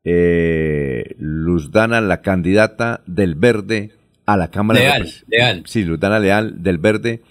[0.03, 3.93] eh, Luz Dana, la candidata del Verde
[4.27, 5.63] a la Cámara Leal, de Leal.
[5.67, 7.23] Sí, Luz Dana Leal del Verde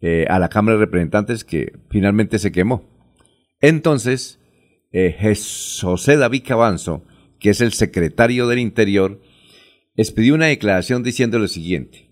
[0.00, 2.82] eh, a la Cámara de Representantes que finalmente se quemó.
[3.60, 4.40] Entonces,
[4.94, 5.34] eh,
[5.80, 7.02] José David Cabanzo,
[7.40, 9.20] que es el secretario del Interior,
[9.96, 12.10] expidió una declaración diciendo lo siguiente.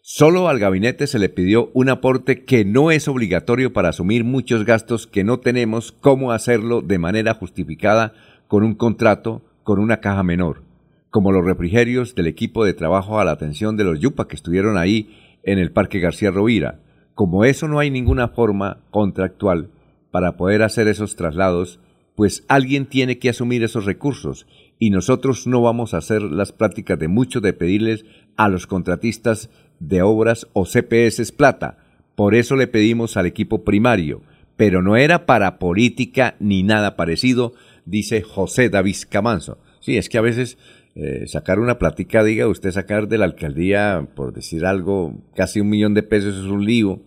[0.00, 4.64] Solo al gabinete se le pidió un aporte que no es obligatorio para asumir muchos
[4.64, 8.12] gastos que no tenemos cómo hacerlo de manera justificada
[8.46, 10.62] con un contrato con una caja menor,
[11.10, 14.78] como los refrigerios del equipo de trabajo a la atención de los Yupa que estuvieron
[14.78, 16.80] ahí en el Parque García Rovira.
[17.14, 19.70] Como eso no hay ninguna forma contractual
[20.12, 21.80] para poder hacer esos traslados,
[22.14, 24.46] pues alguien tiene que asumir esos recursos
[24.78, 28.04] y nosotros no vamos a hacer las prácticas de muchos de pedirles
[28.36, 31.78] a los contratistas de obras o CPS plata.
[32.16, 34.22] Por eso le pedimos al equipo primario,
[34.56, 37.54] pero no era para política ni nada parecido,
[37.84, 39.58] dice José David Camanzo.
[39.80, 40.58] Sí, es que a veces
[40.94, 45.68] eh, sacar una plática, diga usted sacar de la alcaldía, por decir algo, casi un
[45.70, 47.00] millón de pesos es un lío,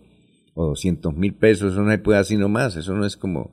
[0.54, 3.50] o doscientos mil pesos, eso no se puede así nomás, eso no es como,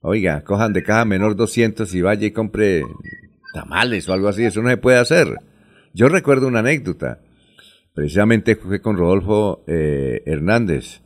[0.00, 2.82] oiga, cojan de caja menor 200 y vaya y compre
[3.54, 5.36] tamales o algo así, eso no se puede hacer.
[5.92, 7.20] Yo recuerdo una anécdota,
[7.94, 11.02] precisamente fue con Rodolfo eh, Hernández,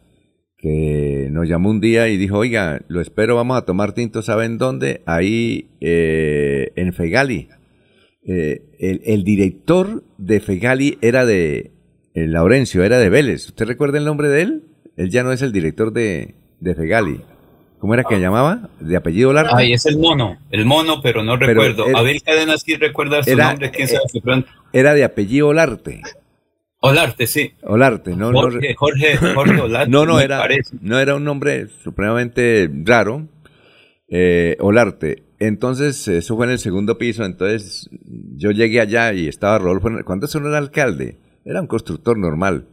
[0.65, 4.57] que nos llamó un día y dijo, oiga, lo espero, vamos a tomar tinto, ¿saben
[4.57, 5.03] dónde?
[5.05, 7.49] Ahí eh, en Fegali.
[8.27, 11.73] Eh, el, director de Fegali era de
[12.15, 13.49] eh, Laurencio, era de Vélez.
[13.49, 14.65] ¿Usted recuerda el nombre de él?
[14.97, 17.21] Él ya no es el director de, de Fegali.
[17.85, 18.71] ¿Cómo era que llamaba?
[18.81, 19.53] ¿De apellido Olarte?
[19.55, 21.87] Ay, es el mono, el mono, pero no Pero recuerdo.
[21.87, 24.49] era- Abel Cadena sí recuerda su era- nombre, quién sabe pronto.
[24.73, 26.01] Era de apellido Olarte.
[26.81, 27.53] Olarte, sí.
[27.63, 29.91] Olarte, no, no, Jorge, Jorge, Jorge Olarte.
[29.91, 30.75] no, no era, parece.
[30.81, 33.29] no era un nombre supremamente raro.
[34.09, 35.23] Eh, Olarte.
[35.39, 37.23] Entonces, eso fue en el segundo piso.
[37.27, 37.91] Entonces,
[38.35, 39.91] yo llegué allá y estaba Rodolfo.
[40.07, 41.19] ¿Cuánto eso no era alcalde?
[41.45, 42.65] Era un constructor normal.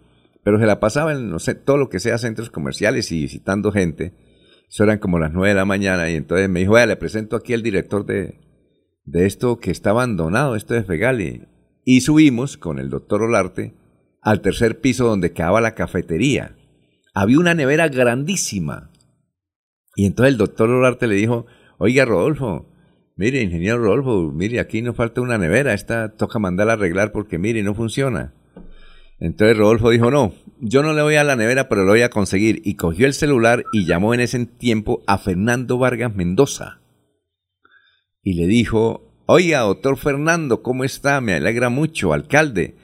[0.45, 3.73] Pero se la pasaba en, no sé, todo lo que sea centros comerciales y visitando
[3.73, 4.13] gente.
[4.71, 6.09] Eso eran como las nueve de la mañana.
[6.09, 8.39] Y entonces me dijo, "Vea, le presento aquí al director de,
[9.03, 11.47] de esto que está abandonado, esto de Fegali.
[11.83, 13.75] Y subimos con el doctor Olarte
[14.21, 16.55] al tercer piso donde quedaba la cafetería.
[17.13, 18.91] Había una nevera grandísima.
[19.95, 22.69] Y entonces el doctor Olarte le dijo, oiga Rodolfo,
[23.17, 27.37] mire, ingeniero Rodolfo, mire, aquí nos falta una nevera, esta toca mandarla a arreglar porque
[27.37, 28.33] mire, no funciona.
[29.21, 32.09] Entonces Rodolfo dijo, no, yo no le voy a la nevera, pero lo voy a
[32.09, 32.59] conseguir.
[32.65, 36.81] Y cogió el celular y llamó en ese tiempo a Fernando Vargas Mendoza.
[38.23, 41.21] Y le dijo, oiga, doctor Fernando, ¿cómo está?
[41.21, 42.75] Me alegra mucho, alcalde.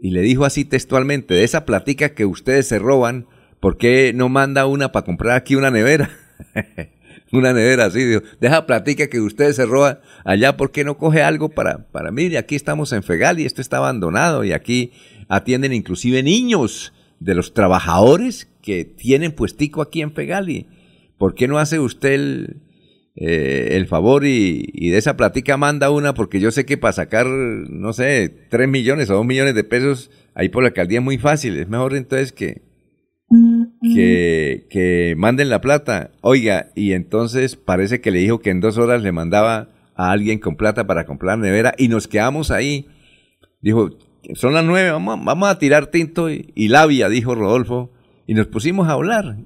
[0.00, 3.26] Y le dijo así textualmente, de esa platica que ustedes se roban,
[3.60, 6.10] ¿por qué no manda una para comprar aquí una nevera?
[7.32, 11.22] una nevera así, dijo, deja platica que ustedes se roban allá, ¿por qué no coge
[11.22, 14.92] algo para, para, mire, aquí estamos en Fegali, esto está abandonado y aquí
[15.32, 20.68] atienden inclusive niños de los trabajadores que tienen puestico aquí en Fegali.
[21.16, 22.62] ¿Por qué no hace usted el,
[23.16, 26.12] eh, favor y, de esa platica manda una?
[26.12, 30.10] Porque yo sé que para sacar, no sé, tres millones o dos millones de pesos
[30.34, 31.56] ahí por la alcaldía es muy fácil.
[31.56, 32.60] Es mejor entonces que,
[33.94, 36.10] que, que manden la plata.
[36.20, 40.38] Oiga, y entonces parece que le dijo que en dos horas le mandaba a alguien
[40.38, 42.86] con plata para comprar nevera y nos quedamos ahí.
[43.62, 43.96] Dijo,
[44.34, 47.90] son las nueve, vamos, vamos a tirar tinto y, y labia, dijo Rodolfo.
[48.26, 49.36] Y nos pusimos a hablar.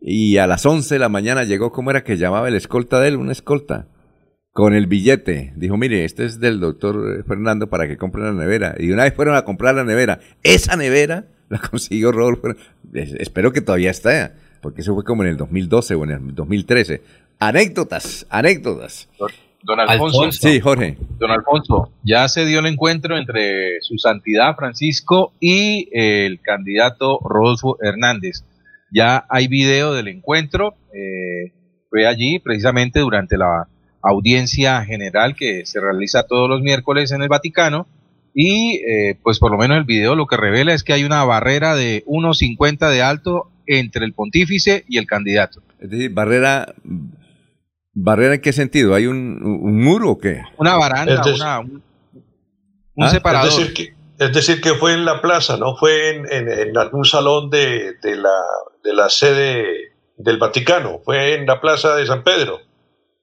[0.00, 3.08] Y a las once de la mañana llegó, ¿cómo era que llamaba el escolta de
[3.08, 3.16] él?
[3.16, 3.86] Una escolta.
[4.52, 5.52] con el billete.
[5.56, 8.74] Dijo, mire, este es del doctor Fernando para que compre la nevera.
[8.78, 10.20] Y una vez fueron a comprar la nevera.
[10.42, 12.48] Esa nevera la consiguió Rodolfo.
[12.92, 17.02] Espero que todavía esté, porque eso fue como en el 2012 o en el 2013.
[17.38, 19.08] Anécdotas, anécdotas.
[19.62, 20.32] Don Alfonso.
[20.32, 20.96] Sí, Jorge.
[21.18, 27.78] Don Alfonso, ya se dio el encuentro entre su santidad Francisco y el candidato Rodolfo
[27.80, 28.44] Hernández.
[28.90, 30.74] Ya hay video del encuentro.
[30.92, 31.52] Eh,
[31.88, 33.68] fue allí precisamente durante la
[34.02, 37.86] audiencia general que se realiza todos los miércoles en el Vaticano.
[38.34, 41.22] Y eh, pues por lo menos el video lo que revela es que hay una
[41.24, 45.62] barrera de 1,50 de alto entre el pontífice y el candidato.
[45.80, 46.74] Es decir, barrera
[47.94, 48.94] ¿Barrera en qué sentido?
[48.94, 50.42] ¿Hay un, muro o qué?
[50.56, 51.82] Una baranda, una, un,
[52.98, 53.10] ¿Ah?
[53.10, 53.48] separador.
[53.50, 53.94] Es decir, que,
[54.24, 58.16] es decir, que, fue en la plaza, no fue en, en, algún salón de, de,
[58.16, 58.30] la,
[58.82, 62.60] de la sede del Vaticano, fue en la plaza de San Pedro.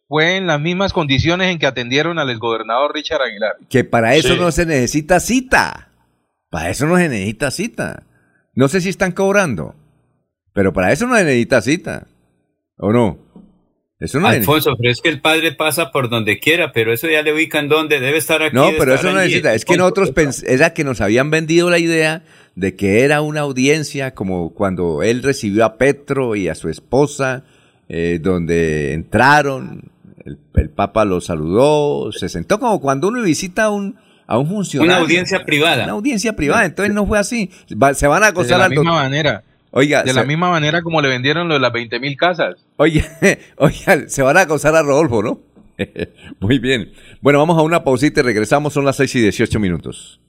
[0.07, 3.57] Fue en las mismas condiciones en que atendieron al exgobernador Richard Aguilar.
[3.69, 5.89] Que para eso no se necesita cita.
[6.49, 8.03] Para eso no se necesita cita.
[8.55, 9.75] No sé si están cobrando,
[10.51, 12.07] pero para eso no se necesita cita.
[12.77, 13.19] ¿O no?
[14.01, 17.67] Alfonso, pero es que el padre pasa por donde quiera, pero eso ya le ubican
[17.67, 18.55] donde debe estar aquí.
[18.55, 19.53] No, pero eso no necesita.
[19.53, 20.13] Es que nosotros
[20.47, 22.23] era que nos habían vendido la idea
[22.55, 27.43] de que era una audiencia como cuando él recibió a Petro y a su esposa,
[27.89, 29.91] eh, donde entraron,
[30.25, 33.97] el, Papa los saludó, se sentó como cuando uno visita a un,
[34.27, 34.93] a un funcionario.
[34.93, 35.83] Una audiencia privada.
[35.83, 37.51] Una audiencia privada, entonces no fue así.
[37.95, 39.43] se van a acosar De la misma manera.
[39.71, 42.65] Oiga, de la misma manera como le vendieron lo de las 20 mil casas.
[42.77, 43.05] Oye,
[43.57, 45.41] oiga, se van a acosar a Rodolfo, ¿no?
[46.39, 46.91] Muy bien.
[47.21, 48.73] Bueno, vamos a una pausita y regresamos.
[48.73, 50.19] Son las 6 y 18 minutos.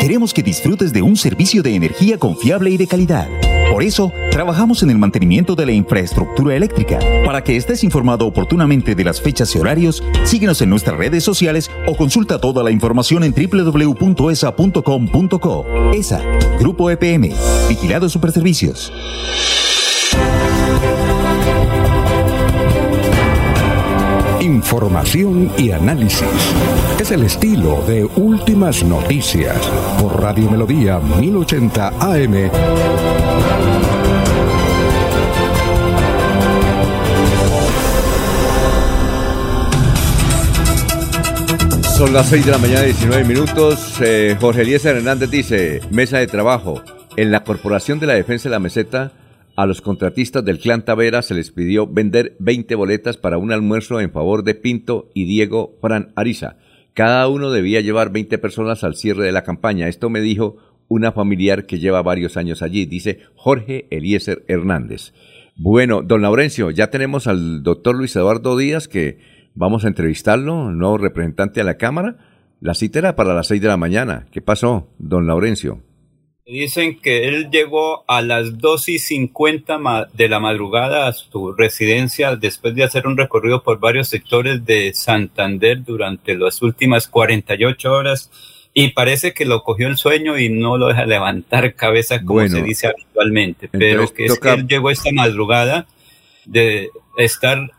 [0.00, 3.28] Queremos que disfrutes de un servicio de energía confiable y de calidad.
[3.78, 6.98] Por eso, trabajamos en el mantenimiento de la infraestructura eléctrica.
[7.24, 11.70] Para que estés informado oportunamente de las fechas y horarios, síguenos en nuestras redes sociales
[11.86, 14.34] o consulta toda la información en www.esa.com.co.
[15.94, 16.20] ESA,
[16.58, 17.30] Grupo EPM,
[17.68, 18.92] Vigilado Superservicios.
[24.48, 26.26] Información y análisis.
[26.98, 29.58] Es el estilo de Últimas Noticias
[30.00, 32.50] por Radio Melodía 1080 AM.
[41.94, 43.96] Son las 6 de la mañana, 19 minutos.
[44.00, 46.82] Eh, Jorge Eliezer Hernández dice, mesa de trabajo.
[47.16, 49.12] En la Corporación de la Defensa de la Meseta,
[49.58, 54.00] a los contratistas del clan Tavera se les pidió vender 20 boletas para un almuerzo
[54.00, 56.58] en favor de Pinto y Diego Fran Ariza.
[56.94, 59.88] Cada uno debía llevar 20 personas al cierre de la campaña.
[59.88, 65.12] Esto me dijo una familiar que lleva varios años allí, dice Jorge Eliezer Hernández.
[65.56, 69.18] Bueno, don Laurencio, ya tenemos al doctor Luis Eduardo Díaz que
[69.60, 72.16] Vamos a entrevistarlo, nuevo representante a la Cámara.
[72.60, 74.26] La cita era para las seis de la mañana.
[74.30, 75.82] ¿Qué pasó, don Laurencio?
[76.48, 79.78] Dicen que él llegó a las dos y cincuenta
[80.14, 84.94] de la madrugada a su residencia después de hacer un recorrido por varios sectores de
[84.94, 88.30] Santander durante las últimas 48 horas
[88.72, 92.62] y parece que lo cogió el sueño y no lo deja levantar cabeza como se
[92.62, 93.68] dice habitualmente.
[93.68, 95.86] Pero que es que él llegó esta madrugada
[96.46, 96.88] de
[97.18, 97.72] estar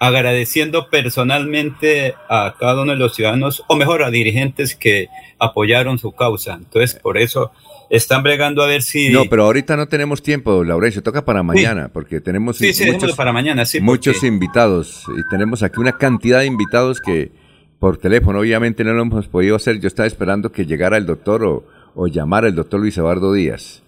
[0.00, 5.08] agradeciendo personalmente a cada uno de los ciudadanos, o mejor, a dirigentes que
[5.38, 6.54] apoyaron su causa.
[6.54, 7.52] Entonces, por eso
[7.90, 9.10] están bregando a ver si...
[9.10, 13.64] No, pero ahorita no tenemos tiempo, Laurencio, toca para mañana, porque tenemos muchos, para mañana,
[13.64, 17.30] sí, muchos invitados, y tenemos aquí una cantidad de invitados que
[17.78, 21.44] por teléfono, obviamente no lo hemos podido hacer, yo estaba esperando que llegara el doctor
[21.44, 23.82] o, o llamara el doctor Luis Eduardo Díaz.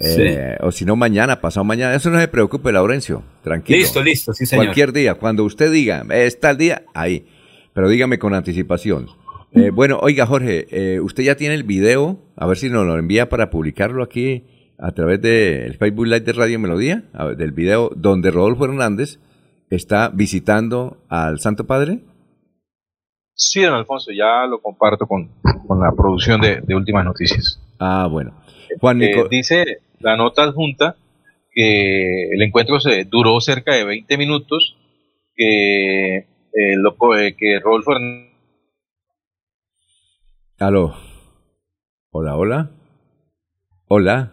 [0.00, 1.94] Eh, o si no, mañana, pasado mañana.
[1.94, 3.22] Eso no se preocupe, Laurencio.
[3.42, 3.78] Tranquilo.
[3.78, 4.66] Listo, listo, sí, señor.
[4.66, 7.26] Cualquier día, cuando usted diga, está el día, ahí.
[7.74, 9.08] Pero dígame con anticipación.
[9.52, 12.98] Eh, bueno, oiga, Jorge, eh, usted ya tiene el video, a ver si nos lo
[12.98, 14.44] envía para publicarlo aquí
[14.78, 17.04] a través del Facebook Live de Radio Melodía,
[17.36, 19.18] del video donde Rodolfo Hernández
[19.70, 22.00] está visitando al Santo Padre.
[23.34, 27.60] Sí, don Alfonso, ya lo comparto con, la producción de, de Últimas Noticias.
[27.78, 28.34] Ah, bueno.
[28.80, 29.00] Juan
[29.30, 30.96] dice la nota adjunta
[31.52, 34.76] que el encuentro se duró cerca de 20 minutos,
[35.34, 37.92] que, eh, lo, eh, que Rodolfo
[40.58, 40.96] Aló.
[42.10, 42.70] Hola, hola.
[43.86, 44.32] Hola.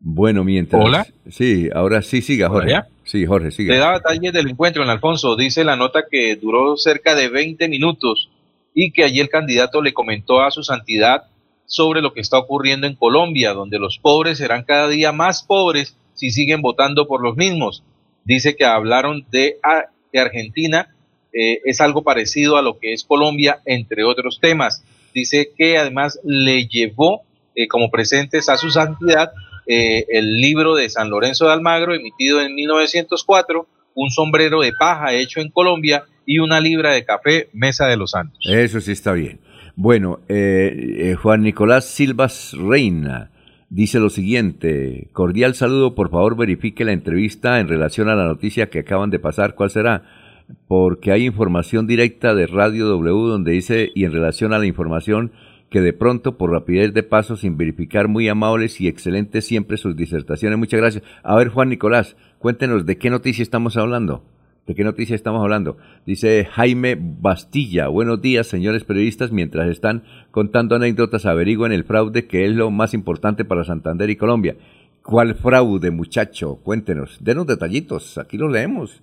[0.00, 0.84] Bueno, mientras.
[0.84, 1.06] Hola.
[1.30, 2.72] Sí, ahora sí siga, Jorge.
[2.72, 3.72] Hola, Sí, Jorge, siga.
[3.72, 5.36] Le da detalles del encuentro en Alfonso.
[5.36, 8.28] Dice la nota que duró cerca de 20 minutos
[8.74, 11.28] y que allí el candidato le comentó a su santidad
[11.64, 15.96] sobre lo que está ocurriendo en Colombia, donde los pobres serán cada día más pobres
[16.14, 17.84] si siguen votando por los mismos.
[18.24, 19.58] Dice que hablaron de,
[20.12, 20.92] que Argentina
[21.32, 24.82] eh, es algo parecido a lo que es Colombia, entre otros temas.
[25.14, 27.22] Dice que además le llevó
[27.54, 29.32] eh, como presentes a su santidad
[29.66, 35.12] eh, el libro de San Lorenzo de Almagro, emitido en 1904, un sombrero de paja
[35.12, 38.38] hecho en Colombia y una libra de café Mesa de los Santos.
[38.48, 39.40] Eso sí está bien.
[39.76, 43.30] Bueno, eh, Juan Nicolás Silvas Reina
[43.72, 48.68] dice lo siguiente, cordial saludo, por favor verifique la entrevista en relación a la noticia
[48.68, 50.02] que acaban de pasar, ¿cuál será?
[50.68, 55.32] Porque hay información directa de Radio W donde dice, y en relación a la información
[55.70, 59.96] que de pronto, por rapidez de paso, sin verificar, muy amables y excelentes siempre sus
[59.96, 60.58] disertaciones.
[60.58, 61.04] Muchas gracias.
[61.22, 64.22] A ver, Juan Nicolás, cuéntenos de qué noticia estamos hablando.
[64.66, 65.76] ¿De qué noticia estamos hablando?
[66.06, 67.88] Dice Jaime Bastilla.
[67.88, 69.32] Buenos días, señores periodistas.
[69.32, 74.16] Mientras están contando anécdotas, averigüen el fraude que es lo más importante para Santander y
[74.16, 74.56] Colombia.
[75.02, 76.60] ¿Cuál fraude, muchacho?
[76.62, 77.18] Cuéntenos.
[77.20, 78.18] Denos detallitos.
[78.18, 79.02] Aquí lo leemos.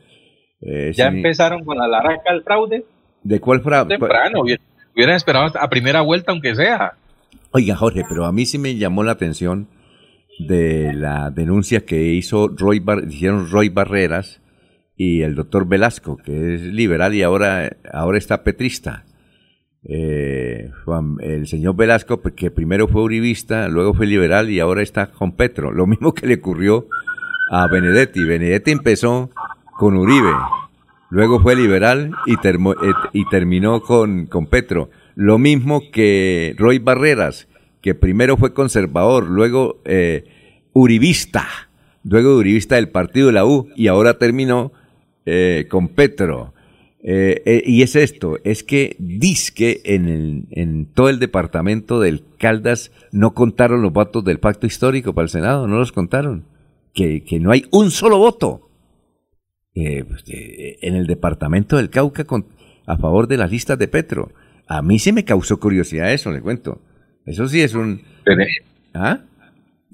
[0.62, 2.86] Eh, Ya empezaron con la laraca el fraude
[3.24, 3.90] ¿De cuál fraude?
[3.98, 4.42] temprano.
[4.42, 4.62] hubiera-
[4.96, 6.94] Hubieran esperado a primera vuelta, aunque sea.
[7.52, 9.68] Oiga, Jorge, pero a mí sí me llamó la atención
[10.40, 14.42] de la denuncia que hizo Roy Bar- hicieron Roy Barreras
[14.98, 19.06] y el doctor Velasco, que es liberal y ahora, ahora está petrista.
[19.84, 24.82] Eh, Juan- el señor Velasco, pues, que primero fue uribista, luego fue liberal y ahora
[24.82, 25.72] está con Petro.
[25.72, 26.88] Lo mismo que le ocurrió
[27.52, 28.24] a Benedetti.
[28.26, 29.30] Benedetti empezó
[29.80, 30.34] con Uribe,
[31.10, 32.12] luego fue liberal
[32.74, 34.90] et- y terminó con, con Petro.
[35.16, 37.48] Lo mismo que Roy Barreras,
[37.82, 40.26] que primero fue conservador, luego eh,
[40.74, 41.48] uribista,
[42.04, 44.74] luego uribista del partido de la U y ahora terminó
[45.26, 46.54] eh, con Petro.
[47.02, 48.98] Eh, eh, y es esto, es que
[49.52, 54.68] que en, el- en todo el departamento del Caldas no contaron los votos del pacto
[54.68, 56.44] histórico para el Senado, no los contaron.
[56.94, 58.69] Que, que no hay un solo voto
[59.86, 62.46] eh, pues, eh, en el departamento del Cauca con-
[62.86, 64.32] a favor de las listas de Petro.
[64.68, 66.80] A mí sí me causó curiosidad eso, le cuento.
[67.26, 68.02] Eso sí es un...
[68.24, 68.44] Pero,
[68.94, 69.20] ¿Ah?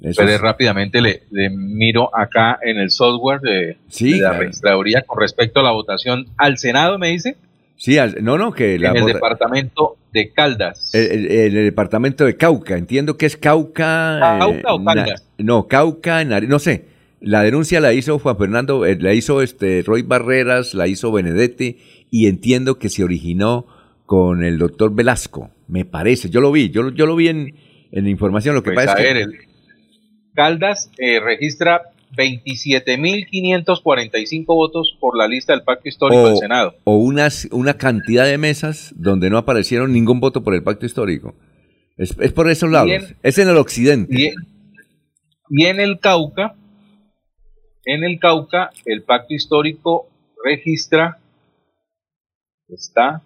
[0.01, 4.29] Eso pero es- rápidamente le, le miro acá en el software de, Sí, de la
[4.29, 4.43] claro.
[4.43, 7.37] registraduría con respecto a la votación al Senado, me dice,
[7.77, 10.93] Sí, al- no, no, que la en el departamento de Caldas.
[10.95, 14.37] el, el- el departamento de Cauca, entiendo que es Cauca.
[14.39, 15.27] ¿Cauca o Na- Caldas?
[15.37, 16.85] no, Cauca, Nari- no sé.
[17.21, 21.77] La denuncia la hizo Juan Fernando, eh, la hizo este Roy Barreras, la hizo Benedetti
[22.11, 23.65] y entiendo que se originó
[24.05, 26.29] con el doctor Velasco, me parece.
[26.29, 27.55] Yo lo vi, yo, lo- yo lo vi en,
[27.91, 28.53] en la información.
[28.55, 29.33] Lo que Pues, pasa a es que el
[30.35, 31.81] Caldas eh, registra
[32.15, 36.75] 27.545 votos por la lista del pacto histórico del Senado.
[36.83, 41.35] o unas, una cantidad de mesas donde no aparecieron ningún voto por el pacto histórico.
[41.97, 42.91] Es, es por esos lados.
[43.23, 44.13] Es en el occidente.
[44.21, 44.33] Y,
[45.49, 46.55] y en el Cauca,
[47.85, 50.09] en el Cauca, el pacto histórico
[50.43, 51.19] registra,
[52.67, 53.21] está,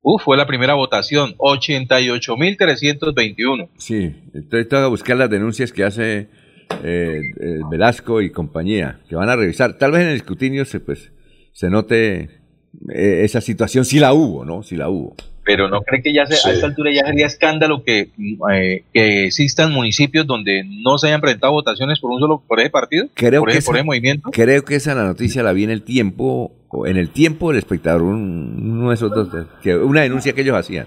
[0.00, 3.68] uf, fue la primera votación, 88.321.
[3.76, 6.28] Sí, entonces tengo que buscar las denuncias que hace
[6.82, 9.78] eh, eh, Velasco y compañía, que van a revisar.
[9.78, 11.12] Tal vez en el escrutinio se, pues,
[11.52, 12.30] se note
[12.94, 14.62] eh, esa situación, si la hubo, ¿no?
[14.62, 15.16] Si la hubo.
[15.46, 16.48] Pero no cree que ya se- Sí.
[16.48, 18.10] a esta altura ya sería escándalo que,
[18.52, 22.68] eh, que existan municipios donde no se hayan presentado votaciones por un solo, por ese
[22.70, 24.30] partido, Creo por, que, ese, por ese movimiento.
[24.32, 27.58] creo que esa la noticia la vi en el tiempo, o en el tiempo del
[27.58, 29.28] espectador, un- uno de esos dos,
[29.62, 30.86] que, una denuncia que ellos hacían,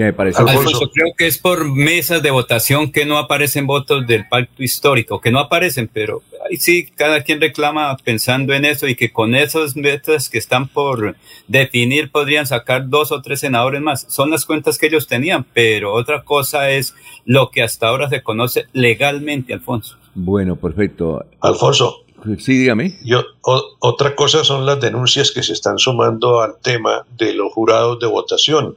[0.00, 0.46] que me pareció...
[0.46, 5.20] Alfonso, creo que es por mesas de votación que no aparecen votos del pacto histórico,
[5.20, 9.34] que no aparecen, pero ahí sí, cada quien reclama pensando en eso y que con
[9.34, 11.16] esas metas que están por
[11.48, 14.06] definir podrían sacar dos o tres senadores más.
[14.08, 16.94] Son las cuentas que ellos tenían, pero otra cosa es
[17.24, 19.96] lo que hasta ahora se conoce legalmente, Alfonso.
[20.14, 21.24] Bueno, perfecto.
[21.40, 22.04] Alfonso.
[22.38, 22.98] Sí, dígame.
[23.02, 27.52] Yo, o- otra cosa son las denuncias que se están sumando al tema de los
[27.52, 28.76] jurados de votación.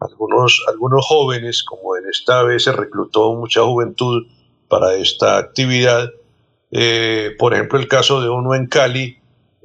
[0.00, 4.26] Algunos, algunos jóvenes, como en esta vez se reclutó mucha juventud
[4.68, 6.10] para esta actividad,
[6.70, 9.18] eh, por ejemplo el caso de uno en Cali,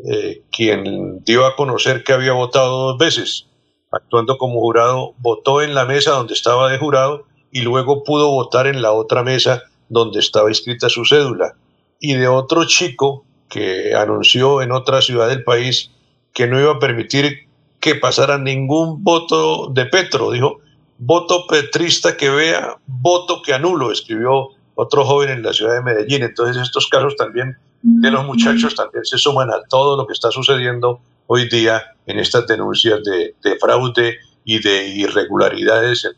[0.03, 3.47] eh, quien dio a conocer que había votado dos veces,
[3.91, 8.67] actuando como jurado, votó en la mesa donde estaba de jurado y luego pudo votar
[8.67, 11.55] en la otra mesa donde estaba inscrita su cédula.
[11.99, 15.91] Y de otro chico que anunció en otra ciudad del país
[16.33, 17.44] que no iba a permitir
[17.85, 20.31] que pasara ningún voto de Petro.
[20.31, 20.59] Dijo,
[20.97, 26.23] voto petrista que vea, voto que anulo, escribió otro joven en la ciudad de Medellín.
[26.23, 30.31] Entonces estos casos también de los muchachos también se suman a todo lo que está
[30.31, 36.09] sucediendo hoy día en estas denuncias de, fraude y de irregularidades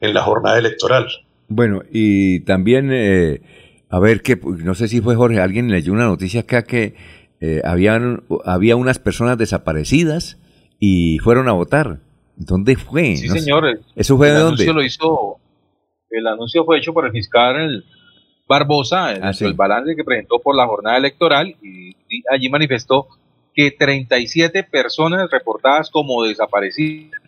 [0.00, 1.06] en, la jornada electoral.
[1.48, 3.42] Bueno, y también, eh,
[3.90, 6.94] a ver, que no sé si fue Jorge, alguien leyó una noticia acá que
[7.42, 10.39] eh, habían, había unas personas desaparecidas
[10.80, 11.98] y fueron a votar.
[12.34, 13.14] ¿Dónde fue?
[13.16, 13.80] Sí, señor.
[13.94, 14.64] ¿Eso fue de dónde?
[14.72, 15.38] Lo hizo,
[16.10, 17.84] el anuncio fue hecho por el fiscal
[18.48, 21.94] Barbosa, el, ah, el balance que presentó por la jornada electoral, y
[22.32, 23.06] allí manifestó
[23.54, 27.20] que 37 personas reportadas como desaparecidas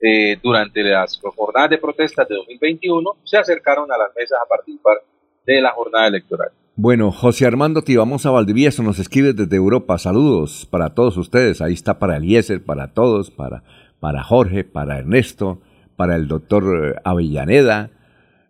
[0.00, 4.98] eh, durante las jornadas de protestas de 2021 se acercaron a las mesas a participar
[5.44, 6.50] de la jornada electoral.
[6.80, 9.98] Bueno, José Armando Tibamosa Valdivieso nos escribe desde Europa.
[9.98, 11.60] Saludos para todos ustedes.
[11.60, 13.64] Ahí está para Eliezer, para todos, para,
[13.98, 15.60] para Jorge, para Ernesto,
[15.96, 17.90] para el doctor eh, Avellaneda,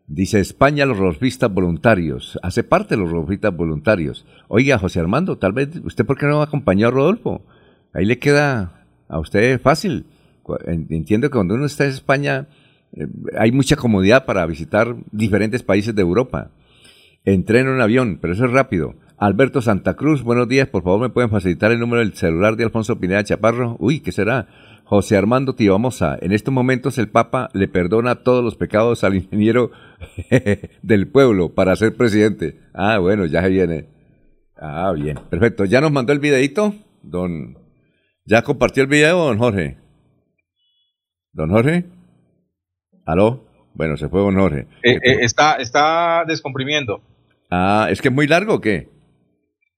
[0.07, 2.39] Dice España los rolfistas voluntarios.
[2.43, 4.27] Hace parte de los rolfistas voluntarios.
[4.49, 7.41] Oiga, José Armando, tal vez usted por qué no acompañó a Rodolfo.
[7.95, 10.05] Ahí le queda a usted fácil.
[10.67, 12.47] Entiendo que cuando uno está en España
[12.93, 13.07] eh,
[13.39, 16.51] hay mucha comodidad para visitar diferentes países de Europa.
[17.25, 18.95] Entré en avión, pero eso es rápido.
[19.17, 20.69] Alberto Santa Cruz, buenos días.
[20.69, 23.77] Por favor, ¿me pueden facilitar el número del celular de Alfonso Pineda Chaparro?
[23.81, 24.47] Uy, ¿qué será?
[24.85, 29.71] José Armando Tibamosa, en estos momentos el Papa le perdona todos los pecados al ingeniero
[30.83, 32.61] del pueblo para ser presidente.
[32.73, 33.89] Ah, bueno, ya se viene.
[34.57, 35.67] Ah, bien, perfecto.
[35.67, 36.75] ¿Ya nos mandó el videito?
[37.03, 37.59] Don...
[38.25, 39.79] ¿Ya compartió el video, don Jorge?
[41.33, 41.85] ¿Don Jorge?
[43.05, 43.48] ¿Aló?
[43.79, 44.67] Bueno, se fue don Jorge.
[44.83, 47.01] Eh, eh, está, está descomprimiendo.
[47.49, 48.89] Ah, ¿es que es muy largo o qué?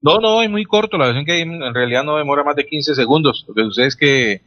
[0.01, 0.97] No, no, es muy corto.
[0.97, 3.45] La versión que en realidad no demora más de 15 segundos.
[3.47, 4.41] Lo que sucede es que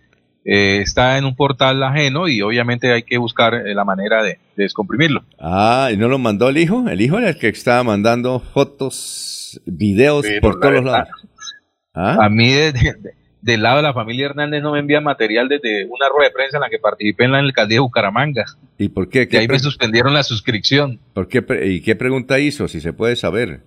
[0.44, 5.24] eh, está en un portal ajeno y obviamente hay que buscar la manera de, descomprimirlo.
[5.40, 6.90] Ah, ¿y no lo mandó el hijo?
[6.90, 11.28] El hijo era el que estaba mandando fotos, videos por todos los lados.
[11.94, 12.18] ¿Ah?
[12.26, 12.52] A mí
[13.44, 16.58] del lado de la familia Hernández no me envía material desde una rueda de prensa
[16.58, 18.46] en la que participé en la alcaldía de Bucaramanga.
[18.78, 19.28] ¿Y por qué?
[19.30, 21.00] y ahí me suspendieron la suscripción.
[21.14, 21.44] ¿Por qué?
[21.66, 23.62] ¿Y qué pregunta hizo, si se puede saber?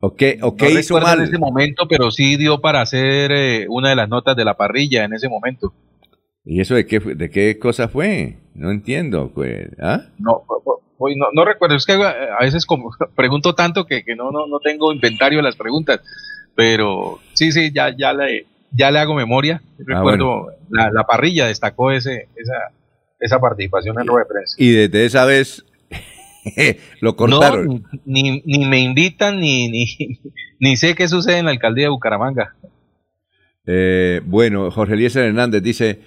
[0.00, 1.18] ¿O qué, o qué hizo mal?
[1.18, 4.56] en ese momento, pero sí dio para hacer eh, una de las notas de la
[4.56, 5.74] parrilla en ese momento.
[6.44, 8.38] ¿Y eso de qué, de qué cosa fue?
[8.54, 9.32] No entiendo.
[9.34, 10.02] Pues, ¿ah?
[10.18, 10.44] No,
[10.98, 11.74] no, no, recuerdo.
[11.74, 15.42] Es que a veces como pregunto tanto que, que no, no, no tengo inventario de
[15.42, 16.00] las preguntas.
[16.54, 19.62] Pero sí, sí, ya, ya, le, ya le hago memoria.
[19.64, 22.72] Ah, recuerdo, la, la, parrilla destacó ese, esa,
[23.20, 24.54] esa participación en rueda de prensa.
[24.58, 25.64] Y desde esa vez
[27.00, 27.84] lo cortaron.
[28.04, 29.86] ni, ni me invitan, ni, ni,
[30.60, 32.54] ni sé qué sucede en la alcaldía de Bucaramanga.
[33.66, 36.00] Eh, bueno, Jorge Eliezer Hernández dice,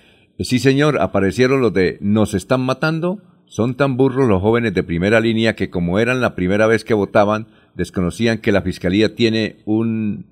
[0.43, 3.19] Sí, señor, aparecieron los de nos están matando.
[3.45, 6.93] Son tan burros los jóvenes de primera línea que como eran la primera vez que
[6.93, 10.25] votaban, desconocían que la fiscalía tiene un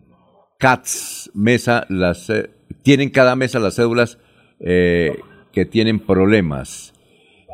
[0.60, 2.52] CATS mesa, las, eh,
[2.84, 4.20] tienen cada mesa las cédulas
[4.60, 5.20] eh,
[5.52, 6.94] que tienen problemas.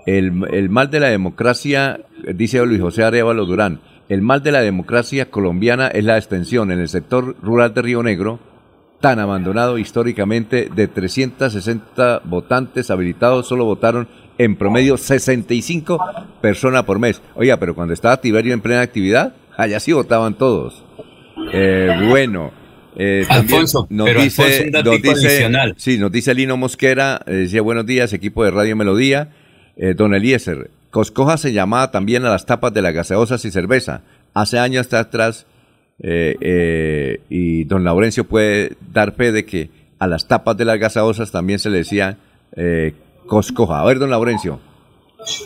[0.05, 2.01] El, el, mal de la democracia,
[2.33, 3.79] dice Luis José Arevalo Durán,
[4.09, 8.03] el mal de la democracia colombiana es la extensión en el sector rural de Río
[8.03, 8.39] Negro
[8.99, 14.07] tan abandonado históricamente, de 360 votantes habilitados, solo votaron
[14.39, 15.99] en promedio 65
[16.41, 17.21] personas por mes.
[17.35, 20.83] Oiga, pero cuando estaba Tiberio en plena actividad, allá sí votaban todos.
[21.53, 22.64] Eh, bueno.
[22.97, 28.13] Eh, Alfonso, nos dice, nos dice, sí, nos dice Lino Mosquera, eh, decía buenos días,
[28.13, 29.29] equipo de Radio Melodía,
[29.75, 34.01] eh, don Eliezer, Coscoja se llamaba también a las tapas de las gaseosas y cerveza.
[34.33, 35.45] Hace años hasta atrás
[35.99, 39.69] y don Laurencio puede dar fe de que
[39.99, 42.17] a las tapas de las gaseosas también se le decía
[43.27, 43.81] coscoja.
[43.81, 44.61] A ver, don Laurencio.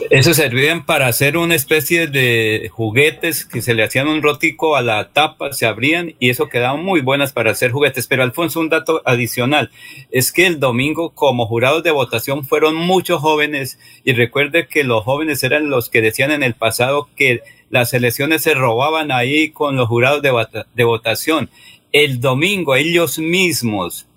[0.09, 4.81] Eso servían para hacer una especie de juguetes que se le hacían un rotico a
[4.81, 8.07] la tapa, se abrían y eso quedaban muy buenas para hacer juguetes.
[8.07, 9.71] Pero Alfonso, un dato adicional
[10.11, 15.03] es que el domingo como jurados de votación fueron muchos jóvenes y recuerde que los
[15.03, 19.75] jóvenes eran los que decían en el pasado que las elecciones se robaban ahí con
[19.75, 21.49] los jurados de, votación.
[21.91, 24.07] El domingo ellos mismos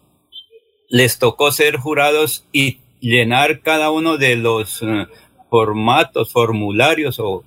[0.89, 5.07] les tocó ser jurados y llenar cada uno de los eh,
[5.53, 7.45] formatos, formularios o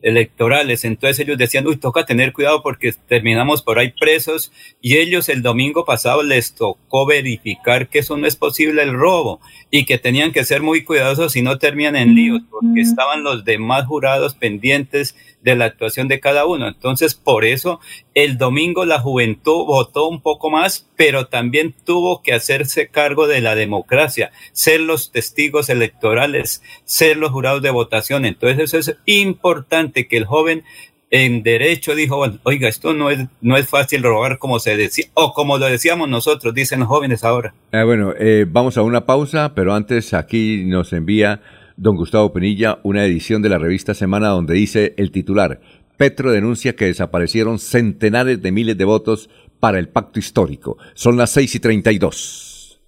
[0.00, 0.86] electorales.
[0.86, 4.50] Entonces ellos decían, uy, toca tener cuidado porque terminamos por ahí presos
[4.80, 9.38] y ellos el domingo pasado les tocó verificar que eso no es posible el robo
[9.70, 13.44] y que tenían que ser muy cuidadosos si no terminan en líos porque estaban los
[13.44, 16.68] demás jurados pendientes de la actuación de cada uno.
[16.68, 17.80] Entonces, por eso
[18.14, 23.40] el domingo la juventud votó un poco más, pero también tuvo que hacerse cargo de
[23.40, 28.24] la democracia, ser los testigos electorales, ser los jurados de votación.
[28.24, 30.64] Entonces, eso es importante que el joven
[31.12, 35.34] en derecho dijo, oiga, esto no es, no es fácil robar como se decía, o
[35.34, 37.52] como lo decíamos nosotros, dicen los jóvenes ahora.
[37.70, 41.42] Eh, bueno, eh, vamos a una pausa, pero antes aquí nos envía
[41.82, 45.60] don Gustavo Penilla una edición de la revista Semana donde dice el titular,
[45.96, 49.28] Petro denuncia que desaparecieron centenares de miles de votos
[49.58, 50.78] para el pacto histórico.
[50.94, 52.80] Son las 6 y 32.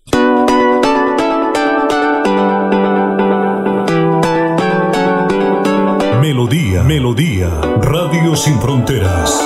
[6.21, 7.51] Melodía, Melodía,
[7.83, 9.43] Radio Sin Fronteras.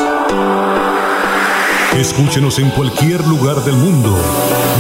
[1.97, 4.15] Escúchenos en cualquier lugar del mundo.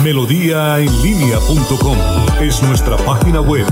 [0.04, 1.96] Melodíaenlínea.com
[2.40, 3.66] es nuestra página web.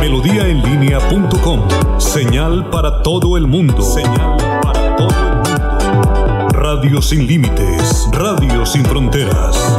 [0.00, 2.00] Melodíaenlínea.com.
[2.00, 3.82] Señal para todo el mundo.
[3.82, 6.48] Señal para todo el mundo.
[6.52, 8.08] Radio sin límites.
[8.10, 9.76] Radio sin fronteras.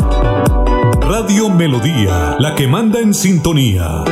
[1.02, 4.03] Radio Melodía, la que manda en sintonía.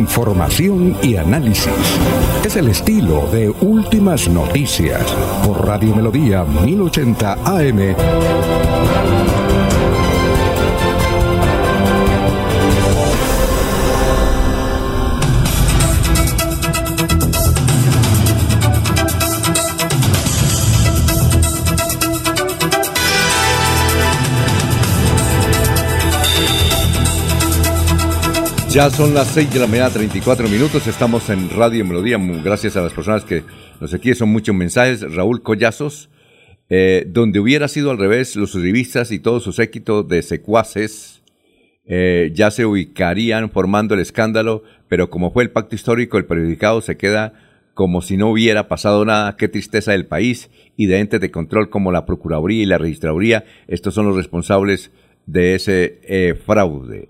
[0.00, 1.74] Información y análisis.
[2.42, 5.04] Es el estilo de Últimas Noticias
[5.44, 8.69] por Radio Melodía 1080 AM.
[28.72, 30.86] Ya son las 6 de la mañana, 34 minutos.
[30.86, 32.18] Estamos en Radio Melodía.
[32.44, 33.42] Gracias a las personas que
[33.80, 35.02] nos aquí son muchos mensajes.
[35.12, 36.08] Raúl Collazos,
[36.68, 41.20] eh, donde hubiera sido al revés, los revistas y todo su séquito de secuaces
[41.84, 46.80] eh, ya se ubicarían formando el escándalo, pero como fue el pacto histórico, el periodicado
[46.80, 47.32] se queda
[47.74, 49.36] como si no hubiera pasado nada.
[49.36, 53.44] Qué tristeza del país y de entes de control como la Procuraduría y la Registraduría.
[53.66, 54.92] Estos son los responsables
[55.26, 57.08] de ese eh, fraude.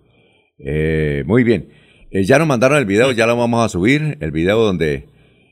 [0.63, 1.71] Eh, muy bien.
[2.11, 4.19] Eh, ya nos mandaron el video, ya lo vamos a subir.
[4.21, 5.09] El video donde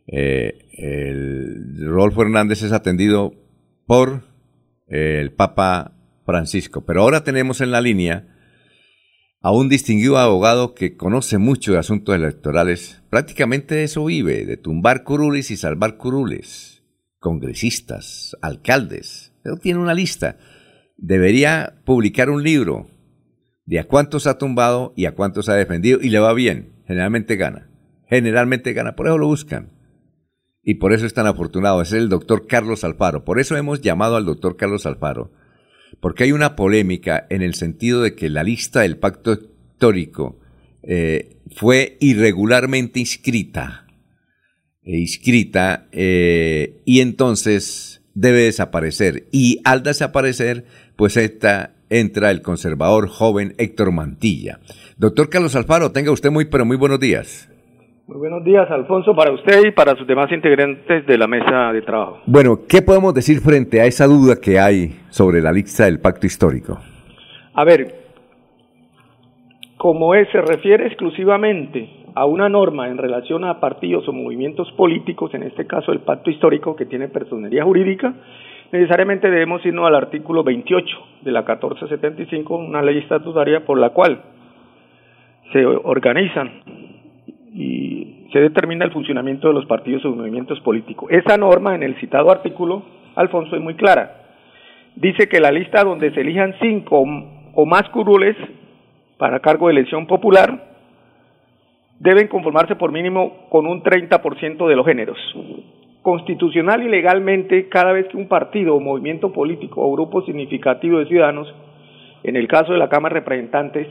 [0.06, 0.58] eh,
[1.80, 3.34] Rolfo Hernández es atendido
[3.86, 4.24] por
[4.86, 5.94] el Papa
[6.24, 6.84] Francisco.
[6.84, 8.34] Pero ahora tenemos en la línea
[9.40, 13.02] a un distinguido abogado que conoce mucho de asuntos electorales.
[13.08, 16.82] Prácticamente de eso vive, de tumbar curules y salvar curules.
[17.18, 19.32] Congresistas, alcaldes.
[19.42, 20.38] Pero tiene una lista.
[20.96, 22.88] Debería publicar un libro
[23.68, 26.72] de a cuántos ha tumbado y a cuántos ha defendido y le va bien.
[26.86, 27.68] Generalmente gana.
[28.08, 28.96] Generalmente gana.
[28.96, 29.72] Por eso lo buscan.
[30.62, 31.82] Y por eso es tan afortunado.
[31.82, 33.26] Es el doctor Carlos Alfaro.
[33.26, 35.32] Por eso hemos llamado al doctor Carlos Alfaro.
[36.00, 40.40] Porque hay una polémica en el sentido de que la lista del pacto histórico
[40.82, 43.86] eh, fue irregularmente inscrita.
[44.82, 49.28] E inscrita eh, y entonces debe desaparecer.
[49.30, 50.64] Y al desaparecer,
[50.96, 54.58] pues esta entra el conservador joven Héctor Mantilla.
[54.96, 57.48] Doctor Carlos Alfaro, tenga usted muy, pero muy buenos días.
[58.08, 61.82] Muy buenos días, Alfonso, para usted y para sus demás integrantes de la mesa de
[61.82, 62.20] trabajo.
[62.24, 66.26] Bueno, ¿qué podemos decir frente a esa duda que hay sobre la lista del pacto
[66.26, 66.78] histórico?
[67.52, 67.94] A ver,
[69.76, 75.32] como es, se refiere exclusivamente a una norma en relación a partidos o movimientos políticos,
[75.34, 78.14] en este caso el pacto histórico que tiene personería jurídica,
[78.72, 84.20] necesariamente debemos irnos al artículo 28 de la 1475, una ley estatutaria por la cual
[85.52, 86.62] se organizan
[87.54, 91.10] y se determina el funcionamiento de los partidos o movimientos políticos.
[91.10, 92.82] Esa norma en el citado artículo,
[93.16, 94.22] Alfonso, es muy clara.
[94.96, 97.04] Dice que la lista donde se elijan cinco
[97.54, 98.36] o más curules
[99.16, 100.64] para cargo de elección popular
[101.98, 105.18] deben conformarse por mínimo con un 30% de los géneros
[106.02, 111.06] constitucional y legalmente cada vez que un partido o movimiento político o grupo significativo de
[111.06, 111.52] ciudadanos,
[112.22, 113.88] en el caso de la Cámara de Representantes,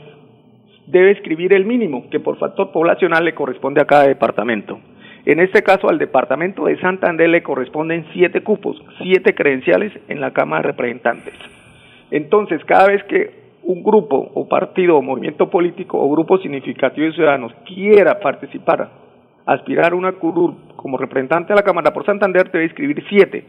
[0.86, 4.78] debe escribir el mínimo que por factor poblacional le corresponde a cada departamento.
[5.26, 10.32] En este caso, al departamento de Santander le corresponden siete cupos, siete credenciales en la
[10.32, 11.34] Cámara de Representantes.
[12.10, 17.12] Entonces, cada vez que un grupo o partido o movimiento político o grupo significativo de
[17.12, 18.88] ciudadanos quiera participar,
[19.44, 23.44] aspirar a una curul como representante de la Cámara por Santander, debe inscribir siete.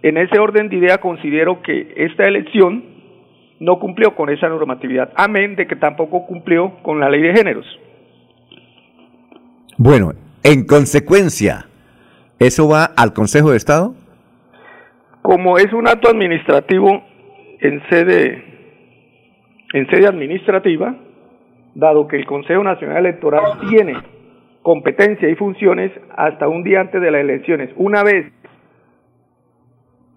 [0.00, 2.84] En ese orden de idea considero que esta elección
[3.58, 7.66] no cumplió con esa normatividad, amén de que tampoco cumplió con la ley de géneros.
[9.76, 10.12] Bueno,
[10.44, 11.66] en consecuencia,
[12.38, 13.94] ¿eso va al Consejo de Estado?
[15.22, 17.02] Como es un acto administrativo
[17.60, 18.44] en sede,
[19.74, 20.94] en sede administrativa,
[21.74, 23.96] dado que el Consejo Nacional Electoral tiene
[24.68, 27.70] competencia y funciones hasta un día antes de las elecciones.
[27.76, 28.30] Una vez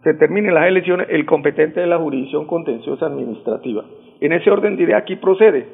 [0.03, 3.85] se terminen las elecciones, el competente de la jurisdicción contenciosa administrativa.
[4.19, 5.67] En ese orden de aquí procede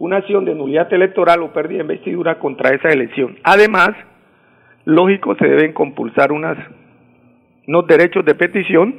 [0.00, 3.36] una acción de nulidad electoral o pérdida de investidura contra esa elección.
[3.44, 3.90] Además,
[4.84, 6.58] lógico, se deben compulsar unas,
[7.68, 8.96] unos derechos de petición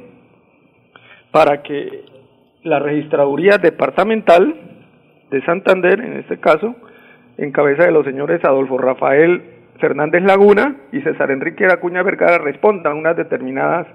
[1.30, 2.06] para que
[2.62, 4.54] la registraduría departamental
[5.30, 6.74] de Santander, en este caso,
[7.38, 9.42] en cabeza de los señores Adolfo Rafael
[9.78, 13.86] Fernández Laguna y César Enrique Acuña Vergara, respondan unas determinadas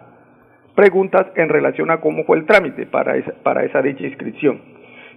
[0.76, 4.62] preguntas en relación a cómo fue el trámite para esa, para esa dicha inscripción.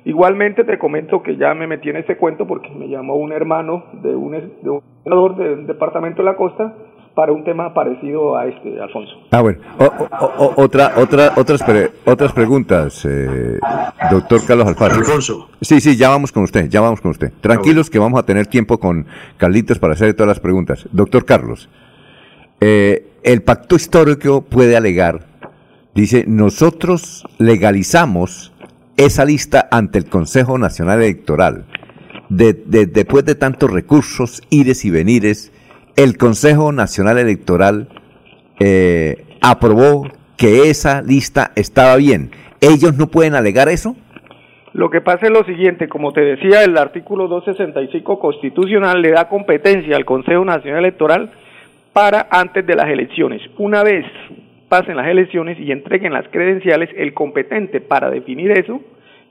[0.05, 3.85] Igualmente te comento que ya me metí en este cuento porque me llamó un hermano
[4.03, 6.75] de un, de un senador del departamento de la costa
[7.15, 9.13] para un tema parecido a este, Alfonso.
[9.31, 9.61] Ah, bueno.
[9.79, 13.59] O, o, o, otra, otra, otras, pre, otras preguntas, eh,
[14.11, 14.97] doctor Carlos Alfaro.
[14.97, 15.49] Alfonso.
[15.61, 17.33] Sí, sí, ya vamos con usted, ya vamos con usted.
[17.41, 20.89] Tranquilos que vamos a tener tiempo con Carlitos para hacer todas las preguntas.
[20.91, 21.69] Doctor Carlos,
[22.61, 25.21] eh, el pacto histórico puede alegar,
[25.95, 28.53] dice, nosotros legalizamos
[28.97, 31.67] esa lista ante el Consejo Nacional Electoral.
[32.31, 35.53] De, de, después de tantos recursos, ires y venires,
[35.97, 37.89] el Consejo Nacional Electoral
[38.61, 42.31] eh, aprobó que esa lista estaba bien.
[42.61, 43.97] ¿Ellos no pueden alegar eso?
[44.73, 49.29] Lo que pasa es lo siguiente, como te decía, el artículo 265 constitucional le da
[49.29, 51.31] competencia al Consejo Nacional Electoral
[51.93, 53.41] para antes de las elecciones.
[53.57, 54.05] Una vez
[54.69, 58.81] pasen las elecciones y entreguen las credenciales, el competente para definir eso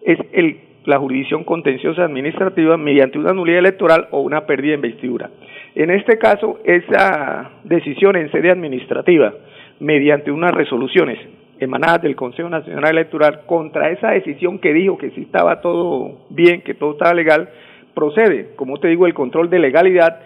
[0.06, 5.30] es el, la jurisdicción contenciosa administrativa mediante una nulidad electoral o una pérdida de investidura.
[5.76, 9.34] En este caso, esa decisión en sede administrativa,
[9.80, 11.20] mediante unas resoluciones
[11.60, 16.62] emanadas del Consejo Nacional Electoral contra esa decisión que dijo que si estaba todo bien,
[16.62, 17.50] que todo estaba legal,
[17.94, 20.20] procede, como te digo, el control de legalidad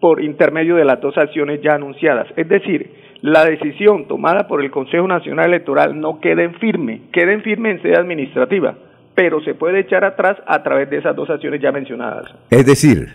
[0.00, 2.26] por intermedio de las dos acciones ya anunciadas.
[2.36, 2.90] Es decir,
[3.22, 7.70] la decisión tomada por el Consejo Nacional Electoral no queda en firme, queda en firme
[7.70, 8.74] en sede administrativa,
[9.20, 12.24] pero se puede echar atrás a través de esas dos acciones ya mencionadas.
[12.48, 13.12] Es decir,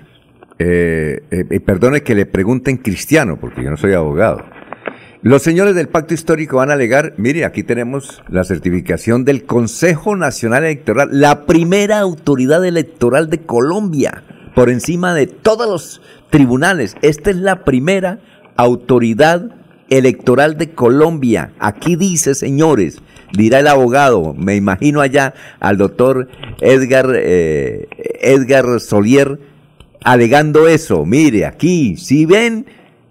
[0.59, 4.43] eh, eh, perdone que le pregunten cristiano, porque yo no soy abogado.
[5.23, 10.15] Los señores del pacto histórico van a alegar, mire, aquí tenemos la certificación del Consejo
[10.15, 14.21] Nacional Electoral, la primera autoridad electoral de Colombia,
[14.53, 16.95] por encima de todos los tribunales.
[17.01, 18.19] Esta es la primera
[18.57, 19.49] autoridad
[19.89, 21.53] electoral de Colombia.
[21.57, 23.01] Aquí dice, señores,
[23.33, 26.29] dirá el abogado, me imagino allá al doctor
[26.61, 27.87] Edgar, eh,
[28.21, 29.39] Edgar Solier,
[30.03, 31.05] alegando eso.
[31.05, 32.65] Mire, aquí, si ven,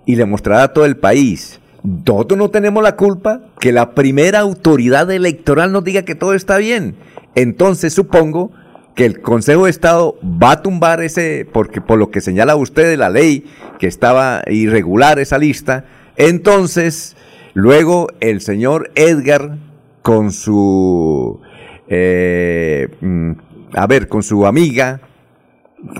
[0.06, 1.60] y le mostrará a todo el país.
[1.82, 6.56] Nosotros no tenemos la culpa que la primera autoridad electoral nos diga que todo está
[6.56, 6.96] bien.
[7.34, 8.52] Entonces supongo
[8.94, 12.88] que el Consejo de Estado va a tumbar ese, porque por lo que señala usted
[12.88, 13.44] de la ley,
[13.78, 15.84] que estaba irregular esa lista,
[16.16, 17.16] entonces
[17.54, 19.58] luego el señor Edgar
[20.04, 21.40] con su,
[21.88, 23.32] eh, mm,
[23.74, 25.00] a ver, con su amiga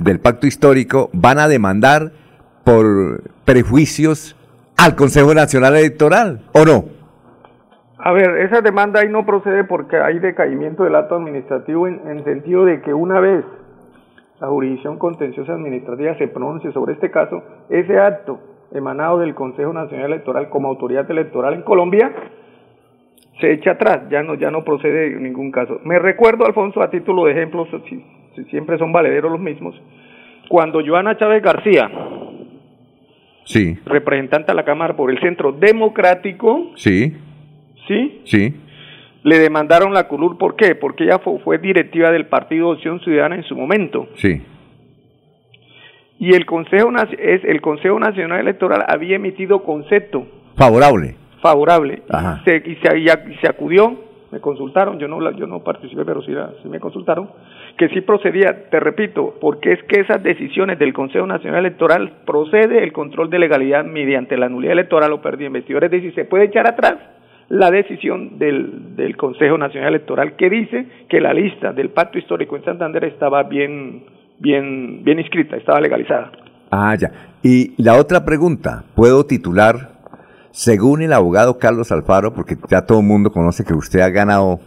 [0.03, 2.13] del pacto histórico, van a demandar
[2.65, 4.37] por prejuicios
[4.77, 6.85] al Consejo Nacional Electoral, ¿o no?
[7.97, 12.25] A ver, esa demanda ahí no procede porque hay decaimiento del acto administrativo en, en
[12.25, 13.43] sentido de que una vez
[14.39, 18.39] la jurisdicción contenciosa administrativa se pronuncie sobre este caso, ese acto
[18.71, 22.13] emanado del Consejo Nacional Electoral como autoridad electoral en Colombia
[23.41, 25.81] se echa atrás, ya no, ya no procede en ningún caso.
[25.85, 28.03] Me recuerdo, Alfonso, a título de ejemplo, si,
[28.37, 29.75] si siempre son valederos los mismos,
[30.49, 31.91] cuando Joana Chávez García,
[33.45, 33.77] Sí.
[33.85, 37.13] representante a la Cámara por el Centro Democrático, Sí.
[37.87, 38.21] ¿sí?
[38.25, 38.55] Sí.
[39.23, 40.75] Le demandaron la CULUR, ¿por qué?
[40.75, 44.09] Porque ella fue, fue directiva del Partido Opción Ciudadana en su momento.
[44.17, 44.43] Sí.
[46.19, 51.17] Y el Consejo, es, el Consejo Nacional Electoral había emitido concepto Favorable.
[51.45, 52.41] Favorable Ajá.
[52.47, 53.07] Se- y, se, y
[53.41, 53.99] se acudió
[54.33, 57.31] me consultaron, yo no, yo no participé, pero sí, sí me consultaron,
[57.79, 62.83] que sí procedía, te repito, porque es que esas decisiones del Consejo Nacional Electoral procede
[62.83, 66.25] el control de legalidad mediante la nulidad electoral o pérdida de investidor, es decir, se
[66.25, 66.97] puede echar atrás
[67.49, 72.57] la decisión del, del Consejo Nacional Electoral que dice que la lista del pacto histórico
[72.57, 74.03] en Santander estaba bien,
[74.41, 76.33] bien, bien inscrita, estaba legalizada.
[76.73, 77.37] Ah, ya.
[77.41, 79.94] Y la otra pregunta, ¿puedo titular,
[80.55, 84.61] según el abogado Carlos Alfaro, porque ya todo el mundo conoce que usted ha ganado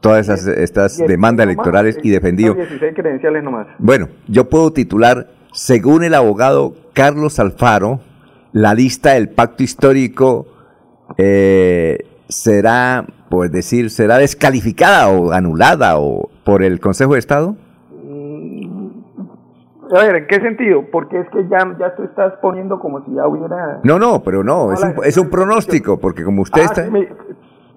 [0.00, 2.54] todas esas, estas demandas electorales y defendido.
[2.54, 3.66] 16 credenciales nomás.
[3.80, 7.98] Bueno, yo puedo titular, según el abogado Carlos Alfaro,
[8.52, 10.46] la lista del pacto histórico
[11.18, 11.98] eh,
[12.28, 17.56] será, por decir, será descalificada o anulada o por el Consejo de Estado?
[19.94, 20.84] A ver, ¿en qué sentido?
[20.90, 23.80] Porque es que ya, ya tú estás poniendo como si ya hubiera...
[23.84, 26.84] No, no, pero no, es un, es un pronóstico, porque como usted Ah, está...
[26.84, 27.08] sí, me-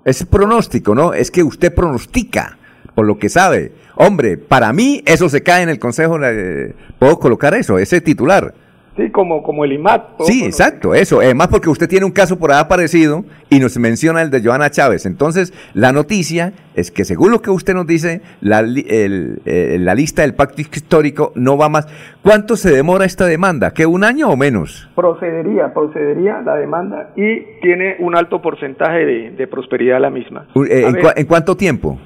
[0.06, 1.14] Es pronóstico, ¿no?
[1.14, 2.58] Es que usted pronostica,
[2.96, 3.74] por lo que sabe.
[3.96, 8.54] Hombre, para mí eso se cae en el Consejo, eh, puedo colocar eso, ese titular.
[9.00, 10.20] Sí, como, como el IMAT.
[10.22, 11.20] Sí, exacto, eso.
[11.22, 14.70] Además porque usted tiene un caso por ahí aparecido y nos menciona el de Joana
[14.70, 15.06] Chávez.
[15.06, 19.96] Entonces, la noticia es que según lo que usted nos dice, la, el- eh, la
[19.96, 21.88] lista del pacto histórico no va más.
[22.22, 23.72] ¿Cuánto se demora esta demanda?
[23.74, 24.90] ¿Que un año o menos?
[24.96, 30.46] Procedería, procedería la demanda y tiene un alto porcentaje de, de prosperidad la misma.
[30.70, 32.00] Eh, ¿en, ver, en cuánto tiempo?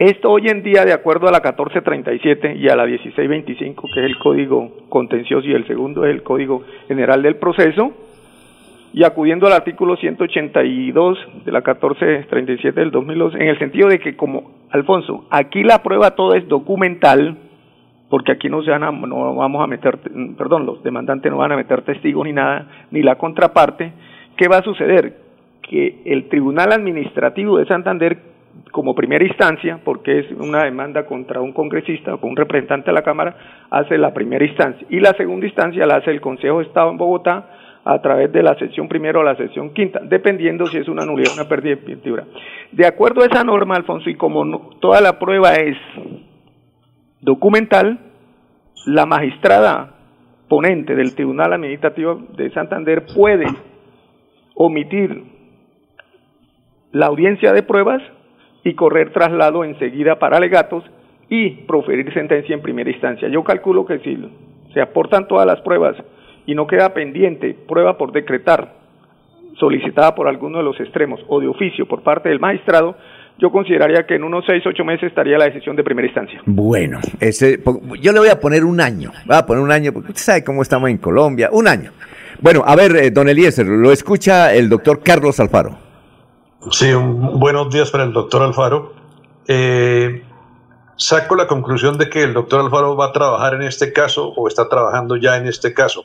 [0.00, 4.06] Esto hoy en día, de acuerdo a la 1437 y a la 1625, que es
[4.06, 7.92] el código contencioso y el segundo es el código general del proceso,
[8.94, 14.16] y acudiendo al artículo 182 de la 1437 del 2002, en el sentido de que,
[14.16, 17.36] como Alfonso, aquí la prueba toda es documental,
[18.08, 19.98] porque aquí no se van a, no vamos a meter,
[20.38, 23.92] perdón, los demandantes no van a meter testigos ni nada, ni la contraparte,
[24.38, 25.18] ¿qué va a suceder?
[25.60, 28.29] Que el Tribunal Administrativo de Santander,
[28.70, 32.92] como primera instancia, porque es una demanda contra un congresista o con un representante de
[32.92, 34.86] la Cámara, hace la primera instancia.
[34.90, 37.48] Y la segunda instancia la hace el Consejo de Estado en Bogotá
[37.84, 41.32] a través de la sección primero o la sección quinta, dependiendo si es una nulidad
[41.32, 42.24] o una pérdida de investidura.
[42.72, 45.76] De acuerdo a esa norma, Alfonso, y como toda la prueba es
[47.20, 47.98] documental,
[48.86, 49.94] la magistrada
[50.48, 53.46] ponente del Tribunal Administrativo de Santander puede
[54.54, 55.24] omitir
[56.92, 58.02] la audiencia de pruebas
[58.64, 60.84] y correr traslado enseguida para alegatos
[61.28, 63.28] y proferir sentencia en primera instancia.
[63.28, 64.18] Yo calculo que si
[64.74, 65.96] se aportan todas las pruebas
[66.46, 68.74] y no queda pendiente prueba por decretar
[69.58, 72.96] solicitada por alguno de los extremos o de oficio por parte del magistrado,
[73.38, 76.40] yo consideraría que en unos seis, ocho meses estaría la decisión de primera instancia.
[76.44, 77.60] Bueno, ese,
[78.00, 79.12] yo le voy a poner un año.
[79.24, 81.48] Voy a poner un año, porque usted sabe cómo estamos en Colombia.
[81.52, 81.92] Un año.
[82.40, 85.89] Bueno, a ver, eh, don Eliezer, lo escucha el doctor Carlos Alfaro.
[86.70, 88.92] Sí, un- buenos días para el doctor Alfaro.
[89.48, 90.22] Eh,
[90.96, 94.46] saco la conclusión de que el doctor Alfaro va a trabajar en este caso o
[94.46, 96.04] está trabajando ya en este caso.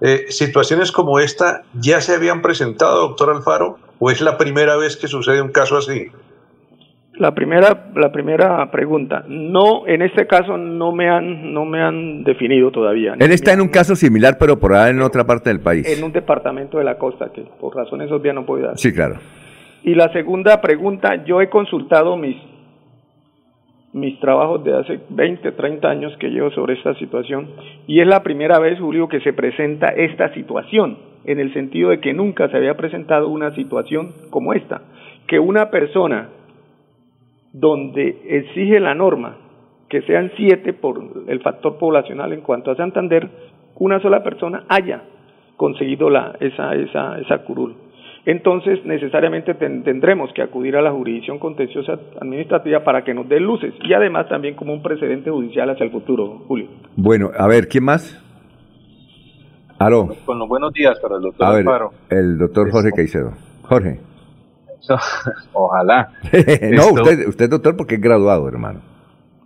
[0.00, 4.96] Eh, ¿Situaciones como esta ya se habían presentado, doctor Alfaro, o es la primera vez
[4.96, 6.06] que sucede un caso así?
[7.12, 12.24] La primera, la primera pregunta, no, en este caso no me han, no me han
[12.24, 13.14] definido todavía.
[13.18, 15.86] Él está en un caso similar, pero por ahí en otra parte del país.
[15.86, 18.78] en un departamento de la costa que por razones obvias no puedo dar.
[18.78, 19.16] Sí, claro.
[19.82, 22.36] Y la segunda pregunta, yo he consultado mis
[23.92, 27.48] mis trabajos de hace 20, 30 años que llevo sobre esta situación
[27.86, 32.00] y es la primera vez, Julio, que se presenta esta situación, en el sentido de
[32.00, 34.82] que nunca se había presentado una situación como esta,
[35.26, 36.28] que una persona
[37.52, 39.36] donde exige la norma
[39.88, 43.28] que sean siete por el factor poblacional en cuanto a Santander,
[43.74, 45.02] una sola persona haya
[45.56, 47.74] conseguido la, esa, esa, esa curul.
[48.26, 53.40] Entonces, necesariamente ten- tendremos que acudir a la jurisdicción contenciosa administrativa para que nos dé
[53.40, 56.68] luces y además también como un precedente judicial hacia el futuro, Julio.
[56.96, 58.22] Bueno, a ver, ¿quién más?
[59.78, 60.08] Aló.
[60.26, 61.92] Con los buenos días para el doctor A ver, Alfaro.
[62.10, 63.32] el doctor Jorge Caicedo.
[63.62, 64.00] Jorge.
[65.52, 66.10] Ojalá.
[66.72, 68.80] no, usted, usted es doctor porque es graduado, hermano.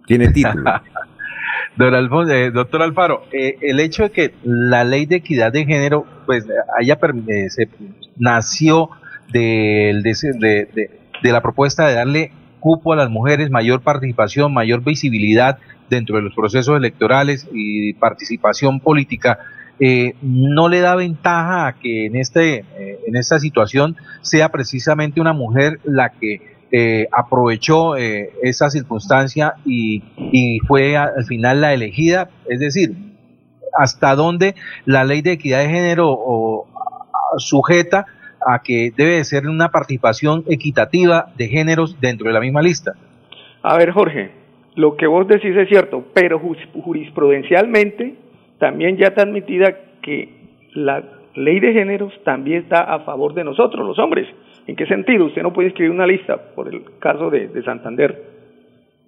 [0.06, 0.64] Tiene título.
[1.76, 5.64] Don Alfonso, eh, doctor Alfaro, eh, el hecho de que la ley de equidad de
[5.64, 6.46] género pues
[6.78, 6.94] haya
[7.28, 7.68] eh, se
[8.16, 8.90] nació
[9.32, 10.90] de,
[11.22, 15.58] la propuesta de darle cupo a las mujeres, mayor participación, mayor visibilidad
[15.90, 19.38] dentro de los procesos electorales y participación política,
[19.80, 25.20] eh, no le da ventaja a que en este eh, en esta situación sea precisamente
[25.20, 31.72] una mujer la que eh, aprovechó eh, esa circunstancia y, y fue al final la
[31.72, 32.96] elegida, es decir,
[33.78, 36.66] hasta dónde la ley de equidad de género o,
[37.38, 38.06] sujeta
[38.46, 42.92] a que debe de ser una participación equitativa de géneros dentro de la misma lista.
[43.62, 44.30] A ver, Jorge,
[44.76, 48.16] lo que vos decís es cierto, pero jurisprudencialmente
[48.58, 50.28] también ya está admitida que
[50.74, 51.02] la
[51.34, 54.28] ley de géneros también está a favor de nosotros, los hombres.
[54.66, 55.26] ¿En qué sentido?
[55.26, 58.22] Usted no puede escribir una lista, por el caso de, de Santander,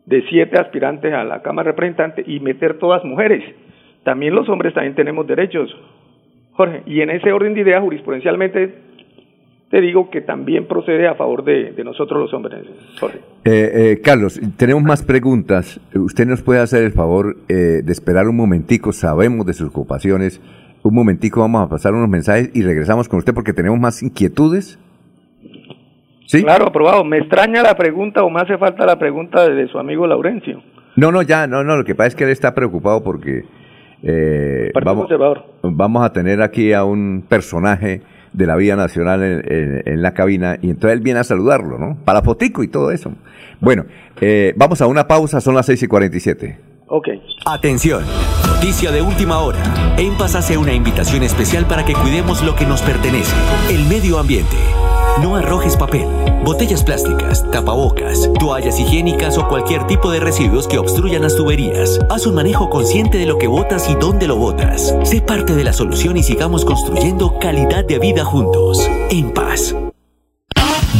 [0.04, 3.42] de siete aspirantes a la Cámara de Representantes y meter todas mujeres.
[4.04, 5.74] También los hombres también tenemos derechos,
[6.56, 6.82] Jorge.
[6.86, 8.74] Y en ese orden de ideas, jurisprudencialmente,
[9.70, 12.64] te digo que también procede a favor de, de nosotros los hombres,
[12.98, 13.18] Jorge.
[13.44, 15.80] Eh, eh, Carlos, tenemos más preguntas.
[15.94, 18.92] ¿Usted nos puede hacer el favor eh, de esperar un momentico?
[18.92, 20.40] Sabemos de sus ocupaciones.
[20.82, 24.78] Un momentico, vamos a pasar unos mensajes y regresamos con usted porque tenemos más inquietudes.
[26.26, 26.42] ¿Sí?
[26.42, 27.04] Claro, aprobado.
[27.04, 30.62] Me extraña la pregunta o me hace falta la pregunta de su amigo Laurencio.
[30.96, 31.76] No, no, ya, no, no.
[31.76, 33.44] Lo que pasa es que él está preocupado porque
[34.02, 35.08] eh, vamos,
[35.62, 38.02] vamos, a tener aquí a un personaje
[38.32, 41.96] de la vida nacional en, la cabina y entonces él viene a saludarlo, ¿no?
[42.04, 43.12] Para fotico y todo eso.
[43.60, 43.86] Bueno,
[44.20, 46.58] eh, vamos a una pausa, son las 6 y 47.
[46.88, 47.08] Ok.
[47.46, 48.02] Atención,
[48.46, 49.58] noticia de última hora.
[49.96, 53.34] En Paz hace una invitación especial para que cuidemos lo que nos pertenece,
[53.70, 54.56] el medio ambiente.
[55.22, 56.06] No arrojes papel,
[56.44, 61.98] botellas plásticas, tapabocas, toallas higiénicas o cualquier tipo de residuos que obstruyan las tuberías.
[62.10, 64.94] Haz un manejo consciente de lo que botas y dónde lo botas.
[65.04, 68.78] Sé parte de la solución y sigamos construyendo calidad de vida juntos.
[69.10, 69.74] En paz.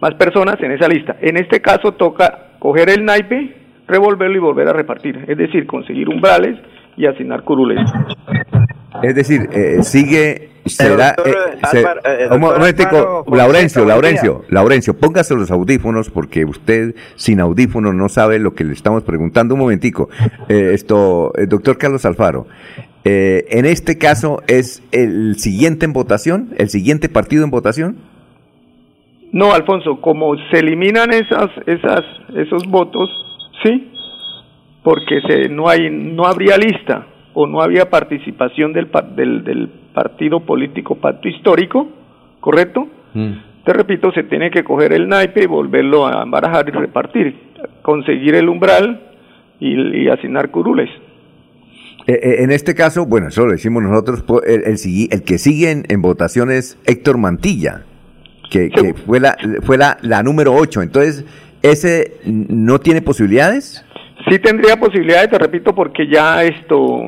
[0.00, 1.16] más personas en esa lista.
[1.20, 3.54] En este caso toca coger el naipe,
[3.86, 6.58] revolverlo y volver a repartir, es decir, conseguir umbrales
[6.98, 7.80] y asignar curules.
[9.02, 11.14] Es decir, eh, sigue, será...
[11.24, 18.38] Eh, un momentico, Laurencio, Laurencio, Laurencio, póngase los audífonos porque usted sin audífonos no sabe
[18.38, 19.54] lo que le estamos preguntando.
[19.54, 20.08] Un momentico,
[20.48, 22.46] esto, el doctor Carlos Alfaro,
[23.10, 26.50] eh, en este caso, ¿es el siguiente en votación?
[26.58, 27.96] ¿El siguiente partido en votación?
[29.32, 32.04] No, Alfonso, como se eliminan esas, esas,
[32.34, 33.08] esos votos,
[33.62, 33.90] sí,
[34.82, 40.40] porque se, no, hay, no habría lista o no había participación del, del, del partido
[40.40, 41.88] político pacto histórico,
[42.40, 42.88] ¿correcto?
[43.14, 43.32] Mm.
[43.64, 47.34] Te repito, se tiene que coger el naipe y volverlo a embarajar y repartir,
[47.82, 49.08] conseguir el umbral
[49.60, 50.88] y, y asignar curules.
[52.06, 56.00] Eh, eh, en este caso, bueno, eso lo decimos nosotros, el, el, que sigue en,
[56.00, 57.84] votación es Héctor Mantilla,
[58.50, 60.80] que, fue, la, fue la, la número 8.
[60.80, 61.26] Entonces,
[61.60, 63.84] ¿ese no tiene posibilidades?
[64.28, 67.00] Sí tendría posibilidades, te repito, porque ya esto,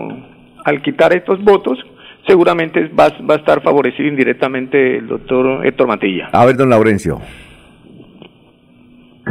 [0.64, 1.78] al quitar estos votos,
[2.26, 6.28] seguramente va, va a estar favorecido indirectamente el doctor Héctor Mantilla.
[6.32, 7.20] A ver, don Laurencio.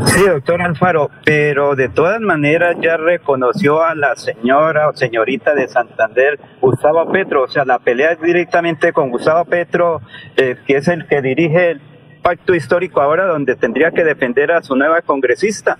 [0.05, 5.67] Sí, doctor Alfaro, pero de todas maneras ya reconoció a la señora o señorita de
[5.67, 10.01] Santander, Gustavo Petro, o sea, la pelea es directamente con Gustavo Petro,
[10.37, 11.81] eh, que es el que dirige el
[12.21, 15.77] pacto histórico ahora, donde tendría que defender a su nueva congresista.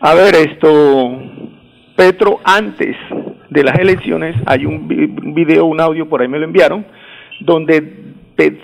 [0.00, 1.22] A ver, esto,
[1.96, 2.96] Petro, antes
[3.50, 4.88] de las elecciones, hay un
[5.34, 6.86] video, un audio, por ahí me lo enviaron,
[7.40, 7.98] donde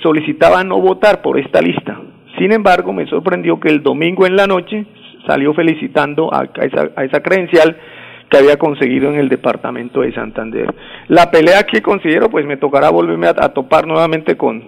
[0.02, 2.00] solicitaba no votar por esta lista
[2.38, 4.86] sin embargo, me sorprendió que el domingo en la noche
[5.26, 7.76] salió felicitando a, esa, a esa credencial
[8.28, 10.74] que había conseguido en el departamento de Santander.
[11.08, 14.62] La pelea que considero, pues me tocará volverme a, topar nuevamente con,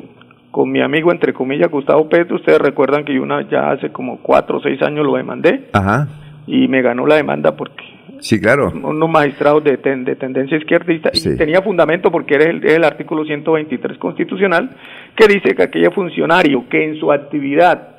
[0.50, 2.36] con mi amigo, entre comillas, Gustavo Petro.
[2.36, 5.68] Ustedes recuerdan que yo una, ya hace como cuatro o seis años lo demandé.
[5.72, 6.08] Ajá.
[6.48, 7.84] Y me ganó la demanda porque
[8.20, 8.72] Sí, claro.
[8.74, 13.96] Unos magistrados de, de tendencia izquierdista y tenía fundamento porque era el, el, artículo 123
[13.98, 14.70] constitucional
[15.14, 17.96] que dice que aquel funcionario que en su actividad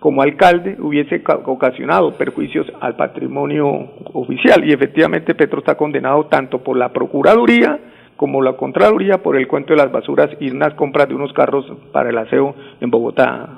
[0.00, 3.66] como alcalde hubiese ocasionado perjuicios al patrimonio
[4.12, 7.78] oficial y efectivamente Petro está condenado tanto por la Procuraduría
[8.16, 11.66] como la Contraloría por el cuento de las basuras y unas compras de unos carros
[11.92, 13.48] para el aseo en Bogotá.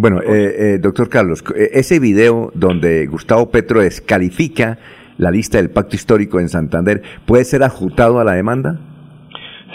[0.00, 4.78] Bueno, eh, eh, doctor Carlos, eh, ese video donde Gustavo Petro descalifica
[5.16, 8.78] la lista del pacto histórico en Santander, ¿puede ser adjutado a la demanda?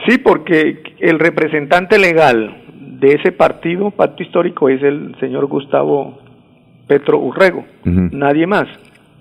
[0.07, 2.63] Sí, porque el representante legal
[2.99, 6.19] de ese partido, pacto histórico, es el señor Gustavo
[6.87, 8.67] Petro Urrego, nadie más.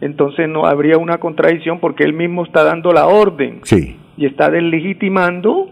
[0.00, 3.96] Entonces no habría una contradicción porque él mismo está dando la orden sí.
[4.16, 5.68] y está deslegitimando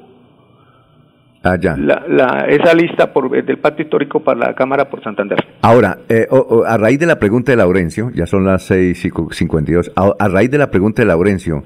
[1.42, 1.74] Ah, ya.
[1.74, 5.38] la, la, esa lista por, del pacto histórico para la Cámara por Santander.
[5.62, 6.26] Ahora, eh,
[6.66, 10.58] a raíz de la pregunta de Laurencio, ya son las 6.52, a, a raíz de
[10.58, 11.64] la pregunta de Laurencio,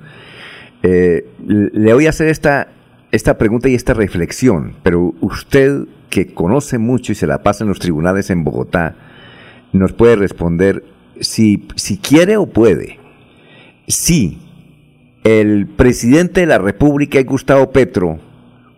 [0.85, 2.69] eh, le voy a hacer esta,
[3.11, 7.69] esta pregunta y esta reflexión, pero usted que conoce mucho y se la pasa en
[7.69, 8.95] los tribunales en Bogotá,
[9.73, 10.85] nos puede responder
[11.21, 13.01] si, si quiere o puede.
[13.89, 14.39] Si
[15.25, 18.21] el presidente de la República Gustavo Petro,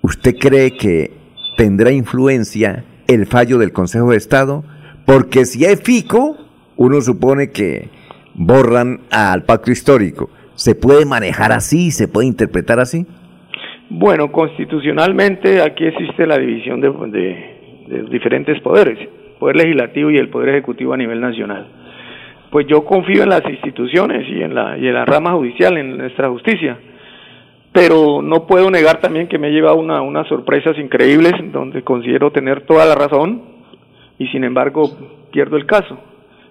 [0.06, 1.10] ¿usted cree que
[1.56, 4.62] tendrá influencia el fallo del Consejo de Estado?
[5.04, 6.36] Porque si es FICO,
[6.76, 7.88] uno supone que
[8.34, 10.30] borran al pacto histórico.
[10.54, 11.90] ¿Se puede manejar así?
[11.90, 13.04] ¿Se puede interpretar así?
[13.90, 19.08] Bueno, constitucionalmente aquí existe la división de, diferentes poderes,
[19.40, 21.66] poder legislativo y el poder ejecutivo a nivel nacional.
[22.50, 25.98] Pues yo confío en las instituciones y en la, y en la rama judicial, en
[25.98, 26.78] nuestra justicia.
[27.76, 32.30] Pero no puedo negar también que me he llevado una, unas sorpresas increíbles donde considero
[32.32, 33.42] tener toda la razón
[34.18, 34.90] y sin embargo
[35.30, 35.98] pierdo el caso.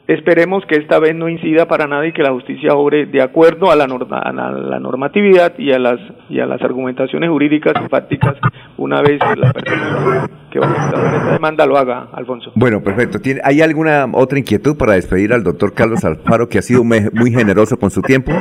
[0.08, 3.72] Esperemos que esta vez no incida para nada y que la justicia obre de acuerdo
[3.72, 6.00] a la, norma- a la, normatividad y a las
[6.30, 8.36] y a las argumentaciones jurídicas y fácticas
[8.78, 12.52] una vez la persona que va a presentar esta demanda lo haga, Alfonso.
[12.54, 13.18] Bueno, perfecto.
[13.18, 17.32] ¿Tiene, ¿Hay alguna otra inquietud para despedir al doctor Carlos Alfaro, que ha sido muy
[17.32, 18.32] generoso con su tiempo?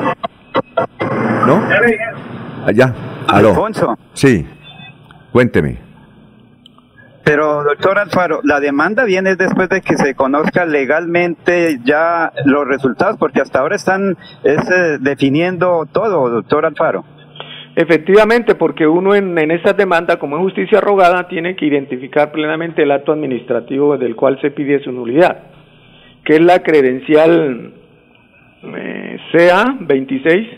[1.47, 1.63] ¿No?
[2.67, 2.95] Allá.
[3.29, 3.51] Aló.
[3.51, 3.99] Alfonso.
[4.13, 4.47] Sí.
[5.33, 5.79] Cuénteme.
[7.25, 13.17] Pero, doctor Alfaro, la demanda viene después de que se conozca legalmente ya los resultados,
[13.17, 17.05] porque hasta ahora están es, eh, definiendo todo, doctor Alfaro.
[17.77, 22.83] Efectivamente, porque uno en, en esta demanda, como es justicia rogada, tiene que identificar plenamente
[22.83, 25.39] el acto administrativo del cual se pide su nulidad,
[26.25, 27.73] que es la credencial
[28.63, 30.49] eh, CA 26,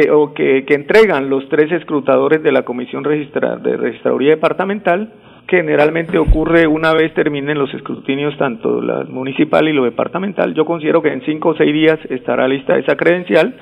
[0.00, 5.12] que, o que, entregan los tres escrutadores de la Comisión Registra- de Registraduría Departamental,
[5.46, 10.54] que generalmente ocurre una vez terminen los escrutinios tanto la municipal y lo departamental.
[10.54, 13.54] Yo considero que en cinco o seis días estará lista esa credencial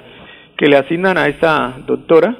[0.56, 2.34] que le asignan a esta doctora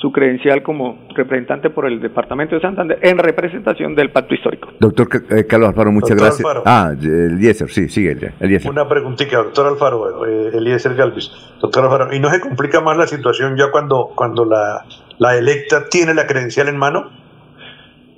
[0.00, 4.68] su credencial como representante por el Departamento de Santander en representación del Pacto Histórico.
[4.78, 6.46] Doctor eh, Carlos Alfaro, muchas Doctor gracias.
[6.46, 6.62] Alfaro.
[6.66, 8.70] Ah, Eliezer, sí, sigue, Eliezer.
[8.70, 11.30] Una preguntita, doctor Alfaro, eh, Eliezer Galvis.
[11.60, 14.84] Doctor Alfaro, ¿y no se complica más la situación ya cuando, cuando la,
[15.18, 17.10] la electa tiene la credencial en mano?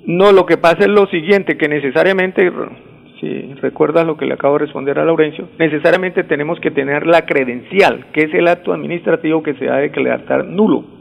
[0.05, 2.51] No, lo que pasa es lo siguiente, que necesariamente,
[3.21, 7.25] si recuerdas lo que le acabo de responder a Laurencio, necesariamente tenemos que tener la
[7.25, 10.98] credencial, que es el acto administrativo que se ha de declarar nulo.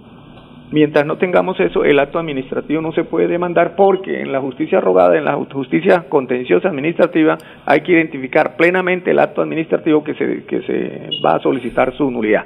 [0.70, 4.80] Mientras no tengamos eso, el acto administrativo no se puede demandar porque en la justicia
[4.80, 10.44] rogada, en la justicia contenciosa administrativa, hay que identificar plenamente el acto administrativo que se,
[10.44, 12.44] que se va a solicitar su nulidad.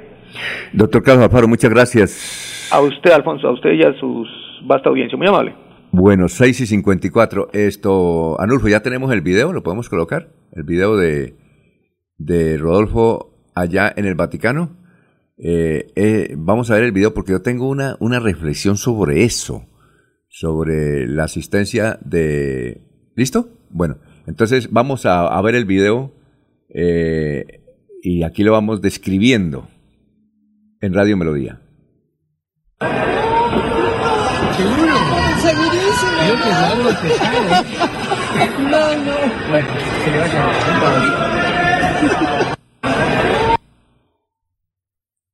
[0.71, 2.69] Doctor Carlos Alfaro, muchas gracias.
[2.71, 4.25] A usted, Alfonso, a usted y a su
[4.65, 5.53] vasta audiencia, muy amable.
[5.91, 7.49] Bueno, 6 y 54.
[7.53, 9.53] Esto, Anulfo, ¿ya tenemos el video?
[9.53, 10.29] ¿Lo podemos colocar?
[10.53, 11.35] El video de,
[12.17, 14.82] de Rodolfo allá en el Vaticano.
[15.37, 19.65] Eh, eh, vamos a ver el video porque yo tengo una, una reflexión sobre eso,
[20.29, 22.81] sobre la asistencia de...
[23.15, 23.49] ¿Listo?
[23.69, 23.97] Bueno,
[24.27, 26.13] entonces vamos a, a ver el video
[26.69, 27.61] eh,
[28.01, 29.67] y aquí lo vamos describiendo
[30.81, 31.61] en Radio Melodía.
[35.41, 36.11] Segurísimo.
[36.19, 36.49] Creo que.
[38.33, 39.15] No, no.
[39.49, 39.67] Bueno,
[40.03, 40.43] que le vaya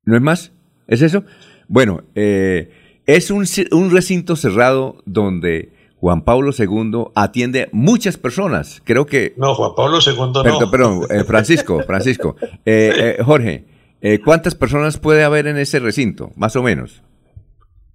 [0.09, 0.51] ¿No es más?
[0.87, 1.23] ¿Es eso?
[1.67, 2.71] Bueno, eh,
[3.05, 8.81] es un, un recinto cerrado donde Juan Pablo II atiende muchas personas.
[8.85, 9.35] Creo que...
[9.37, 10.41] No, Juan Pablo II no.
[10.41, 12.35] Perdón, perdón, eh, Francisco, Francisco.
[12.65, 13.65] Eh, eh, Jorge,
[14.01, 16.31] eh, ¿cuántas personas puede haber en ese recinto?
[16.35, 17.03] Más o menos.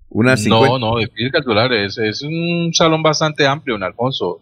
[0.08, 0.68] Unas 50.
[0.68, 1.72] No, no, difícil calcular.
[1.72, 4.40] Es, es un salón bastante amplio, don Alfonso.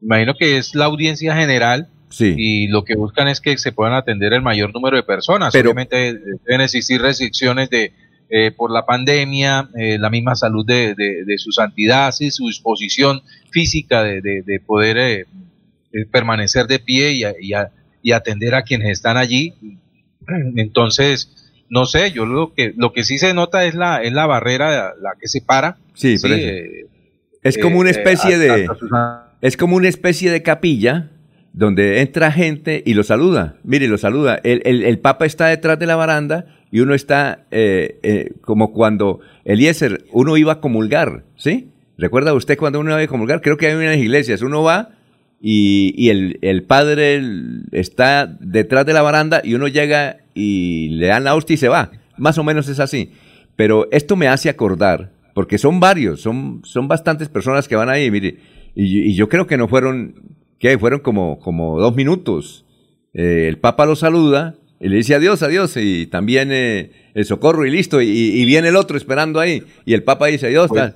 [0.00, 2.34] Imagino que es la audiencia general Sí.
[2.36, 5.52] y lo que buscan es que se puedan atender el mayor número de personas.
[5.52, 7.92] Pero- Obviamente eh, deben existir restricciones de
[8.32, 12.46] eh, por la pandemia, eh, la misma salud de, de- de su santidad, sí, su
[12.46, 15.26] disposición física de, de- de poder eh,
[16.12, 17.70] permanecer de pie y, a- y a-
[18.02, 19.54] y atender a quienes están allí.
[20.56, 21.30] Entonces,
[21.68, 24.94] no sé, yo lo que lo que sí se nota es la es la barrera
[25.00, 25.76] la que separa.
[25.94, 26.34] Sí, pero
[27.42, 31.10] es, como una especie hasta- de hasta es como una especie de capilla
[31.52, 33.56] donde entra gente y lo saluda.
[33.64, 34.40] Mire, lo saluda.
[34.44, 39.20] El, el- Papa está detrás de la baranda y uno está eh, eh, como cuando
[39.44, 41.68] Eliezer, uno iba a comulgar, ¿sí?
[41.98, 43.40] ¿Recuerda usted cuando uno iba a comulgar?
[43.40, 44.90] Creo que hay unas iglesias, uno va
[45.40, 47.20] y, y el, el padre
[47.72, 51.68] está detrás de la baranda y uno llega y le dan la hostia y se
[51.68, 51.90] va.
[52.16, 53.12] Más o menos es así.
[53.56, 58.10] Pero esto me hace acordar, porque son varios, son, son bastantes personas que van ahí,
[58.10, 58.38] mire,
[58.74, 60.14] y yo creo que no fueron,
[60.60, 62.64] que fueron como, como dos minutos.
[63.14, 67.66] Eh, el Papa lo saluda y le dice adiós, adiós, y también eh, el socorro
[67.66, 70.68] y listo, y, y viene el otro esperando ahí, y el Papa dice adiós.
[70.68, 70.92] Pues.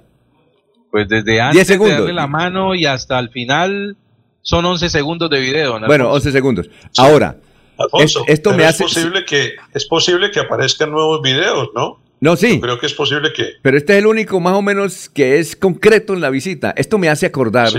[0.91, 1.99] Pues desde Diez antes de segundos.
[1.99, 3.97] darle la mano y hasta el final
[4.43, 5.81] son 11 segundos de video.
[5.81, 6.29] ¿no, Bueno, Alfonso?
[6.29, 6.71] 11 segundos.
[6.99, 7.37] Ahora,
[7.77, 8.85] Alfonso, es- esto me es hace...
[8.85, 11.99] posible que es posible que aparezcan nuevos videos, ¿no?
[12.21, 12.61] No, sí.
[12.61, 15.57] Creo que es posible que Pero este es el único más o menos que es
[15.57, 16.73] concreto en la visita.
[16.77, 17.71] Esto me hace acordar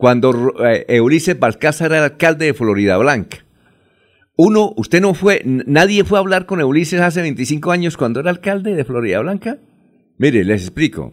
[0.00, 3.44] cuando eh, Balcázar era alcalde de Florida Blanca.
[4.34, 8.30] Uno, usted no fue, nadie fue a hablar con Ulises hace 25 años cuando era
[8.30, 9.58] alcalde de Florida Blanca.
[10.16, 11.12] Mire, les explico.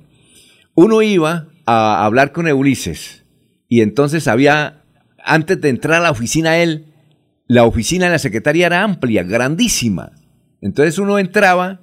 [0.73, 3.26] Uno iba a hablar con Ulises
[3.68, 4.85] y entonces había,
[5.22, 6.93] antes de entrar a la oficina él,
[7.45, 10.14] la oficina de la secretaria era amplia, grandísima.
[10.61, 11.81] Entonces uno entraba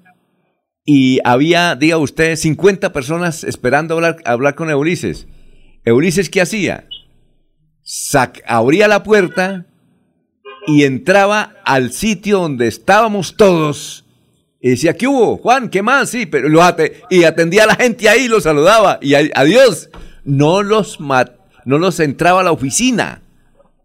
[0.86, 5.26] y había, diga usted, 50 personas esperando hablar, hablar con Ulises.
[5.85, 6.89] Ulises, ¿qué hacía?
[8.47, 9.66] Abría la puerta
[10.66, 14.05] y entraba al sitio donde estábamos todos.
[14.61, 15.36] Y decía, ¿qué hubo?
[15.36, 16.09] Juan, ¿qué más?
[16.09, 18.98] Sí, pero lo ate- y atendía a la gente ahí, los saludaba.
[19.02, 19.90] Y adiós.
[20.24, 23.20] No los, no los entraba a la oficina.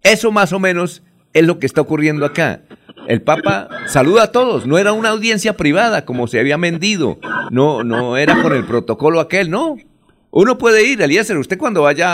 [0.03, 1.03] Eso más o menos
[1.33, 2.61] es lo que está ocurriendo acá.
[3.09, 7.17] El Papa saluda a todos, no era una audiencia privada como se había vendido,
[7.49, 9.77] no, no era con el protocolo aquel, no.
[10.31, 12.07] Uno puede ir, Eliezer, usted cuando vaya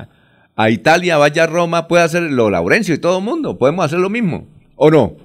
[0.00, 0.08] a,
[0.56, 4.10] a Italia, vaya a Roma, puede hacerlo, Laurencio y todo el mundo, podemos hacer lo
[4.10, 5.16] mismo, ¿o no?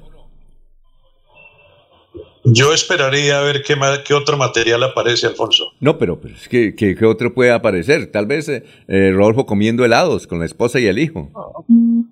[2.45, 3.76] yo esperaría a ver qué,
[4.06, 5.65] qué otro material aparece, Alfonso.
[5.81, 9.45] No, pero, pero es que, que- que otro puede aparecer, tal vez eh, eh, Rodolfo
[9.45, 11.30] comiendo helados con la esposa y el hijo.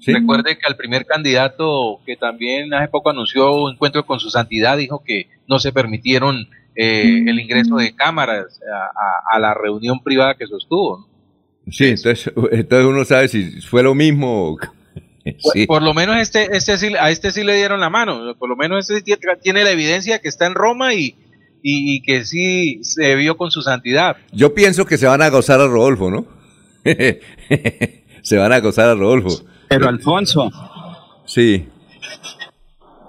[0.02, 0.14] Sí.
[0.14, 4.78] Recuerde que al primer candidato que también hace poco anunció un encuentro con su santidad
[4.78, 10.04] dijo que no se permitieron eh, el ingreso de cámaras a, a- a la reunión
[10.04, 11.08] privada que sostuvo.
[11.72, 14.58] Sí, entonces, entonces uno sabe si fue lo mismo.
[15.54, 15.68] Sí.
[15.68, 18.34] Por lo menos este, este sí- a este sí le dieron la mano.
[18.40, 21.16] Por lo menos este tie- tiene la evidencia que está en Roma y,
[21.62, 24.16] y- y que sí se vio con su santidad.
[24.32, 26.28] Yo pienso que se van a gozar a Rodolfo, ¿no?
[28.22, 29.44] se van a gozar a Rodolfo.
[29.68, 30.50] Pero Alfonso,
[31.26, 31.68] Sí.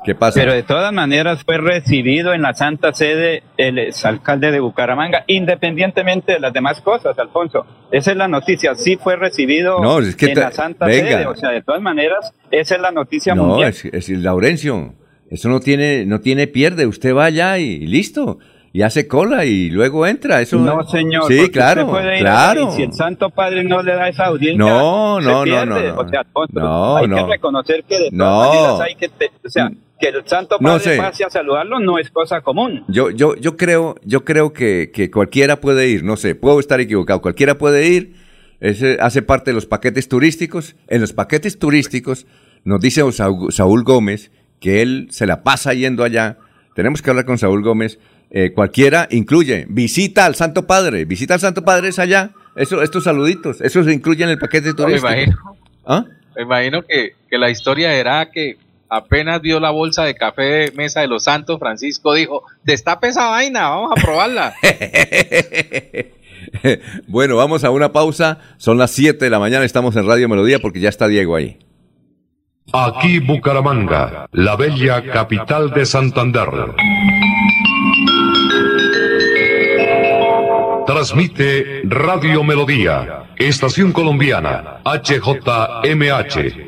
[0.09, 0.41] ¿Qué pasa?
[0.41, 6.33] pero de todas maneras fue recibido en la Santa Sede el exalcalde de Bucaramanga, independientemente
[6.33, 7.67] de las demás cosas, Alfonso.
[7.91, 11.09] Esa es la noticia, sí fue recibido No, es que en la Santa venga.
[11.11, 13.69] Sede, o sea, de todas maneras, esa es la noticia no, mundial.
[13.71, 14.95] es, es Laurencio.
[15.31, 16.87] Eso no tiene, no tiene pierde.
[16.87, 18.39] Usted va allá y listo.
[18.73, 20.41] Y hace cola y luego entra.
[20.41, 21.25] Eso No, señor.
[21.29, 22.69] Sí, claro, puede ir claro.
[22.69, 25.67] y si el Santo Padre no le da esa audiencia, No, no, no, pierde.
[25.67, 26.01] no, no.
[26.01, 27.17] O sea, Alfonso, No, hay no.
[27.17, 28.49] que reconocer que de todas No.
[28.55, 30.97] maneras hay que, te- o sea, que el Santo No Padre sé.
[30.97, 32.85] pase a saludarlo no es cosa común.
[32.89, 36.81] Yo, yo, yo creo, yo creo que, que cualquiera puede ir, no sé, puedo estar
[36.81, 38.15] equivocado, cualquiera puede ir,
[38.61, 40.77] ese hace parte de los paquetes turísticos.
[40.89, 42.27] En los paquetes turísticos
[42.65, 44.31] nos dice Saúl, Gómez
[44.61, 46.39] que él se la pasa yendo allá.
[46.75, 47.99] Tenemos que hablar con Saúl Gómez.
[48.31, 52.33] Eh, cualquiera incluye visita al Santo Padre, visita al Santo Padre es allá.
[52.57, 55.07] Eso, estos saluditos, eso se incluye en el paquete Me turístico.
[55.09, 55.37] imagino,
[55.87, 56.05] ¿Ah?
[56.37, 58.57] me imagino que, que la historia era que
[58.89, 63.29] apenas vio la bolsa de café de mesa de los santos, Francisco dijo, destape esa
[63.29, 64.55] vaina, vamos a probarla.
[67.07, 68.39] bueno, vamos a una pausa.
[68.57, 71.59] Son las 7 de la mañana, estamos en Radio Melodía porque ya está Diego ahí.
[72.73, 76.49] Aquí Bucaramanga, la bella capital de Santander.
[80.87, 86.68] Transmite Radio Melodía, Estación Colombiana, HJMH,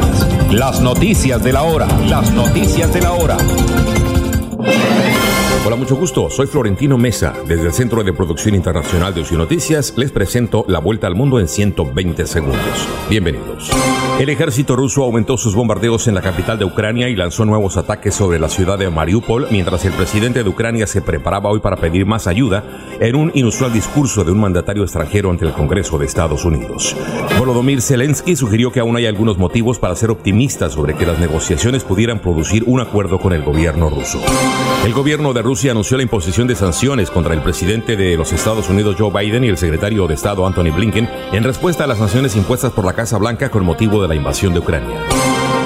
[0.51, 1.89] Las noticias de la hora.
[2.07, 3.37] Las noticias de la hora.
[5.71, 6.29] Hola, mucho gusto.
[6.31, 7.33] Soy Florentino Mesa.
[7.47, 11.47] Desde el Centro de Producción Internacional de Noticias les presento la vuelta al mundo en
[11.47, 12.89] 120 segundos.
[13.09, 13.71] Bienvenidos.
[14.19, 18.17] El ejército ruso aumentó sus bombardeos en la capital de Ucrania y lanzó nuevos ataques
[18.17, 22.05] sobre la ciudad de Mariupol, mientras el presidente de Ucrania se preparaba hoy para pedir
[22.05, 22.65] más ayuda
[22.99, 26.97] en un inusual discurso de un mandatario extranjero ante el Congreso de Estados Unidos.
[27.39, 31.85] Volodymyr Zelensky sugirió que aún hay algunos motivos para ser optimistas sobre que las negociaciones
[31.85, 34.21] pudieran producir un acuerdo con el gobierno ruso.
[34.85, 38.69] El gobierno de Rusia anunció la imposición de sanciones contra el presidente de los Estados
[38.70, 42.37] Unidos Joe Biden y el secretario de Estado Anthony Blinken en respuesta a las sanciones
[42.37, 44.97] impuestas por la Casa Blanca con motivo de la invasión de Ucrania.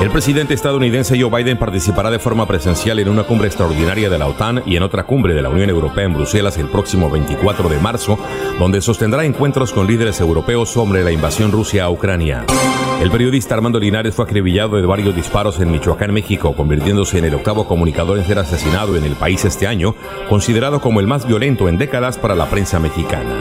[0.01, 4.27] El presidente estadounidense Joe Biden participará de forma presencial en una cumbre extraordinaria de la
[4.27, 7.78] OTAN y en otra cumbre de la Unión Europea en Bruselas el próximo 24 de
[7.78, 8.19] marzo,
[8.59, 12.44] donde sostendrá encuentros con líderes europeos sobre la invasión Rusia a Ucrania.
[13.01, 17.35] El periodista Armando Linares fue acribillado de varios disparos en Michoacán, México, convirtiéndose en el
[17.35, 19.94] octavo comunicador en ser asesinado en el país este año,
[20.28, 23.40] considerado como el más violento en décadas para la prensa mexicana.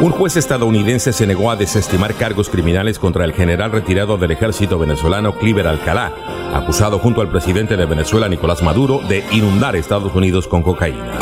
[0.00, 4.78] Un juez estadounidense se negó a desestimar cargos criminales contra el general retirado del ejército
[4.78, 6.10] venezolano Cliver Alcalá,
[6.54, 11.18] acusado junto al presidente de Venezuela Nicolás Maduro de inundar Estados Unidos con cocaína.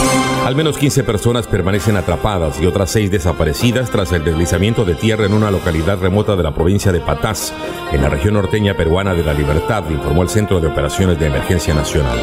[0.46, 5.26] Al menos 15 personas permanecen atrapadas y otras 6 desaparecidas tras el deslizamiento de tierra
[5.26, 7.52] en una localidad remota de la provincia de Patás,
[7.90, 11.74] en la región norteña peruana de la Libertad, informó el Centro de Operaciones de Emergencia
[11.74, 12.16] Nacional.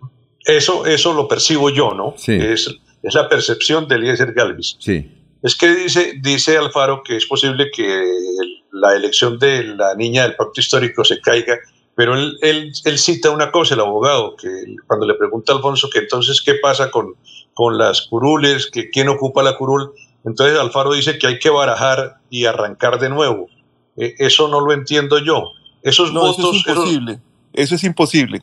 [0.45, 2.14] eso, eso lo percibo yo, ¿no?
[2.18, 2.34] Sí.
[2.34, 2.69] Es,
[3.03, 4.77] es la percepción de Eliezer Galvis.
[4.80, 5.11] Sí.
[5.44, 10.23] Es que dice, dice Alfaro que es posible que el- la elección de la niña
[10.23, 11.57] del pacto histórico se caiga,
[11.96, 14.50] pero él, él, él cita una cosa, el abogado, que
[14.86, 17.16] cuando le pregunta a Alfonso que entonces qué pasa con,
[17.54, 19.92] con las curules, que quién ocupa la curul,
[20.26, 23.48] entonces Alfaro dice que hay que barajar y arrancar de nuevo.
[23.96, 25.44] Eh, eso no lo entiendo yo.
[25.84, 26.56] Esos No, eso votos...
[26.58, 27.20] es imposible.
[27.54, 28.42] Eso es imposible.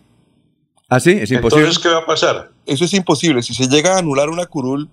[0.89, 1.11] ¿Ah, sí?
[1.11, 1.65] Es imposible.
[1.65, 2.51] Entonces, ¿qué va a pasar?
[2.67, 3.43] Eso es imposible.
[3.43, 4.89] Si se llega a anular una curul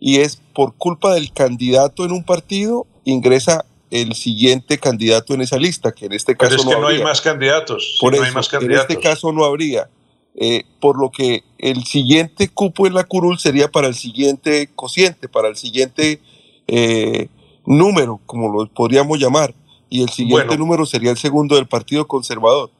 [0.00, 5.58] y es por culpa del candidato en un partido, ingresa el siguiente candidato en esa
[5.58, 7.04] lista, que en este Pero caso es que no hay habría.
[7.04, 7.98] más candidatos.
[8.00, 8.90] Por no eso, hay más en candidatos.
[8.90, 9.88] este caso no habría.
[10.34, 15.28] Eh, por lo que el siguiente cupo en la curul sería para el siguiente cociente,
[15.28, 16.20] para el siguiente
[16.68, 17.28] eh,
[17.66, 19.54] número, como lo podríamos llamar.
[19.90, 20.64] Y el siguiente Bueno.
[20.64, 22.70] número sería el segundo del Partido Conservador.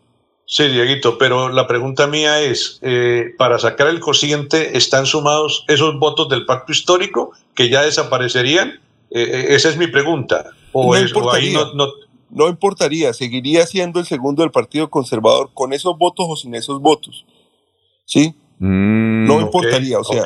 [0.47, 5.98] Sí, Dieguito, pero la pregunta mía es, eh, para sacar el cociente, ¿están sumados esos
[5.98, 8.80] votos del pacto histórico que ya desaparecerían?
[9.10, 10.51] Eh, esa es mi pregunta.
[10.73, 11.53] O, No es- o ahí importaría.
[11.53, 11.93] no, no-
[12.35, 16.81] No importaría, seguiría siendo el segundo del Partido Conservador con esos votos o sin esos
[16.81, 17.27] votos.
[18.07, 18.35] ¿Sí?
[18.59, 20.23] no Mm, importaría, o sea,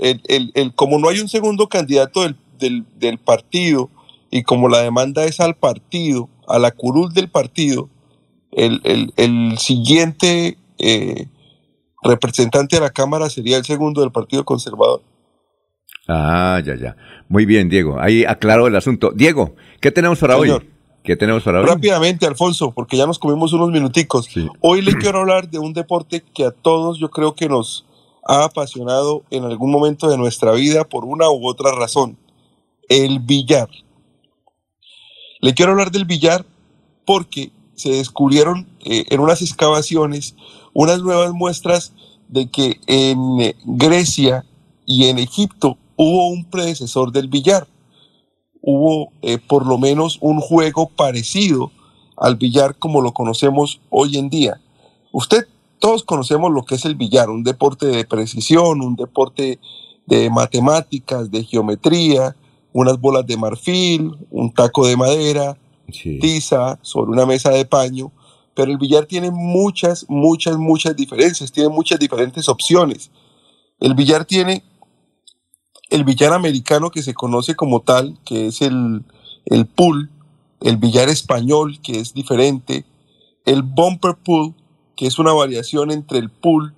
[0.00, 3.90] el, el- el- como no hay un segundo candidato del, del- del partido
[4.30, 7.88] y como la demanda es al partido, a la curul del partido,
[8.52, 11.26] el, el- el siguiente eh,
[12.02, 15.02] representante de la Cámara sería el segundo del Partido Conservador.
[16.08, 16.96] Ah, ya, ya.
[17.28, 18.00] Muy bien, Diego.
[18.00, 19.12] Ahí aclaro el asunto.
[19.14, 20.62] Diego, ¿qué tenemos para Señor.
[20.62, 20.70] hoy?
[21.02, 21.66] ¿Qué tenemos para hoy?
[21.66, 24.28] Rápidamente, Alfonso, porque ya nos comimos unos minuticos.
[24.60, 27.86] Hoy le quiero hablar de un deporte que a todos yo creo que nos
[28.26, 32.16] ha apasionado en algún momento de nuestra vida por una u otra razón.
[32.88, 33.68] El billar.
[35.40, 36.44] Le quiero hablar del billar
[37.04, 40.34] porque se descubrieron eh, en unas excavaciones
[40.72, 41.92] unas nuevas muestras
[42.28, 44.44] de que en eh, Grecia
[44.84, 47.66] y en Egipto hubo un predecesor del billar.
[48.60, 51.70] Hubo eh, por lo menos un juego parecido
[52.16, 54.60] al billar como lo conocemos hoy en día.
[55.12, 55.46] Usted,
[55.78, 59.58] todos conocemos lo que es el billar, un deporte de precisión, un deporte
[60.06, 62.36] de matemáticas, de geometría,
[62.72, 65.56] unas bolas de marfil, un taco de madera,
[66.20, 68.12] tiza sobre una mesa de paño,
[68.54, 73.10] pero el billar tiene muchas, muchas, muchas diferencias, tiene muchas diferentes opciones.
[73.80, 74.64] El billar tiene
[75.90, 79.04] el billar americano que se conoce como tal, que es el,
[79.44, 80.10] el pool,
[80.60, 82.84] el billar español, que es diferente,
[83.44, 84.54] el bumper pool,
[84.96, 86.74] que es una variación entre el pool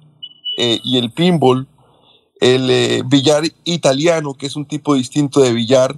[0.58, 1.66] eh, y el pinball,
[2.40, 5.96] el eh, billar italiano, que es un tipo distinto de billar,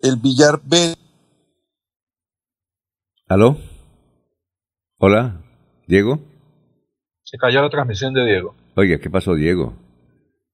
[0.00, 0.94] el billar B.
[3.28, 3.56] ¿Aló?
[4.98, 5.42] Hola,
[5.86, 6.20] Diego.
[7.22, 8.54] Se cayó la transmisión de Diego.
[8.76, 9.74] Oiga, ¿qué pasó, Diego?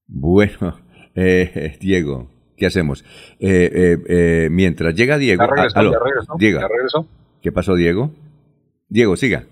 [0.07, 0.79] Bueno,
[1.21, 2.27] eh, Diego,
[2.57, 3.03] ¿qué hacemos?
[3.39, 5.43] Eh, eh, eh, mientras llega Diego.
[5.43, 6.59] Ya regresó, ah, aló, ya regresó, Diego.
[6.59, 7.07] ya regresó.
[7.41, 8.11] ¿Qué pasó, Diego?
[8.89, 9.45] Diego, siga.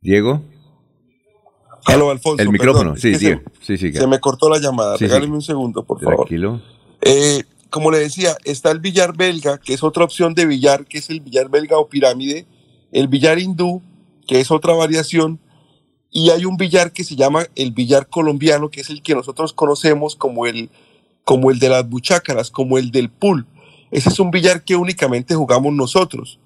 [0.00, 0.42] Diego.
[1.84, 2.42] Aló, Alfonso.
[2.42, 3.42] El micrófono, sí, Diego.
[3.60, 4.00] Sí, siga.
[4.00, 4.96] Se me cortó la llamada.
[4.96, 5.08] Sí, sí.
[5.08, 6.16] Regáleme un segundo, por favor.
[6.16, 6.60] Tranquilo.
[7.00, 10.98] Eh, como le decía, está el billar belga, que es otra opción de billar, que
[10.98, 12.46] es el billar belga o pirámide,
[12.92, 13.82] el billar hindú,
[14.26, 15.40] que es otra variación,
[16.12, 19.54] y hay un billar que se llama el billar colombiano, que es el que nosotros
[19.54, 20.68] conocemos como el,
[21.24, 23.46] como el de las buchácaras, como el del pool.
[23.90, 26.38] Ese es un billar que únicamente jugamos nosotros,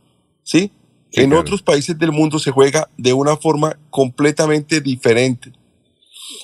[0.44, 0.70] ¿sí?
[1.10, 1.42] Sí, en claro.
[1.42, 5.52] otros países del mundo se juega de una forma completamente diferente.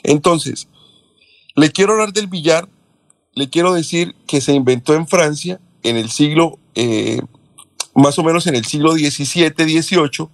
[0.02, 0.68] Entonces,
[1.54, 2.68] le quiero hablar del billar,
[3.34, 7.20] le quiero decir que se inventó en Francia en el siglo, eh,
[7.94, 10.28] más o menos en el siglo XVII, XVIII.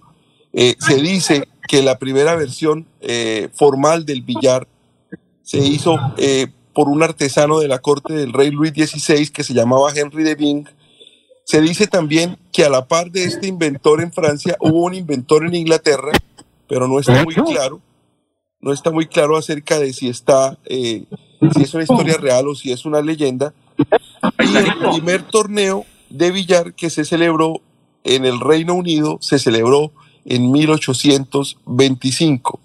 [0.53, 4.67] Eh, se dice que la primera versión eh, formal del billar
[5.43, 9.53] se hizo eh, por un artesano de la corte del rey Luis XVI que se
[9.53, 10.67] llamaba Henry de Bing.
[11.45, 15.45] Se dice también que a la par de este inventor en Francia hubo un inventor
[15.45, 16.11] en Inglaterra,
[16.67, 17.79] pero no está muy claro
[18.61, 21.05] no está muy claro acerca de si está, eh,
[21.53, 23.53] si es una historia real o si es una leyenda.
[24.39, 27.61] Y el primer torneo de billar que se celebró
[28.03, 29.91] en el Reino Unido se celebró
[30.25, 32.59] en 1825.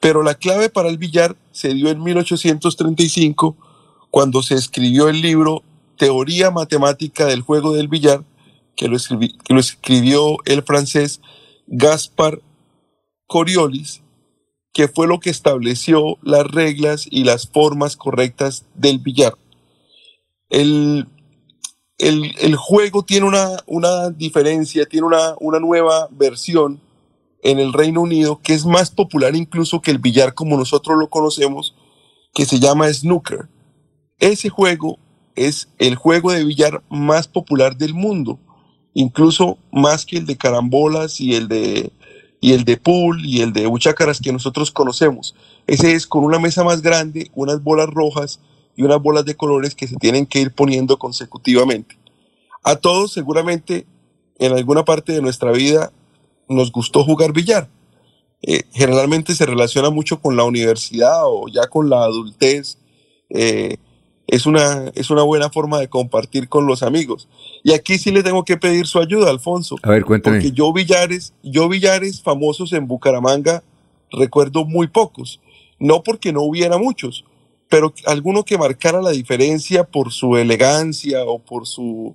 [0.00, 3.56] Pero la clave para el billar se dio en 1835
[4.10, 5.62] cuando se escribió el libro
[5.98, 8.24] Teoría Matemática del Juego del Billar,
[8.76, 8.96] que lo,
[9.60, 11.20] escribió el francés
[11.66, 12.40] Gaspar
[13.26, 14.02] Coriolis,
[14.72, 19.34] que fue lo que estableció las reglas y las formas correctas del billar.
[20.50, 21.08] El,
[21.98, 26.80] el- el juego tiene una, una diferencia, tiene una, una nueva versión
[27.42, 31.08] en el Reino Unido que es más popular incluso que el billar como nosotros lo
[31.08, 31.74] conocemos,
[32.34, 33.48] que se llama snooker.
[34.18, 34.98] Ese juego
[35.34, 38.38] es el juego de billar más popular del mundo,
[38.94, 41.92] incluso más que el de carambolas y el de
[42.40, 45.34] y el de pool y el de buchácaras que nosotros conocemos.
[45.66, 48.40] Ese es con una mesa más grande, unas bolas rojas
[48.76, 51.98] y unas bolas de colores que se tienen que ir poniendo consecutivamente.
[52.62, 53.86] A todos seguramente
[54.38, 55.92] en alguna parte de nuestra vida
[56.48, 57.68] nos gustó jugar billar.
[58.42, 62.78] Eh, generalmente se relaciona mucho con la universidad o ya con la adultez.
[63.30, 63.76] Eh,
[64.26, 67.28] es, una, es una buena forma de compartir con los amigos.
[67.64, 69.76] Y aquí sí le tengo que pedir su ayuda, Alfonso.
[69.82, 70.36] A ver, cuéntame.
[70.36, 73.62] Porque yo billares, yo billares famosos en Bucaramanga
[74.12, 75.40] recuerdo muy pocos.
[75.78, 77.24] No porque no hubiera muchos,
[77.68, 82.14] pero alguno que marcara la diferencia por su elegancia o por su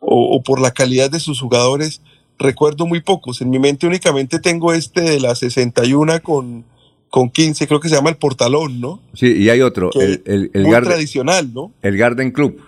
[0.00, 2.00] o, o por la calidad de sus jugadores,
[2.38, 3.40] recuerdo muy pocos.
[3.40, 6.64] En mi mente únicamente tengo este de la 61 con,
[7.10, 9.00] con 15, creo que se llama el Portalón, ¿no?
[9.14, 11.72] Sí, y hay otro, Que el, el, el muy Garden, tradicional, ¿no?
[11.82, 12.60] el Garden Club.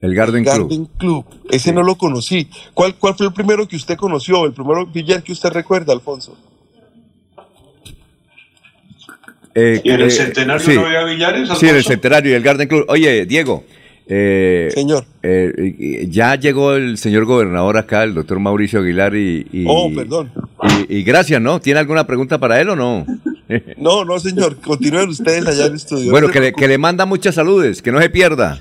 [0.00, 0.54] El Garden, Club.
[0.54, 1.24] Garden Club.
[1.50, 2.50] Ese no lo conocí.
[2.74, 4.44] ¿Cuál, ¿Cuál fue el primero que usted conoció?
[4.44, 6.36] El primero billar que usted recuerda, Alfonso.
[9.54, 10.74] Eh, ¿Y en el eh, centenario sí.
[10.74, 11.48] no había billares?
[11.58, 12.84] Sí, en el centenario y el Garden Club.
[12.88, 13.64] Oye, Diego.
[14.06, 15.04] Eh, Señor.
[15.22, 20.30] eh, ya llegó el señor gobernador acá, el doctor Mauricio Aguilar, y, y- Oh, perdón.
[20.88, 21.60] y, y gracias, ¿no?
[21.60, 23.06] ¿Tiene alguna pregunta para él o no?
[23.76, 24.56] No, no, señor.
[24.56, 26.10] Continúen ustedes allá en el estudio.
[26.10, 28.58] Bueno, No que le, que le manda muchas saludes, que no se pierda.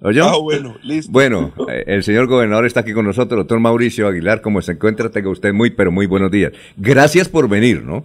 [0.00, 0.24] ¿Oyó?
[0.24, 1.12] Ah, bueno, listo.
[1.12, 1.52] Bueno,
[1.86, 4.40] el señor gobernador está aquí con nosotros, doctor Mauricio Aguilar.
[4.40, 5.10] ¿Cómo se encuentra?
[5.10, 6.52] Tenga usted muy, pero muy buenos días.
[6.78, 8.04] Gracias por venir, ¿no?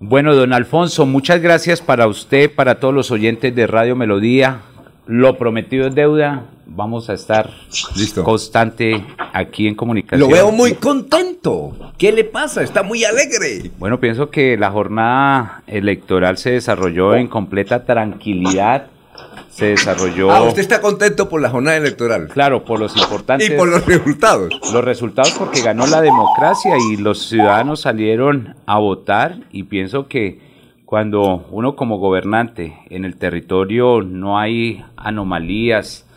[0.00, 4.62] Bueno, don Alfonso, muchas gracias para usted, para todos los oyentes de Radio Melodía.
[5.06, 6.46] Lo prometido es deuda.
[6.66, 7.48] Vamos a estar
[8.24, 10.20] constante aquí en comunicación.
[10.20, 11.92] Lo veo muy contento.
[11.96, 12.62] ¿Qué le pasa?
[12.62, 13.70] Está muy alegre.
[13.78, 18.88] Bueno, pienso que la jornada electoral se desarrolló en completa tranquilidad.
[19.48, 20.32] Se desarrolló.
[20.32, 22.28] Ah, usted está contento por la jornada electoral.
[22.28, 23.48] Claro, por los importantes.
[23.48, 24.52] Y por los resultados.
[24.72, 30.45] Los resultados porque ganó la democracia y los ciudadanos salieron a votar y pienso que
[30.86, 36.08] cuando uno como gobernante en el territorio no hay anomalías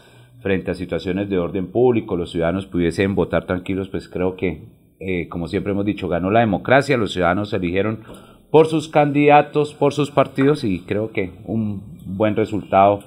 [0.42, 4.68] frente a situaciones de orden público, los ciudadanos pudiesen votar tranquilos, pues creo que,
[5.00, 8.02] eh, como siempre hemos dicho, ganó la democracia, los ciudadanos eligieron
[8.52, 13.00] por sus candidatos, por sus partidos y creo que un buen resultado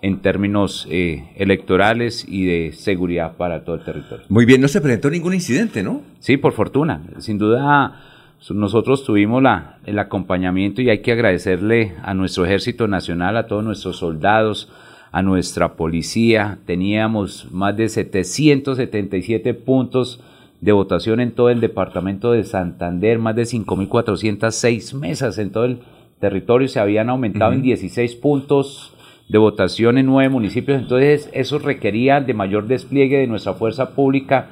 [0.00, 4.24] en términos eh, electorales y de seguridad para todo el territorio.
[4.28, 6.02] Muy bien, no se presentó ningún incidente, ¿no?
[6.20, 7.02] Sí, por fortuna.
[7.18, 8.07] Sin duda,
[8.50, 13.64] nosotros tuvimos la, el acompañamiento y hay que agradecerle a nuestro Ejército Nacional, a todos
[13.64, 14.70] nuestros soldados,
[15.12, 16.58] a nuestra policía.
[16.64, 20.20] Teníamos más de 777 puntos
[20.60, 25.80] de votación en todo el departamento de Santander, más de 5.406 mesas en todo el
[26.20, 26.68] territorio.
[26.68, 28.94] Se habían aumentado en 16 puntos
[29.28, 34.48] de votación en nueve municipios, entonces eso requería de mayor despliegue de nuestra fuerza pública,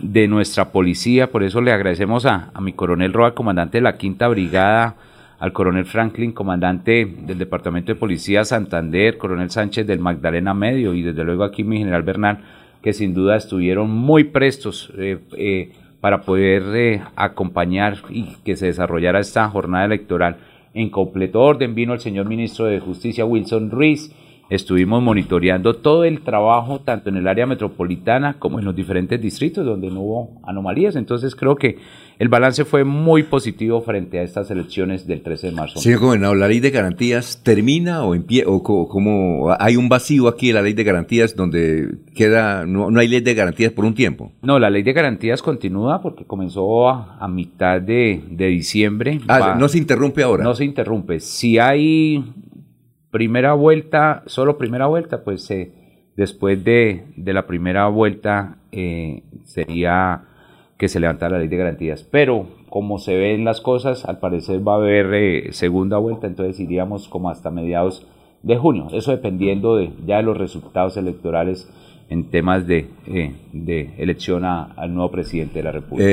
[0.00, 4.28] de nuestra policía, por eso le agradecemos a, mi coronel Roa, comandante de la Quinta
[4.28, 4.96] Brigada,
[5.38, 11.02] al coronel Franklin, comandante del Departamento de Policía Santander, coronel Sánchez del Magdalena Medio y
[11.02, 12.38] desde luego aquí mi general Bernal,
[12.82, 18.66] que sin duda estuvieron muy prestos eh, eh, para poder eh, acompañar y que se
[18.66, 20.36] desarrollara esta jornada electoral
[20.74, 21.74] en completo orden.
[21.74, 24.12] Vino el señor ministro de Justicia Wilson Ruiz.
[24.50, 29.64] Estuvimos monitoreando todo el trabajo, tanto en el área metropolitana como en los diferentes distritos
[29.64, 30.96] donde no hubo anomalías.
[30.96, 31.78] Entonces creo que
[32.18, 35.78] el balance fue muy positivo frente a estas elecciones del 13 de marzo.
[35.80, 40.28] Señor gobernador, ¿la ley de garantías termina o, empie o co- como hay un vacío
[40.28, 43.84] aquí en la ley de garantías donde queda no, no hay ley de garantías por
[43.86, 44.30] un tiempo?
[44.42, 49.20] No, la ley de garantías continúa porque comenzó a, a mitad de, de diciembre.
[49.26, 50.44] Ah, Va- no se interrumpe ahora.
[50.44, 51.18] No se interrumpe.
[51.18, 52.22] Si hay
[53.14, 55.70] primera vuelta, solo primera vuelta, pues eh,
[56.16, 60.24] después de, de la primera vuelta eh, sería
[60.76, 62.02] que se levantara la ley de garantías.
[62.02, 66.58] Pero como se ven las cosas, al parecer va a haber eh, segunda vuelta, entonces
[66.58, 68.04] iríamos como hasta mediados
[68.42, 68.88] de junio.
[68.92, 71.70] Eso dependiendo de ya de los resultados electorales
[72.10, 76.10] en temas de, eh, de elección a- al nuevo presidente de la República.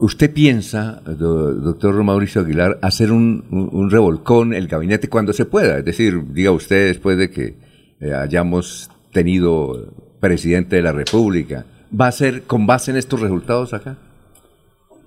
[0.00, 5.44] ¿Usted piensa, do- doctor Mauricio Aguilar, hacer un, un- un revolcón el gabinete cuando se
[5.44, 5.78] pueda?
[5.78, 7.56] Es decir, diga usted después de que
[8.00, 11.66] eh, hayamos tenido presidente de la República,
[11.98, 13.96] ¿va a ser con base en estos resultados acá?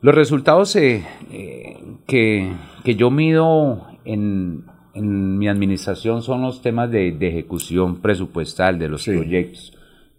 [0.01, 1.77] Los resultados eh, eh,
[2.07, 2.51] que,
[2.83, 8.89] que yo mido en, en mi administración son los temas de, de ejecución presupuestal de
[8.89, 9.73] los proyectos.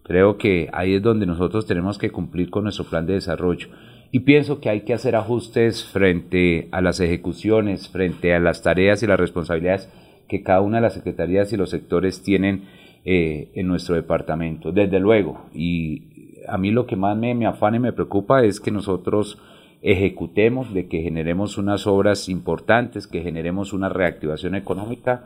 [0.05, 3.69] Creo que ahí es donde nosotros tenemos que cumplir con nuestro plan de desarrollo.
[4.15, 9.03] Y pienso que hay que hacer ajustes frente a las ejecuciones, frente a las tareas
[9.03, 9.91] y las responsabilidades
[10.29, 12.65] que cada una de las secretarías y los sectores tienen
[13.07, 14.71] eh, en nuestro departamento.
[14.71, 18.61] Desde luego, y a mí lo que más me, me afana y me preocupa es
[18.61, 19.39] que nosotros
[19.81, 25.25] ejecutemos, de que generemos unas obras importantes, que generemos una reactivación económica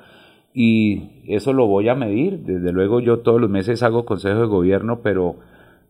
[0.55, 2.39] y eso lo voy a medir.
[2.39, 5.37] Desde luego yo todos los meses hago consejo de gobierno, pero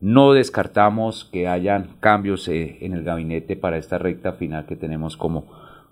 [0.01, 5.16] no descartamos que hayan cambios eh, en el gabinete para esta recta final que tenemos
[5.16, 5.47] como,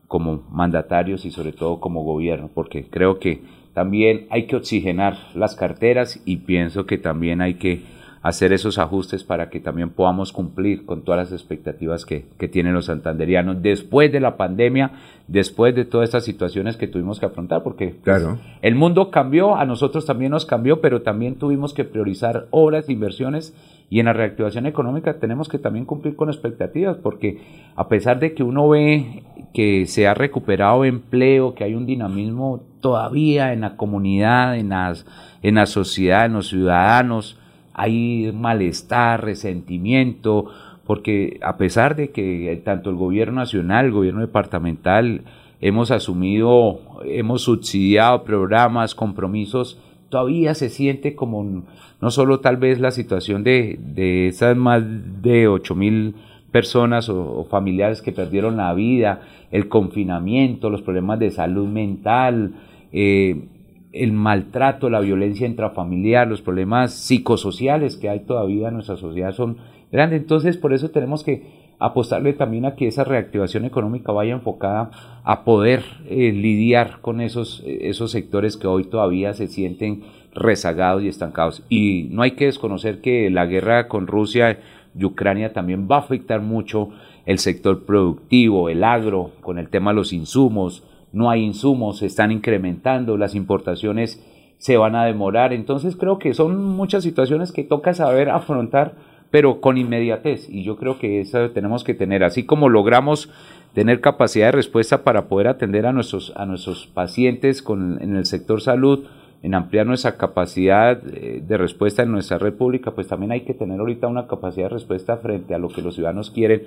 [0.09, 5.57] como mandatarios y sobre todo como gobierno, porque creo que también hay que oxigenar las
[5.57, 7.83] carteras y pienso que también hay que
[8.23, 12.73] hacer esos ajustes para que también podamos cumplir con todas las expectativas que, que tienen
[12.73, 14.93] los santanderianos después de la pandemia,
[15.29, 18.39] después de todas estas situaciones que tuvimos que afrontar, porque pues, Claro.
[18.63, 23.55] el mundo cambió, a nosotros también nos cambió, pero también tuvimos que priorizar obras, inversiones
[23.95, 27.39] y en la reactivación económica tenemos que también cumplir con expectativas, porque
[27.77, 29.23] a pesar de que uno ve
[29.53, 35.07] que se ha recuperado empleo, que hay un dinamismo todavía en la comunidad, en, las,
[35.43, 37.39] en la sociedad, en los ciudadanos,
[37.73, 40.47] hay malestar, resentimiento,
[40.85, 45.23] porque a pesar de que tanto el gobierno nacional, el gobierno departamental,
[45.61, 49.79] hemos asumido, hemos subsidiado programas, compromisos,
[50.15, 51.65] todavía se siente como
[52.01, 54.81] no solo tal vez la situación de, esas más
[55.23, 56.15] de 8 mil
[56.53, 62.53] personas o, familiares que perdieron la vida, el confinamiento, los problemas de salud mental,
[62.93, 63.49] eh,
[63.91, 69.57] el maltrato, la violencia intrafamiliar, los problemas psicosociales que hay todavía en nuestra sociedad son
[69.91, 70.21] grandes.
[70.21, 74.91] Entonces, por eso tenemos que apostarle también a que esa reactivación económica vaya enfocada
[75.23, 80.03] a poder eh, lidiar con esos, esos sectores que hoy todavía se sienten
[80.35, 81.63] rezagados y estancados.
[81.69, 84.59] Y no hay que desconocer que la guerra con Rusia
[84.99, 86.91] y Ucrania también va a afectar mucho
[87.27, 90.85] el sector productivo, el agro, con el tema de los insumos.
[91.13, 94.23] No hay insumos, se están incrementando, las importaciones
[94.59, 95.53] se van a demorar.
[95.53, 98.95] Entonces creo que son muchas situaciones que toca saber afrontar,
[99.35, 100.49] pero con inmediatez.
[100.49, 103.29] Y yo creo que eso tenemos que tener, así como logramos
[103.73, 108.27] tener capacidad de respuesta para poder atender a nuestros, a nuestros pacientes con, en el
[108.27, 109.07] sector salud,
[109.43, 113.55] en ampliar nuestra capacidad eh, de respuesta en nuestra red pública, pues también hay que
[113.55, 116.63] tener ahorita una capacidad de respuesta frente a lo que los ciudadanos quieren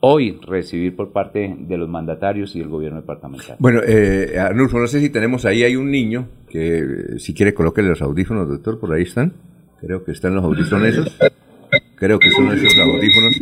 [0.00, 3.56] hoy recibir por parte de los mandatarios y del gobierno departamental.
[3.58, 7.88] Bueno, eh, Arnulfo, no sé si tenemos ahí, hay un niño que si quiere colóquele
[7.88, 9.32] los audífonos, doctor, por ahí están.
[9.80, 11.18] Creo que están los audífonos esos.
[12.00, 13.34] Creo que son esos audífonos.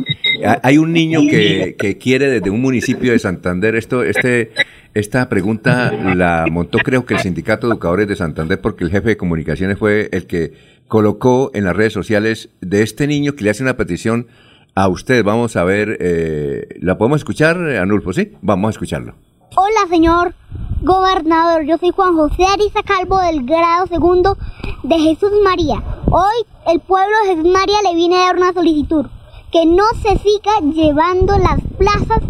[0.61, 4.51] Hay un niño que, que quiere desde un municipio de Santander, esto, este
[4.93, 9.09] esta pregunta la montó creo que el Sindicato de Educadores de Santander porque el jefe
[9.09, 10.53] de comunicaciones fue el que
[10.87, 14.27] colocó en las redes sociales de este niño que le hace una petición
[14.75, 15.23] a usted.
[15.23, 18.11] Vamos a ver, eh, ¿la podemos escuchar, Anulfo?
[18.13, 19.15] Sí, vamos a escucharlo.
[19.55, 20.35] Hola, señor
[20.83, 21.63] gobernador.
[21.63, 24.37] Yo soy Juan José Ariza Calvo del grado segundo
[24.83, 25.83] de Jesús María.
[26.05, 29.07] Hoy el pueblo de Jesús María le viene a dar una solicitud
[29.51, 32.21] que no se siga llevando las plazas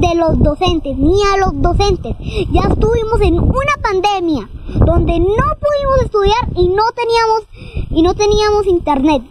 [0.00, 2.16] de los docentes, ni a los docentes.
[2.50, 7.42] Ya estuvimos en una pandemia donde no pudimos estudiar y no teníamos
[7.90, 9.22] y no teníamos internet.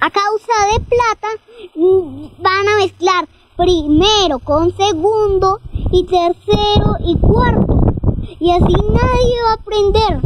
[0.00, 1.28] A causa de plata
[1.76, 5.60] mm, van a mezclar primero con segundo
[5.92, 7.80] y tercero y cuarto.
[8.38, 10.20] Y así nadie va a aprender.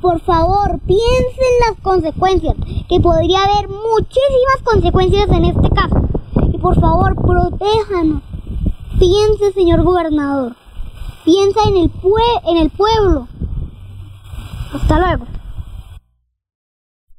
[0.00, 2.54] Por favor, piensen las consecuencias,
[2.88, 6.06] que podría haber muchísimas consecuencias en este caso
[6.66, 8.22] por favor, protéjanos.
[8.98, 10.56] Piense, señor gobernador.
[11.24, 11.90] Piensa en el,
[12.48, 13.28] en el pueblo.
[14.72, 15.26] Hasta luego.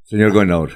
[0.03, 0.72] Señor gobernador.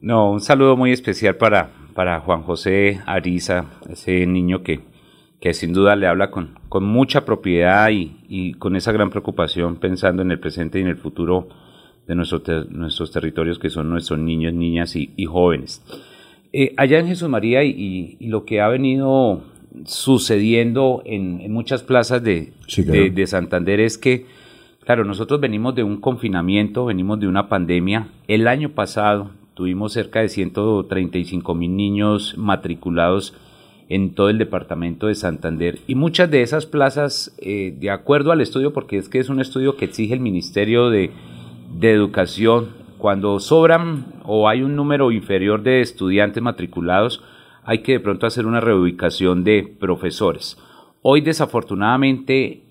[0.00, 1.70] No, un saludo muy especial para,
[2.00, 4.80] para Juan José Ariza, ese niño que,
[5.38, 10.22] que sin duda le habla con, con mucha propiedad y, con esa gran preocupación pensando
[10.22, 11.50] en el presente y en el futuro
[12.06, 15.82] de nuestros territorios que son nuestros niños, niñas y jóvenes.
[16.54, 19.42] Eh, allá en Jesús María y, lo que ha venido
[19.84, 22.54] sucediendo en, muchas plazas de,
[22.86, 24.24] de, Santander es que,
[24.86, 28.08] claro, nosotros venimos de un confinamiento, venimos de una pandemia.
[28.26, 33.36] El año pasado tuvimos cerca de 135 mil niños matriculados
[33.90, 38.40] en todo el departamento de Santander y muchas de esas plazas, eh, de acuerdo al
[38.40, 41.10] estudio, porque es que es un estudio que exige el Ministerio de,
[41.78, 47.22] de Educación, cuando sobran o hay un número inferior de estudiantes matriculados,
[47.62, 50.56] hay que de pronto hacer una reubicación de profesores.
[51.02, 52.62] Hoy desafortunadamente,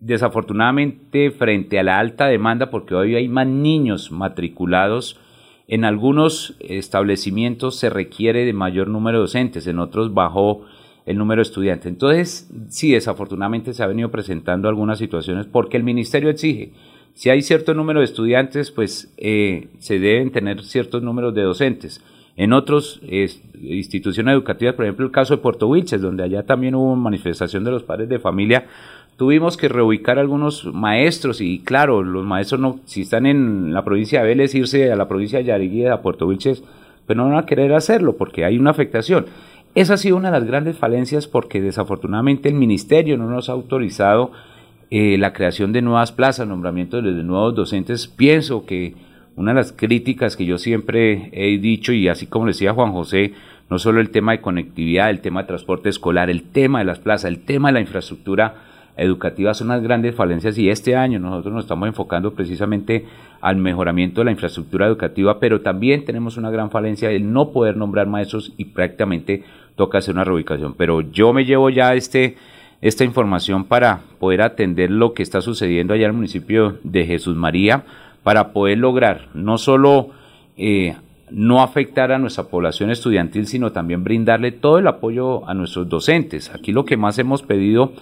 [0.00, 5.20] desafortunadamente frente a la alta demanda, porque hoy hay más niños matriculados,
[5.68, 10.64] en algunos establecimientos se requiere de mayor número de docentes, en otros bajó
[11.06, 11.86] el número de estudiantes.
[11.86, 16.72] Entonces, sí, desafortunadamente se ha venido presentando algunas situaciones porque el ministerio exige
[17.14, 22.02] si hay cierto número de estudiantes, pues eh, se deben tener ciertos números de docentes.
[22.36, 23.00] En otras
[23.62, 27.70] instituciones educativas, por ejemplo el caso de Puerto Wilches, donde allá también hubo manifestación de
[27.70, 28.66] los padres de familia,
[29.16, 34.20] tuvimos que reubicar algunos maestros y claro, los maestros no, si están en la provincia
[34.20, 36.64] de Vélez, irse a la provincia de Yariguía, a Puerto Wilches,
[37.06, 39.26] pues no van a querer hacerlo porque hay una afectación.
[39.74, 43.52] Esa ha sido una de las grandes falencias porque desafortunadamente el ministerio no nos ha
[43.52, 44.32] autorizado
[44.90, 48.94] eh, la creación de nuevas plazas, nombramiento de nuevos docentes, pienso que
[49.36, 53.32] una de las críticas que yo siempre he dicho, y así como decía Juan José,
[53.68, 57.00] no solo el tema de conectividad, el tema de transporte escolar, el tema de las
[57.00, 61.52] plazas, el tema de la infraestructura educativa son las grandes falencias y este año nosotros
[61.52, 63.06] nos estamos enfocando precisamente
[63.40, 67.76] al mejoramiento de la infraestructura educativa, pero también tenemos una gran falencia el no poder
[67.76, 69.44] nombrar maestros y prácticamente
[69.76, 70.74] toca hacer una reubicación.
[70.74, 72.36] Pero yo me llevo ya este
[72.80, 77.34] esta información para poder atender lo que está sucediendo allá en el municipio de Jesús
[77.34, 77.84] María,
[78.22, 80.10] para poder lograr no solo
[80.58, 80.94] eh,
[81.30, 86.54] no afectar a nuestra población estudiantil, sino también brindarle todo el apoyo a nuestros docentes.
[86.54, 87.92] Aquí lo que más hemos pedido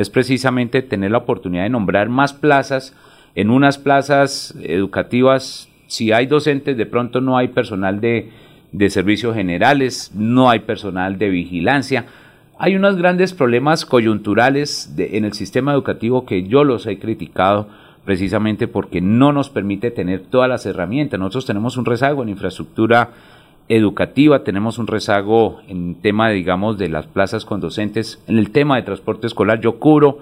[0.00, 2.96] es precisamente tener la oportunidad de nombrar más plazas
[3.34, 5.68] en unas plazas educativas.
[5.88, 8.30] Si hay docentes, de pronto no hay personal de,
[8.72, 12.06] de servicios generales, no hay personal de vigilancia.
[12.58, 17.68] Hay unos grandes problemas coyunturales en el sistema educativo que yo los he criticado
[18.06, 21.20] precisamente porque no nos permite tener todas las herramientas.
[21.20, 23.10] Nosotros tenemos un rezago en infraestructura
[23.70, 28.74] educativa, tenemos un rezago en tema, digamos, de las plazas con docentes, en el tema
[28.74, 29.60] de transporte escolar.
[29.60, 30.18] Yo cubro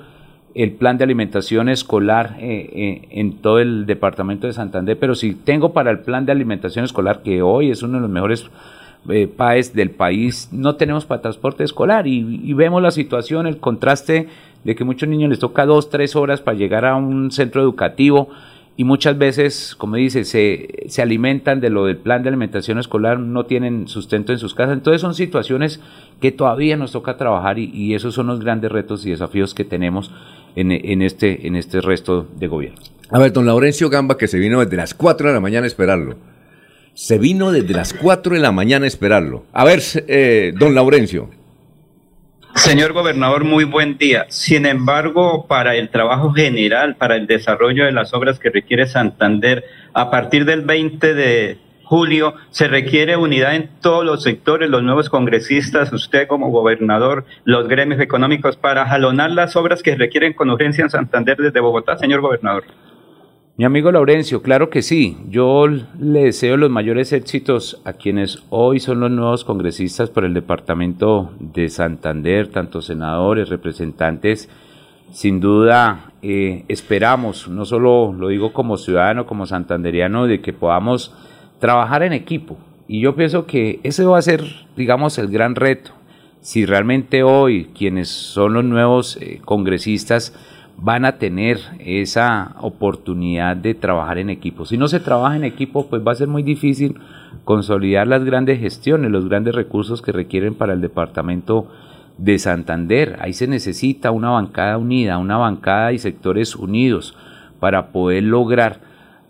[0.54, 5.34] el plan de alimentación escolar eh, eh, en todo el departamento de Santander, pero si
[5.34, 8.50] tengo para el plan de alimentación escolar, que hoy es uno de los mejores
[9.08, 13.56] eh, PAES del país, no tenemos para transporte escolar y, y, vemos la situación, el
[13.56, 14.28] contraste
[14.64, 18.28] de que muchos niños les toca dos, tres horas para llegar a un centro educativo
[18.78, 23.18] y muchas veces, como dice, se, se alimentan de lo del plan de alimentación escolar,
[23.18, 24.74] no tienen sustento en sus casas.
[24.74, 25.80] Entonces son situaciones
[26.20, 30.12] que todavía nos toca trabajar y, esos son los grandes retos y desafíos que tenemos
[30.54, 32.78] en, en, este, en este resto de gobierno.
[33.10, 35.66] A ver, don Laurencio Gamba, que se vino desde las 4 de la mañana a
[35.66, 36.14] esperarlo.
[36.94, 39.42] Se vino desde las 4 de la mañana a esperarlo.
[39.52, 41.30] A ver, eh, don Laurencio.
[42.58, 44.26] Señor gobernador, muy buen día.
[44.30, 49.64] Sin embargo, para el trabajo general, para el desarrollo de las obras que requiere Santander,
[49.94, 55.08] a partir del 20 de julio se requiere unidad en todos los sectores, los nuevos
[55.08, 60.82] congresistas, usted como gobernador, los gremios económicos, para jalonar las obras que requieren con urgencia
[60.82, 62.64] en Santander desde Bogotá, señor gobernador.
[63.58, 65.16] Mi amigo Laurencio, claro que sí.
[65.28, 70.32] Yo le deseo los mayores éxitos a quienes hoy son los nuevos congresistas por el
[70.32, 74.48] departamento de Santander, tanto senadores, representantes.
[75.10, 81.12] Sin duda, eh, esperamos, no solo lo digo como ciudadano, como santanderiano, de que podamos
[81.58, 82.58] trabajar en equipo.
[82.86, 84.44] Y yo pienso que ese va a ser,
[84.76, 85.90] digamos, el gran reto.
[86.40, 90.32] Si realmente hoy quienes son los nuevos eh, congresistas
[90.80, 94.64] van a tener esa oportunidad de trabajar en equipo.
[94.64, 96.94] Si no se trabaja en equipo, pues va a ser muy difícil
[97.44, 101.68] consolidar las grandes gestiones, los grandes recursos que requieren para el departamento
[102.16, 103.16] de Santander.
[103.20, 107.16] Ahí se necesita una bancada unida, una bancada y sectores unidos
[107.58, 108.80] para poder lograr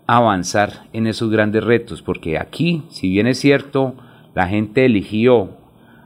[0.05, 3.95] avanzar en esos grandes retos, porque aquí, si bien es cierto,
[4.35, 5.49] la gente eligió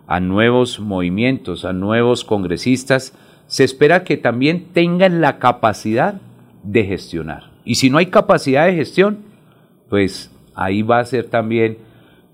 [0.07, 3.17] a nuevos movimientos, a nuevos congresistas,
[3.53, 6.19] se espera que también tengan la capacidad
[6.63, 7.51] de gestionar.
[7.63, 9.19] Y si no hay capacidad de gestión,
[9.89, 11.77] pues ahí va a ser también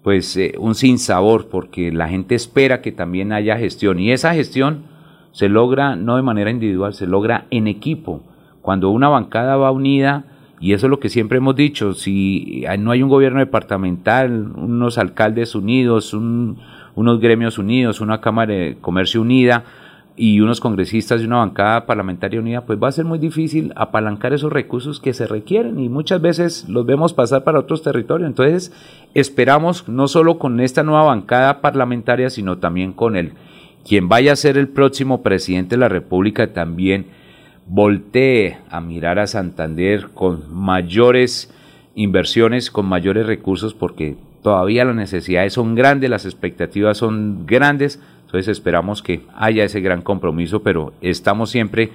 [0.02, 4.84] pues eh, un sinsabor porque la gente espera que también haya gestión y esa gestión
[5.34, 8.24] se logra no de manera individual, se logra en equipo.
[8.62, 10.24] Cuando una bancada va unida,
[10.62, 14.98] y eso es lo que siempre hemos dicho, si no hay un gobierno departamental, unos
[14.98, 19.66] alcaldes unidos, unos gremios unidos, una Cámara de Comercio unida,
[20.22, 24.34] y unos congresistas y una bancada parlamentaria unida, pues va a ser muy difícil apalancar
[24.34, 28.28] esos recursos que se requieren y muchas veces los vemos pasar para otros territorios.
[28.28, 28.74] Entonces,
[29.14, 33.32] esperamos no solo con esta nueva bancada parlamentaria, sino también con el
[33.88, 37.06] quien vaya a ser el próximo presidente de la República también
[37.66, 41.50] voltee a mirar a Santander con mayores
[41.96, 48.50] inversiones, con mayores recursos, porque todavía las necesidades son grandes, las expectativas son grandes, entonces
[48.50, 51.90] esperamos que haya ese gran compromiso, pero estamos siempre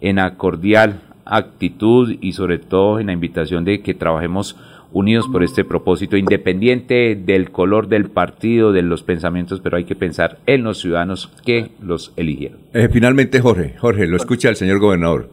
[0.00, 4.56] en la cordial actitud y sobre todo en la invitación de que trabajemos
[4.92, 9.96] unidos por este propósito, independiente del color del partido, de los pensamientos, pero hay que
[9.96, 12.60] pensar en los ciudadanos que los eligieron.
[12.72, 15.30] Eh, finalmente, Jorge, Jorge, lo escucha el señor gobernador.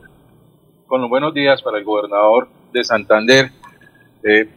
[0.88, 3.52] Con los buenos días para el gobernador de Santander.
[4.24, 4.50] Eh,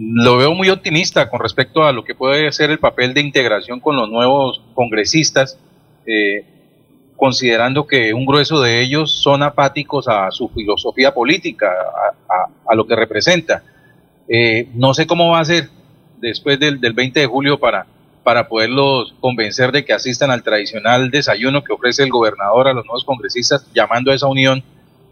[0.00, 3.80] lo veo muy optimista con respecto a lo que puede ser el papel de integración
[3.80, 5.58] con los nuevos congresistas,
[6.06, 6.42] eh,
[7.16, 11.70] considerando que un grueso de ellos son apáticos a su filosofía política,
[12.66, 13.62] a, lo que representa.
[14.26, 15.68] Eh, no sé cómo va a ser
[16.18, 17.84] después del, 20 de julio para,
[18.22, 22.86] para poderlos convencer de que asistan al tradicional desayuno que ofrece el gobernador a los
[22.86, 24.62] nuevos congresistas, llamando a esa unión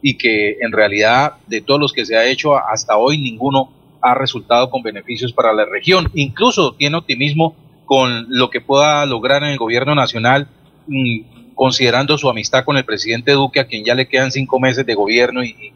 [0.00, 3.70] y que en realidad de todos los que se ha hecho hasta hoy ninguno
[4.01, 6.10] ha resultado con beneficios para la región.
[6.15, 10.49] Incluso tiene optimismo con lo que pueda lograr en el gobierno nacional,
[10.86, 14.85] mm, considerando su amistad con el presidente Duque, a quien ya le quedan cinco meses
[14.85, 15.73] de gobierno y,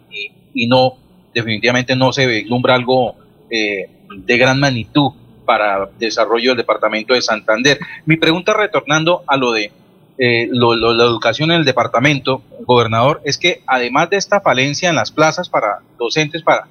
[0.68, 0.94] no,
[1.34, 3.16] definitivamente no se vislumbra algo
[3.50, 5.12] eh, de gran magnitud
[5.44, 7.78] para desarrollo del departamento de Santander.
[8.06, 9.72] Mi pregunta retornando a lo de
[10.18, 15.10] eh, la educación en el departamento, gobernador, es que además de esta falencia en las
[15.10, 16.68] plazas para docentes, para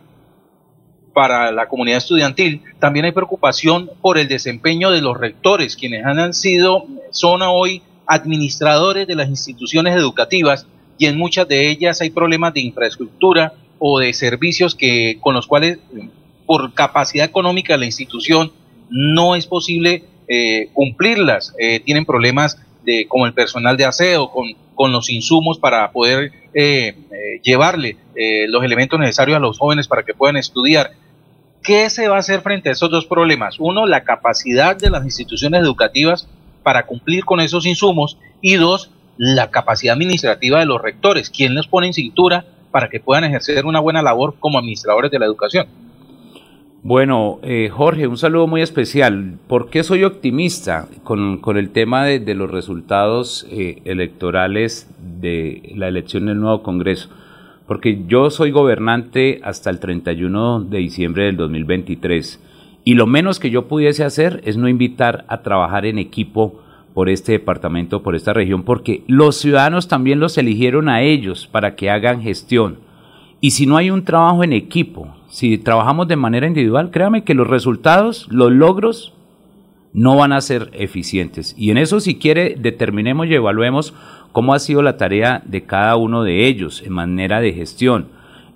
[1.14, 2.62] para la comunidad estudiantil.
[2.80, 9.08] También hay preocupación por el desempeño de los rectores, quienes han sido, son hoy administradores
[9.08, 10.68] de las instituciones educativas
[10.98, 15.48] y en muchas de ellas hay problemas de infraestructura o de servicios que con los
[15.48, 15.80] cuales
[16.46, 18.52] por capacidad económica de la institución
[18.90, 24.48] no es posible eh, cumplirlas, eh, tienen problemas de, con el personal de aseo, con,
[24.76, 26.96] con los insumos para poder eh,
[27.44, 27.98] llevarle
[28.48, 30.92] los elementos necesarios a los jóvenes para que puedan estudiar.
[31.64, 33.60] ¿Qué se va a hacer frente a esos dos problemas?
[33.60, 36.28] Uno, la capacidad de las instituciones educativas
[36.64, 41.68] para cumplir con esos insumos y dos, la capacidad administrativa de los rectores, quien les
[41.68, 45.68] pone en cintura para que puedan ejercer una buena labor como administradores de la educación.
[46.84, 49.38] Bueno, eh, Jorge, un saludo muy especial.
[49.48, 56.26] ¿Por qué soy optimista con, el tema de, los resultados eh, electorales de la elección
[56.26, 57.10] del nuevo Congreso?
[57.72, 62.44] Porque yo soy gobernante hasta el 31 de diciembre del 2023
[62.84, 66.60] y lo menos que yo pudiese hacer es no invitar a trabajar en equipo
[66.94, 71.76] por este departamento, por esta región, porque los ciudadanos también los eligieron a ellos para
[71.76, 72.80] que hagan gestión.
[73.40, 77.36] Y si no hay un trabajo en equipo, si trabajamos de manera individual, créame que
[77.36, 79.14] los resultados, los logros,
[79.94, 81.56] no van a ser eficientes.
[81.58, 83.94] Y en eso, si quiere, determinemos y evaluemos
[84.32, 88.08] cómo ha sido la tarea de cada uno de ellos en manera de gestión.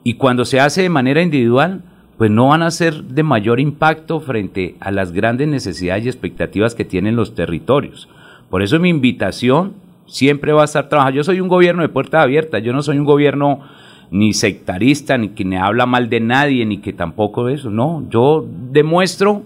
[0.03, 1.81] Y cuando se hace de manera individual,
[2.17, 6.75] pues no van a ser de mayor impacto frente a las grandes necesidades y expectativas
[6.75, 8.07] que tienen los territorios.
[8.49, 9.73] Por eso mi invitación
[10.05, 11.17] siempre va a estar trabajando.
[11.17, 13.61] Yo soy un gobierno de puertas abiertas, yo no soy un gobierno
[14.11, 17.69] ni sectarista, ni que me habla mal de nadie, ni que tampoco eso.
[17.69, 19.43] No, yo demuestro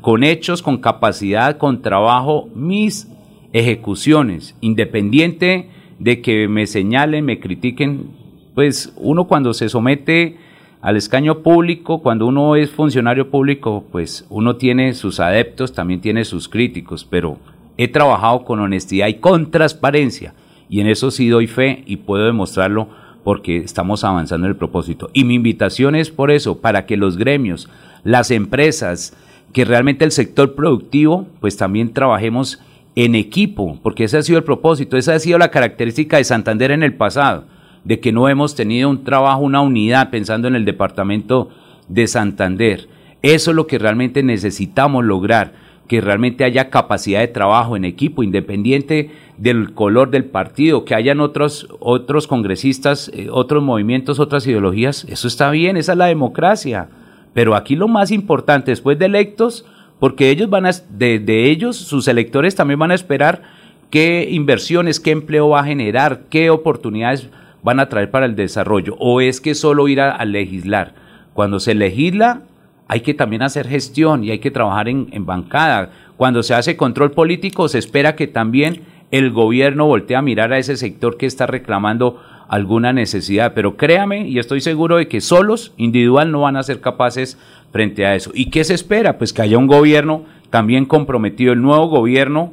[0.00, 3.08] con hechos, con capacidad, con trabajo, mis
[3.52, 8.10] ejecuciones, independiente de que me señalen, me critiquen,
[8.54, 10.36] pues uno cuando se somete
[10.80, 16.24] al escaño público, cuando uno es funcionario público, pues uno tiene sus adeptos, también tiene
[16.24, 17.38] sus críticos, pero
[17.76, 20.34] he trabajado con honestidad y con transparencia,
[20.68, 22.88] y en eso sí doy fe y puedo demostrarlo
[23.22, 25.10] porque estamos avanzando en el propósito.
[25.12, 27.68] Y mi invitación es por eso, para que los gremios,
[28.02, 29.16] las empresas,
[29.52, 32.60] que realmente el sector productivo, pues también trabajemos
[32.94, 36.70] en equipo, porque ese ha sido el propósito, esa ha sido la característica de Santander
[36.70, 37.44] en el pasado,
[37.84, 41.48] de que no hemos tenido un trabajo, una unidad pensando en el departamento
[41.88, 42.88] de Santander.
[43.22, 45.52] Eso es lo que realmente necesitamos lograr
[45.88, 51.20] que realmente haya capacidad de trabajo en equipo, independiente del color del partido, que hayan
[51.20, 56.88] otros, otros congresistas, eh, otros movimientos, otras ideologías, eso está bien, esa es la democracia.
[57.34, 59.66] Pero aquí lo más importante, después de electos,
[60.02, 63.42] porque ellos van a, de, ellos, sus electores también van a esperar
[63.88, 67.28] qué inversiones, qué empleo va a generar, qué oportunidades
[67.62, 70.94] van a traer para el desarrollo, o es que solo ir a legislar.
[71.34, 72.42] Cuando se legisla,
[72.88, 75.90] hay que también hacer gestión y hay que trabajar en, bancada.
[76.16, 78.82] Cuando se hace control político, se espera que también
[79.12, 82.20] el gobierno voltee a mirar a ese sector que está reclamando
[82.52, 83.54] alguna necesidad.
[83.54, 87.38] Pero créame, y estoy seguro de que solos, individual, no van a ser capaces
[87.72, 88.30] frente a eso.
[88.34, 89.16] ¿Y qué se espera?
[89.16, 92.52] Pues que haya un gobierno también comprometido, el nuevo gobierno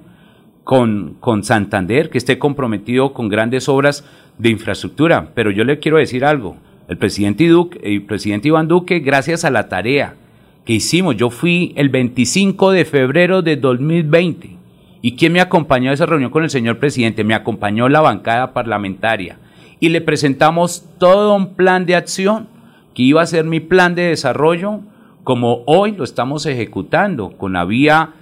[0.64, 4.06] con, con Santander, que esté comprometido con grandes obras
[4.38, 5.32] de infraestructura.
[5.36, 6.56] Pero yo le quiero decir algo
[6.88, 10.16] el presidente, Duque, el presidente Iván Duque, gracias a la tarea
[10.64, 14.56] que hicimos, yo fui el 25 de febrero de 2020.
[15.02, 17.26] ¿Y quién me acompañó a esa reunión con el señor presidente?
[17.26, 19.40] Me acompañó la bancada parlamentaria
[19.80, 22.48] y le presentamos todo un plan de acción
[22.94, 24.82] que iba a ser mi plan de desarrollo,
[25.24, 28.14] como hoy lo estamos ejecutando con la vía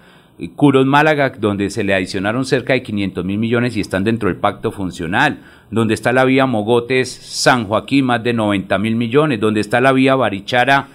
[0.56, 4.38] Curos Málaga, donde se le adicionaron cerca de 500 mil millones y están dentro del
[4.38, 5.40] pacto funcional,
[5.72, 9.94] donde está la vía Mogotes San Joaquín, más de 90 mil millones, donde está la
[9.94, 10.90] vía Barichara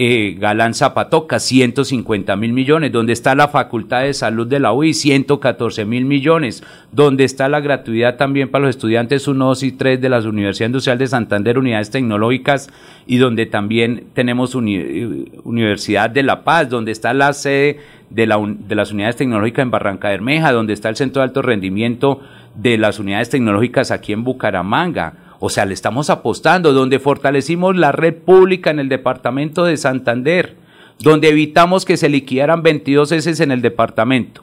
[0.00, 4.94] eh, Galán Zapatoca, 150 mil millones, donde está la Facultad de Salud de la UI,
[4.94, 6.62] 114 mil millones,
[6.92, 10.68] donde está la gratuidad también para los estudiantes 1, 2 y 3 de la Universidad
[10.68, 12.70] Industrial de Santander, unidades tecnológicas,
[13.08, 18.76] y donde también tenemos Universidad de La Paz, donde está la sede de, la, de
[18.76, 22.20] las unidades tecnológicas en Barranca Bermeja, donde está el Centro de Alto Rendimiento
[22.54, 25.14] de las unidades tecnológicas aquí en Bucaramanga.
[25.40, 30.56] O sea, le estamos apostando, donde fortalecimos la red pública en el departamento de Santander,
[30.98, 34.42] donde evitamos que se liquidaran 22 S en el departamento,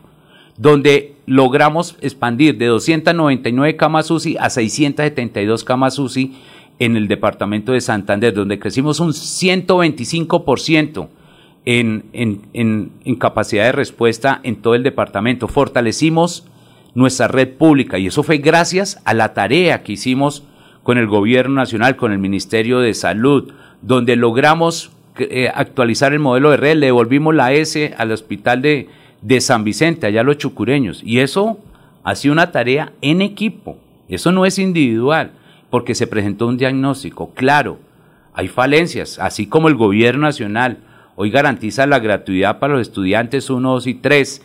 [0.58, 6.34] donde logramos expandir de 299 camas UCI a 672 camas UCI
[6.80, 11.10] en el departamento de Santander, donde crecimos un 125%
[11.66, 15.50] en, en, en, en capacidad de respuesta en todo el departamento.
[15.50, 16.46] Fortalecimos
[16.94, 20.44] nuestra red pública y eso fue gracias a la tarea que hicimos
[20.86, 26.52] con el gobierno nacional, con el Ministerio de Salud, donde logramos eh, actualizar el modelo
[26.52, 31.22] de red, le devolvimos la S al hospital de, San Vicente, allá los chucureños, y
[31.22, 31.58] eso
[32.04, 35.32] ha sido una tarea en equipo, eso no es individual,
[35.72, 37.80] porque se presentó un diagnóstico, claro,
[38.36, 40.78] hay falencias, así como el gobierno nacional
[41.16, 44.42] hoy garantiza la gratuidad para los estudiantes 1, 2 y 3,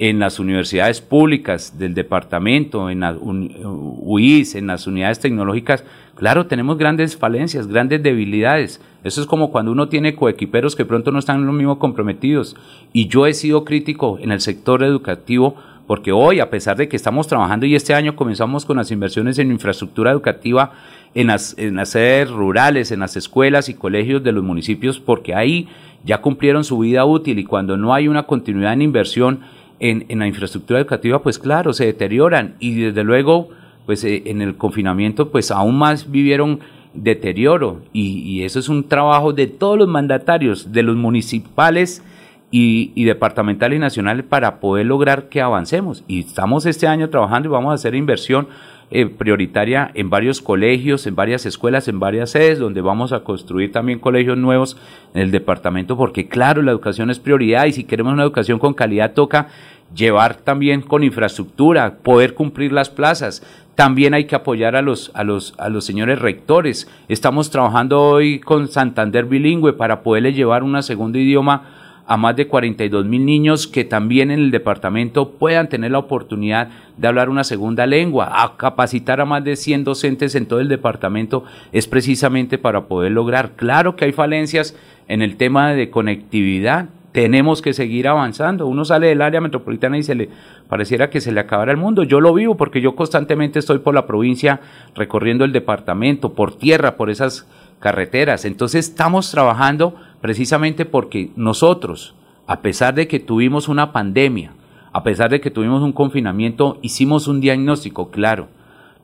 [0.00, 6.78] en las universidades públicas del departamento, en las UIS, en las unidades tecnológicas, claro, tenemos
[6.78, 8.80] grandes falencias, grandes debilidades.
[9.04, 12.56] Eso es como cuando uno tiene coequiperos que pronto no están lo mismo comprometidos.
[12.94, 15.56] Y yo he sido crítico en el sector educativo
[15.86, 19.38] porque hoy, a pesar de que estamos trabajando y este año comenzamos con las inversiones
[19.38, 20.72] en infraestructura educativa
[21.14, 25.34] en las, en las sedes rurales, en las escuelas y colegios de los municipios, porque
[25.34, 25.68] ahí
[26.04, 29.40] ya cumplieron su vida útil y cuando no hay una continuidad en inversión,
[29.80, 33.48] en, en la infraestructura educativa, pues claro, se deterioran y desde luego,
[33.86, 36.60] pues eh, en el confinamiento, pues aún más vivieron
[36.94, 42.02] deterioro y, eso es un trabajo de todos los mandatarios, de los municipales
[42.50, 46.04] y, departamentales y nacionales para poder lograr que avancemos.
[46.08, 48.48] Y estamos este año trabajando y vamos a hacer inversión
[48.90, 53.72] eh, prioritaria en varios colegios, en varias escuelas, en varias sedes, donde vamos a construir
[53.72, 54.76] también colegios nuevos
[55.14, 58.74] en el departamento, porque claro, la educación es prioridad y si queremos una educación con
[58.74, 59.48] calidad toca
[59.94, 63.42] llevar también con infraestructura, poder cumplir las plazas.
[63.74, 66.88] También hay que apoyar a los, a los, a los señores rectores.
[67.08, 71.79] Estamos trabajando hoy con Santander Bilingüe para poderle llevar un segundo idioma
[72.10, 76.68] a más de 42 mil niños que también en el departamento puedan tener la oportunidad
[76.96, 80.66] de hablar una segunda lengua, a capacitar a más de 100 docentes en todo el
[80.66, 83.52] departamento es precisamente para poder lograr.
[83.52, 88.66] Claro que hay falencias en el tema de conectividad, tenemos que seguir avanzando.
[88.66, 90.30] Uno sale del área metropolitana y se le
[90.68, 92.02] pareciera que se le acabara el mundo.
[92.02, 94.60] Yo lo vivo porque yo constantemente estoy por la provincia
[94.96, 97.46] recorriendo el departamento, por tierra, por esas
[97.80, 98.44] carreteras.
[98.44, 102.14] Entonces estamos trabajando precisamente porque nosotros,
[102.46, 104.52] a pesar de que tuvimos una pandemia,
[104.92, 108.48] a pesar de que tuvimos un confinamiento, hicimos un diagnóstico claro.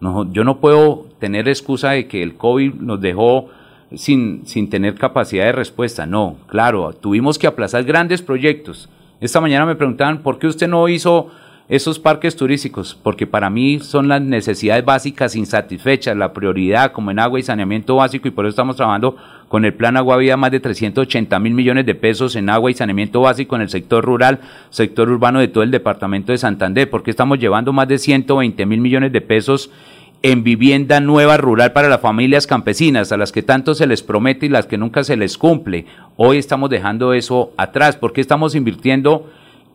[0.00, 3.48] No, yo no puedo tener excusa de que el COVID nos dejó
[3.94, 6.06] sin, sin tener capacidad de respuesta.
[6.06, 8.88] No, claro, tuvimos que aplazar grandes proyectos.
[9.20, 11.30] Esta mañana me preguntaban, ¿por qué usted no hizo
[11.68, 17.18] esos parques turísticos, porque para mí son las necesidades básicas insatisfechas, la prioridad como en
[17.18, 19.16] agua y saneamiento básico y por eso estamos trabajando
[19.56, 22.74] con el plan Agua Vida más de 380 mil millones de pesos en agua y
[22.74, 27.10] saneamiento básico en el sector rural, sector urbano de todo el departamento de Santander, porque
[27.10, 29.70] estamos llevando más de 120 mil millones de pesos
[30.20, 34.44] en vivienda nueva rural para las familias campesinas, a las que tanto se les promete
[34.44, 35.86] y las que nunca se les cumple.
[36.16, 39.26] Hoy estamos dejando eso atrás, porque estamos invirtiendo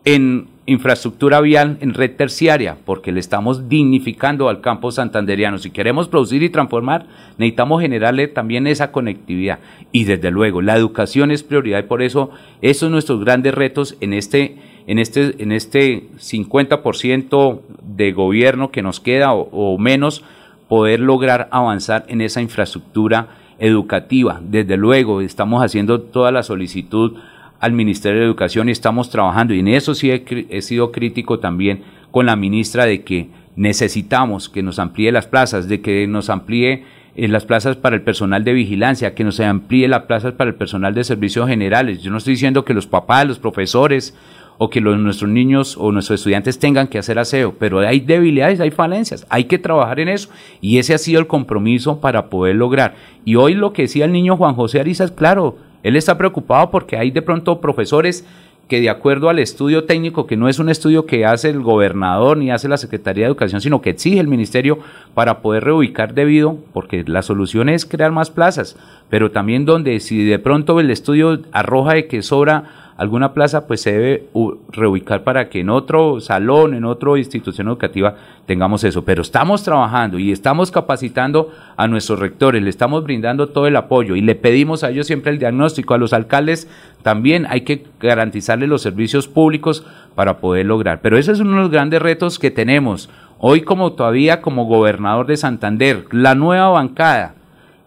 [0.04, 5.58] en infraestructura vial en red terciaria, porque le estamos dignificando al campo santanderiano.
[5.58, 7.06] Si queremos producir y transformar,
[7.36, 9.58] necesitamos generarle también esa conectividad.
[9.90, 13.96] Y desde luego, la educación es prioridad y por eso esos son nuestros grandes retos
[14.00, 14.56] en este,
[14.86, 20.24] en este, en este 50% de gobierno que nos queda o, o menos,
[20.68, 24.40] poder lograr avanzar en esa infraestructura educativa.
[24.42, 27.16] Desde luego, estamos haciendo toda la solicitud
[27.62, 31.82] al Ministerio de Educación y estamos trabajando, y en eso sí he, sido crítico también
[32.10, 36.82] con la ministra de que necesitamos que nos amplíe las plazas, de que nos amplíe
[37.14, 40.56] eh, las plazas para el personal de vigilancia, que nos amplíe las plazas para el
[40.56, 42.02] personal de servicios generales.
[42.02, 44.18] Yo no estoy diciendo que los papás, los profesores
[44.58, 48.58] o que los, nuestros niños o nuestros estudiantes tengan que hacer aseo, pero hay debilidades,
[48.58, 52.56] hay falencias, hay que trabajar en eso y ese ha sido el compromiso para poder
[52.56, 52.96] lograr.
[53.24, 56.96] Y hoy lo que decía el niño Juan José Arizas, claro, él está preocupado porque
[56.96, 58.26] hay de pronto profesores
[58.68, 62.38] que de acuerdo al estudio técnico, que no es un estudio que hace el gobernador
[62.38, 64.78] ni hace la Secretaría de Educación, sino que exige el ministerio
[65.14, 68.76] para poder reubicar debido, porque la solución es crear más plazas,
[69.10, 73.80] pero también donde si de pronto el estudio arroja de que sobra alguna plaza, pues
[73.80, 74.28] se debe
[74.70, 79.04] reubicar para que en otro salón, en otra institución educativa tengamos eso.
[79.04, 84.16] Pero estamos trabajando y estamos capacitando a nuestros rectores, le estamos brindando todo el apoyo
[84.16, 86.68] y le pedimos a ellos siempre el diagnóstico, a los alcaldes
[87.02, 91.00] también hay que garantizarles los servicios públicos para poder lograr.
[91.02, 93.10] Pero ese es uno de los grandes retos que tenemos.
[93.38, 97.34] Hoy como todavía como gobernador de Santander, la nueva bancada,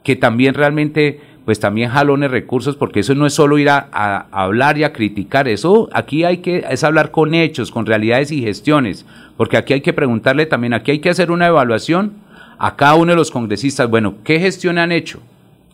[0.04, 4.80] que también realmente pues también jalones recursos, porque eso no es solo ir a, hablar
[4.80, 9.06] y a criticar, eso aquí hay que es hablar con hechos, con realidades y gestiones,
[9.38, 12.14] porque aquí hay que preguntarle también, aquí hay que hacer una evaluación
[12.58, 15.20] a cada uno de los congresistas, bueno, ¿qué gestión han hecho?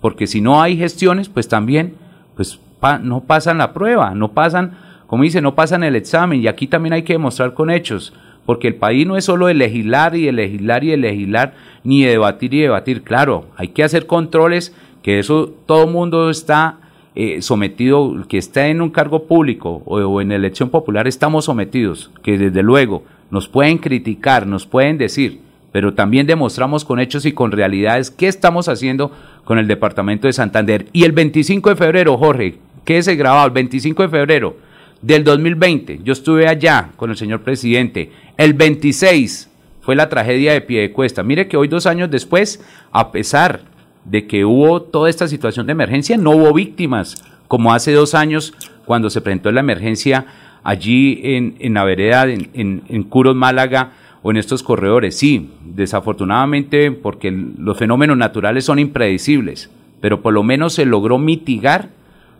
[0.01, 1.95] Porque si no hay gestiones, pues también,
[2.35, 2.59] pues
[3.01, 4.77] no pasan la prueba, no pasan,
[5.07, 8.13] como dice, no pasan el examen, y aquí también hay que demostrar con hechos,
[8.45, 11.53] porque el país no es solo de legislar y de legislar y de legislar,
[11.85, 16.77] ni de debatir y debatir, claro, hay que hacer controles que eso todo mundo está
[17.13, 22.37] eh, sometido, que está en un cargo público o, en elección popular, estamos sometidos, que
[22.37, 27.51] desde luego nos pueden criticar, nos pueden decir, pero también demostramos con hechos y con
[27.51, 29.11] realidades qué estamos haciendo
[29.43, 30.87] con el departamento de Santander.
[30.93, 33.47] Y el 25 de febrero, Jorge, ¿qué se grabado?
[33.47, 34.55] El 25 de febrero,
[35.01, 36.01] del 2020.
[36.03, 38.11] Yo estuve allá con el señor presidente.
[38.37, 39.49] El 26
[39.81, 41.23] fue la tragedia de Piedecuesta.
[41.23, 43.61] Mire que hoy, dos años después, a pesar
[44.05, 48.53] de que hubo toda esta situación de emergencia, no hubo víctimas, como hace dos años
[48.85, 50.25] cuando se presentó la emergencia
[50.63, 55.17] allí en, en la en, en, en Curos, Málaga, o en estos corredores.
[55.17, 61.89] Sí, desafortunadamente, porque los fenómenos naturales son impredecibles, pero por lo menos se logró mitigar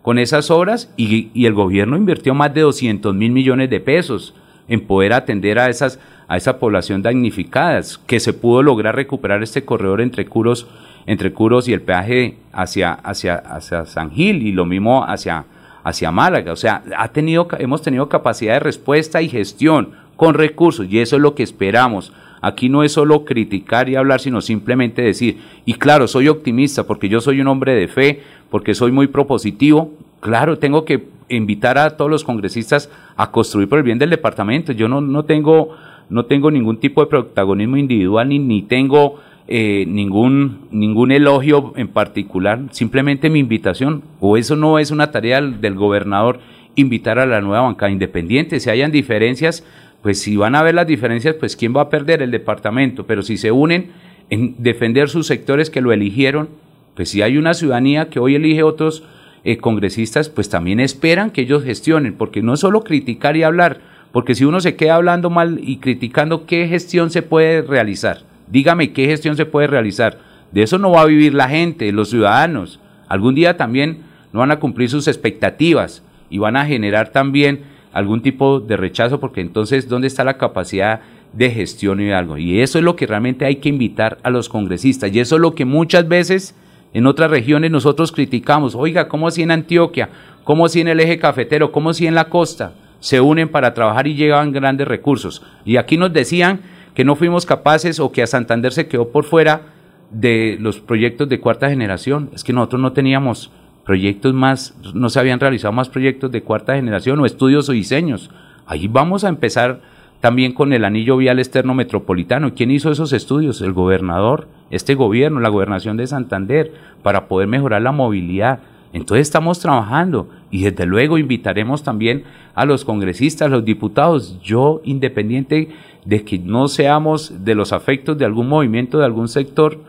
[0.02, 4.34] con esas obras y, y el gobierno invirtió más de 200 mil millones de pesos
[4.68, 6.00] en poder atender a esas
[6.32, 10.66] a esa población damnificada, que se pudo lograr recuperar este corredor entre Curos,
[11.06, 15.44] entre Curos y el peaje hacia, hacia, hacia San Gil y lo mismo hacia,
[15.84, 16.54] hacia Málaga.
[16.54, 21.18] O sea, ha tenido, hemos tenido capacidad de respuesta y gestión con recursos y eso
[21.18, 22.14] es lo que esperamos.
[22.42, 27.10] Aquí no es solo criticar y hablar, sino simplemente decir, y claro, soy optimista porque
[27.10, 29.92] yo soy un hombre de fe, porque soy muy propositivo,
[30.22, 34.72] claro, tengo que invitar a todos los congresistas a construir por el bien del departamento.
[34.72, 35.76] Yo no, no tengo
[36.12, 41.88] no tengo ningún tipo de protagonismo individual ni, ni tengo eh, ningún, ningún elogio en
[41.88, 46.40] particular, simplemente mi invitación, o eso no es una tarea del, gobernador,
[46.76, 49.66] invitar a la nueva bancada independiente, si hayan diferencias,
[50.02, 53.24] pues si van a haber las diferencias, pues quién va a perder el departamento, pero
[53.24, 53.92] si se unen
[54.30, 56.50] en defender sus sectores que lo eligieron,
[56.96, 59.04] pues si hay una ciudadanía que hoy elige otros
[59.44, 63.80] eh, congresistas, pues también esperan que ellos gestionen, porque no solo criticar y hablar,
[64.12, 68.20] porque si uno se queda hablando mal y criticando, ¿qué gestión se puede realizar?
[68.48, 70.20] Dígame qué gestión se puede realizar.
[70.52, 72.80] De eso no va a vivir la gente, los ciudadanos.
[73.08, 74.04] Algún día también
[74.34, 77.62] no van a cumplir sus expectativas y van a generar también
[77.94, 81.02] algún tipo de rechazo, porque entonces, ¿dónde está la capacidad
[81.34, 82.38] de gestión y algo?
[82.38, 85.14] Y eso es lo que realmente hay que invitar a los congresistas.
[85.14, 86.56] Y eso es lo que muchas veces
[86.94, 88.76] en otras regiones nosotros criticamos.
[88.76, 90.10] Oiga, ¿cómo así en Antioquia?
[90.44, 91.72] ¿Cómo así en el eje cafetero?
[91.72, 92.74] ¿Cómo así en la costa?
[93.02, 95.44] se unen para trabajar y llevan grandes recursos.
[95.66, 96.62] Y aquí nos decían
[96.94, 99.74] que no fuimos capaces o que a Santander se quedó por fuera
[100.12, 102.30] de los proyectos de cuarta generación.
[102.34, 103.52] Es que nosotros no teníamos
[103.86, 108.30] proyectos más, no se habían realizado más proyectos de cuarta generación o estudios o diseños.
[108.68, 109.82] Ahí vamos a empezar
[110.22, 112.54] también con el anillo vial externo metropolitano.
[112.54, 113.60] ¿Quién hizo esos estudios?
[113.62, 118.60] El gobernador, este gobierno, la gobernación de Santander, para poder mejorar la movilidad.
[118.94, 124.40] Entonces estamos trabajando y desde luego invitaremos también a los congresistas, a los diputados.
[124.44, 125.70] Yo, independiente
[126.06, 129.80] de que no seamos de los afectos de algún movimiento, de algún sector,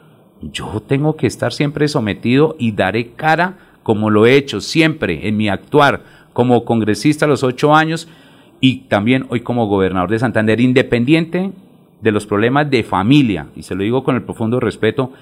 [0.41, 5.36] yo tengo que estar siempre sometido y daré cara como lo he hecho siempre en
[5.36, 6.02] mi actuar
[6.33, 8.09] como congresista a los ocho años
[8.62, 11.50] y también hoy como gobernador de Santander, independiente
[12.00, 15.12] de los problemas de familia, y se lo digo con el profundo respeto,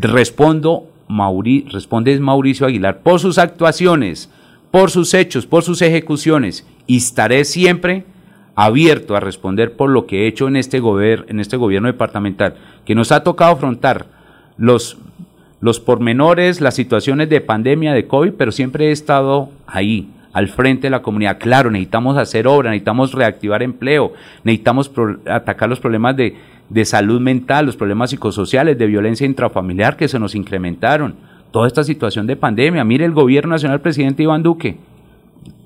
[0.00, 4.30] respondo Mauri, responde Mauricio Aguilar, por sus actuaciones,
[4.70, 8.04] por sus hechos, por sus ejecuciones, y estaré siempre
[8.54, 12.54] abierto a responder por lo que he hecho en este, en este gobierno departamental,
[12.86, 14.06] que nos ha tocado afrontar
[14.56, 14.96] los,
[15.60, 20.82] los pormenores, las situaciones de pandemia, de COVID, pero siempre he estado ahí, al frente
[20.82, 21.38] de la comunidad.
[21.38, 24.12] Claro, necesitamos hacer obra, necesitamos reactivar empleo,
[24.44, 24.92] necesitamos
[25.26, 26.36] atacar los problemas de,
[26.68, 31.14] de salud mental, los problemas psicosociales, de violencia intrafamiliar que se nos incrementaron.
[31.52, 32.84] Toda esta situación de pandemia.
[32.84, 34.76] Mire el gobierno nacional, presidente Iván Duque,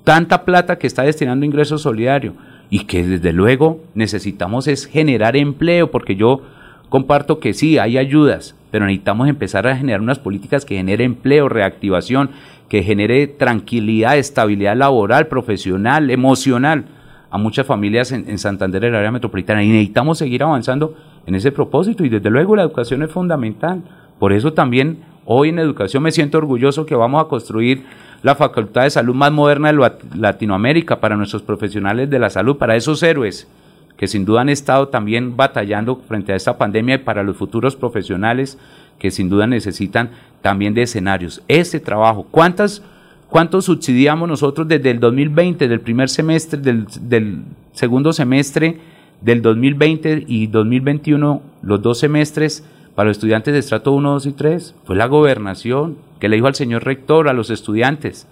[0.05, 2.35] tanta plata que está destinando ingreso solidario
[2.69, 6.43] y que desde luego necesitamos es generar empleo, porque yo
[6.87, 11.49] comparto que sí, hay ayudas, pero necesitamos empezar a generar unas políticas que genere empleo,
[11.49, 12.29] reactivación,
[12.71, 16.85] que genere tranquilidad, estabilidad laboral, profesional, emocional
[17.29, 21.51] a muchas familias en, Santander, en el área metropolitana, y necesitamos seguir avanzando en ese
[21.51, 23.81] propósito, y desde luego la educación es fundamental.
[24.19, 27.83] Por eso también hoy en educación me siento orgulloso que vamos a construir
[28.23, 32.77] la Facultad de Salud más moderna de Latinoamérica para nuestros profesionales de la salud, para
[32.77, 33.49] esos héroes
[33.97, 37.75] que sin duda han estado también batallando frente a esta pandemia y para los futuros
[37.75, 38.57] profesionales
[38.97, 40.09] que sin duda necesitan
[40.41, 41.41] también de escenarios.
[41.47, 42.83] Ese trabajo, ¿cuántas,
[43.29, 48.79] ¿cuánto subsidiamos nosotros desde el 2020, del primer semestre, del, del segundo semestre
[49.21, 54.31] del 2020 y 2021, los dos semestres para los estudiantes de estrato 1, 2 y
[54.33, 54.75] 3?
[54.83, 58.27] Fue la gobernación que le dijo al señor rector, a los estudiantes,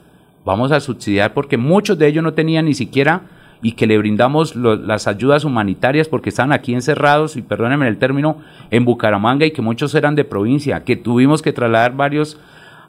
[0.46, 3.24] vamos a subsidiar porque muchos de ellos no tenían ni siquiera
[3.62, 8.38] y que le brindamos las ayudas humanitarias porque estaban aquí encerrados, y perdónenme el término,
[8.72, 12.40] en Bucaramanga y que muchos eran de provincia, que tuvimos que trasladar varios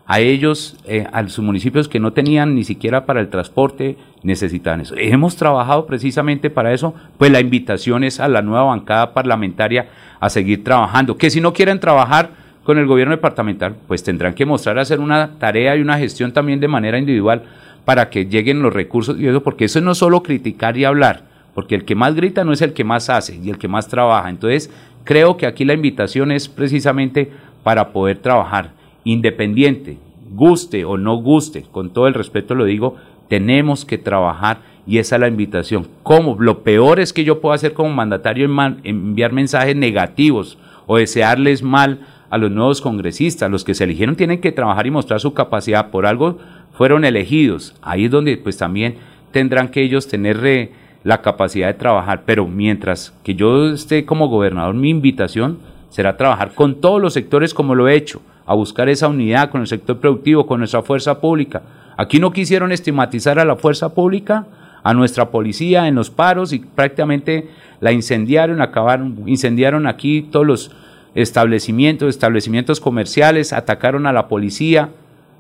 [0.06, 4.80] a ellos, eh, a sus municipios que no tenían ni siquiera para el transporte, necesitaban
[4.80, 4.96] eso.
[4.98, 10.28] Hemos trabajado precisamente para eso, pues la invitación es a la nueva bancada parlamentaria a
[10.28, 12.30] seguir trabajando, que si no quieren trabajar
[12.64, 16.60] con el gobierno departamental, pues tendrán que mostrar hacer una tarea y una gestión también
[16.60, 17.44] de manera individual
[17.84, 21.24] para que lleguen los recursos y eso, porque eso no es solo criticar y hablar,
[21.54, 23.88] porque el que más grita no es el que más hace y el que más
[23.88, 24.28] trabaja.
[24.30, 24.70] Entonces,
[25.04, 27.30] creo que aquí la invitación es precisamente
[27.62, 28.72] para poder trabajar
[29.04, 29.98] independiente,
[30.30, 32.96] guste o no guste, con todo el respeto lo digo,
[33.28, 35.86] tenemos que trabajar y esa es la invitación.
[36.02, 36.36] ¿Cómo?
[36.40, 38.48] Lo peor es que yo puedo hacer como mandatario
[38.82, 42.00] enviar mensajes negativos o desearles mal
[42.30, 43.50] a los nuevos congresistas.
[43.50, 45.90] Los que se eligieron tienen que trabajar y mostrar su capacidad.
[45.90, 46.38] Por algo
[46.80, 47.74] fueron elegidos.
[47.82, 48.94] Ahí es donde pues también
[49.32, 50.72] tendrán que ellos tener eh,
[51.04, 52.22] la capacidad de trabajar.
[52.24, 55.58] Pero mientras que yo esté como gobernador, mi invitación
[55.90, 59.60] será trabajar con todos los sectores como lo he hecho, a buscar esa unidad con
[59.60, 61.60] el sector productivo, con nuestra fuerza pública.
[61.98, 64.46] Aquí no quisieron estigmatizar a la fuerza pública,
[64.82, 67.50] a nuestra policía en los paros y prácticamente
[67.80, 70.70] la incendiaron, acabaron, incendiaron aquí todos los
[71.14, 74.88] establecimientos, establecimientos comerciales, atacaron a la policía.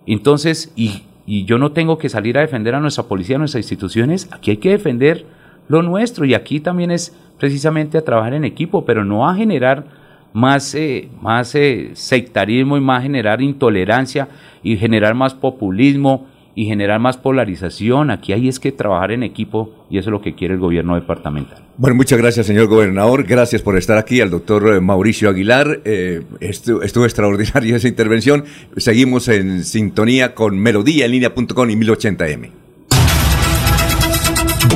[0.06, 3.62] Entonces, y, y yo no tengo que salir a defender a nuestra policía, a nuestras
[3.62, 5.26] instituciones, aquí hay que defender
[5.68, 9.84] lo nuestro y aquí también es precisamente a trabajar en equipo, pero no a generar
[10.32, 14.26] más, eh, más eh, sectarismo y más generar intolerancia
[14.64, 16.26] y generar más populismo
[16.60, 18.10] y generar más polarización.
[18.10, 20.94] Aquí hay es que trabajar en equipo y eso es lo que quiere el gobierno
[20.94, 21.58] departamental.
[21.78, 23.24] Bueno, muchas gracias, señor gobernador.
[23.24, 25.80] Gracias por estar aquí, al doctor eh, Mauricio Aguilar.
[25.86, 28.44] Eh, estuvo, estuvo, extraordinaria esa intervención.
[28.76, 32.50] Seguimos en sintonía con Melodía en línea.com y 1080m.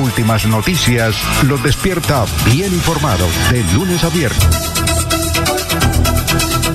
[0.03, 1.15] Últimas noticias
[1.47, 4.74] los despierta bien informados de lunes a viernes.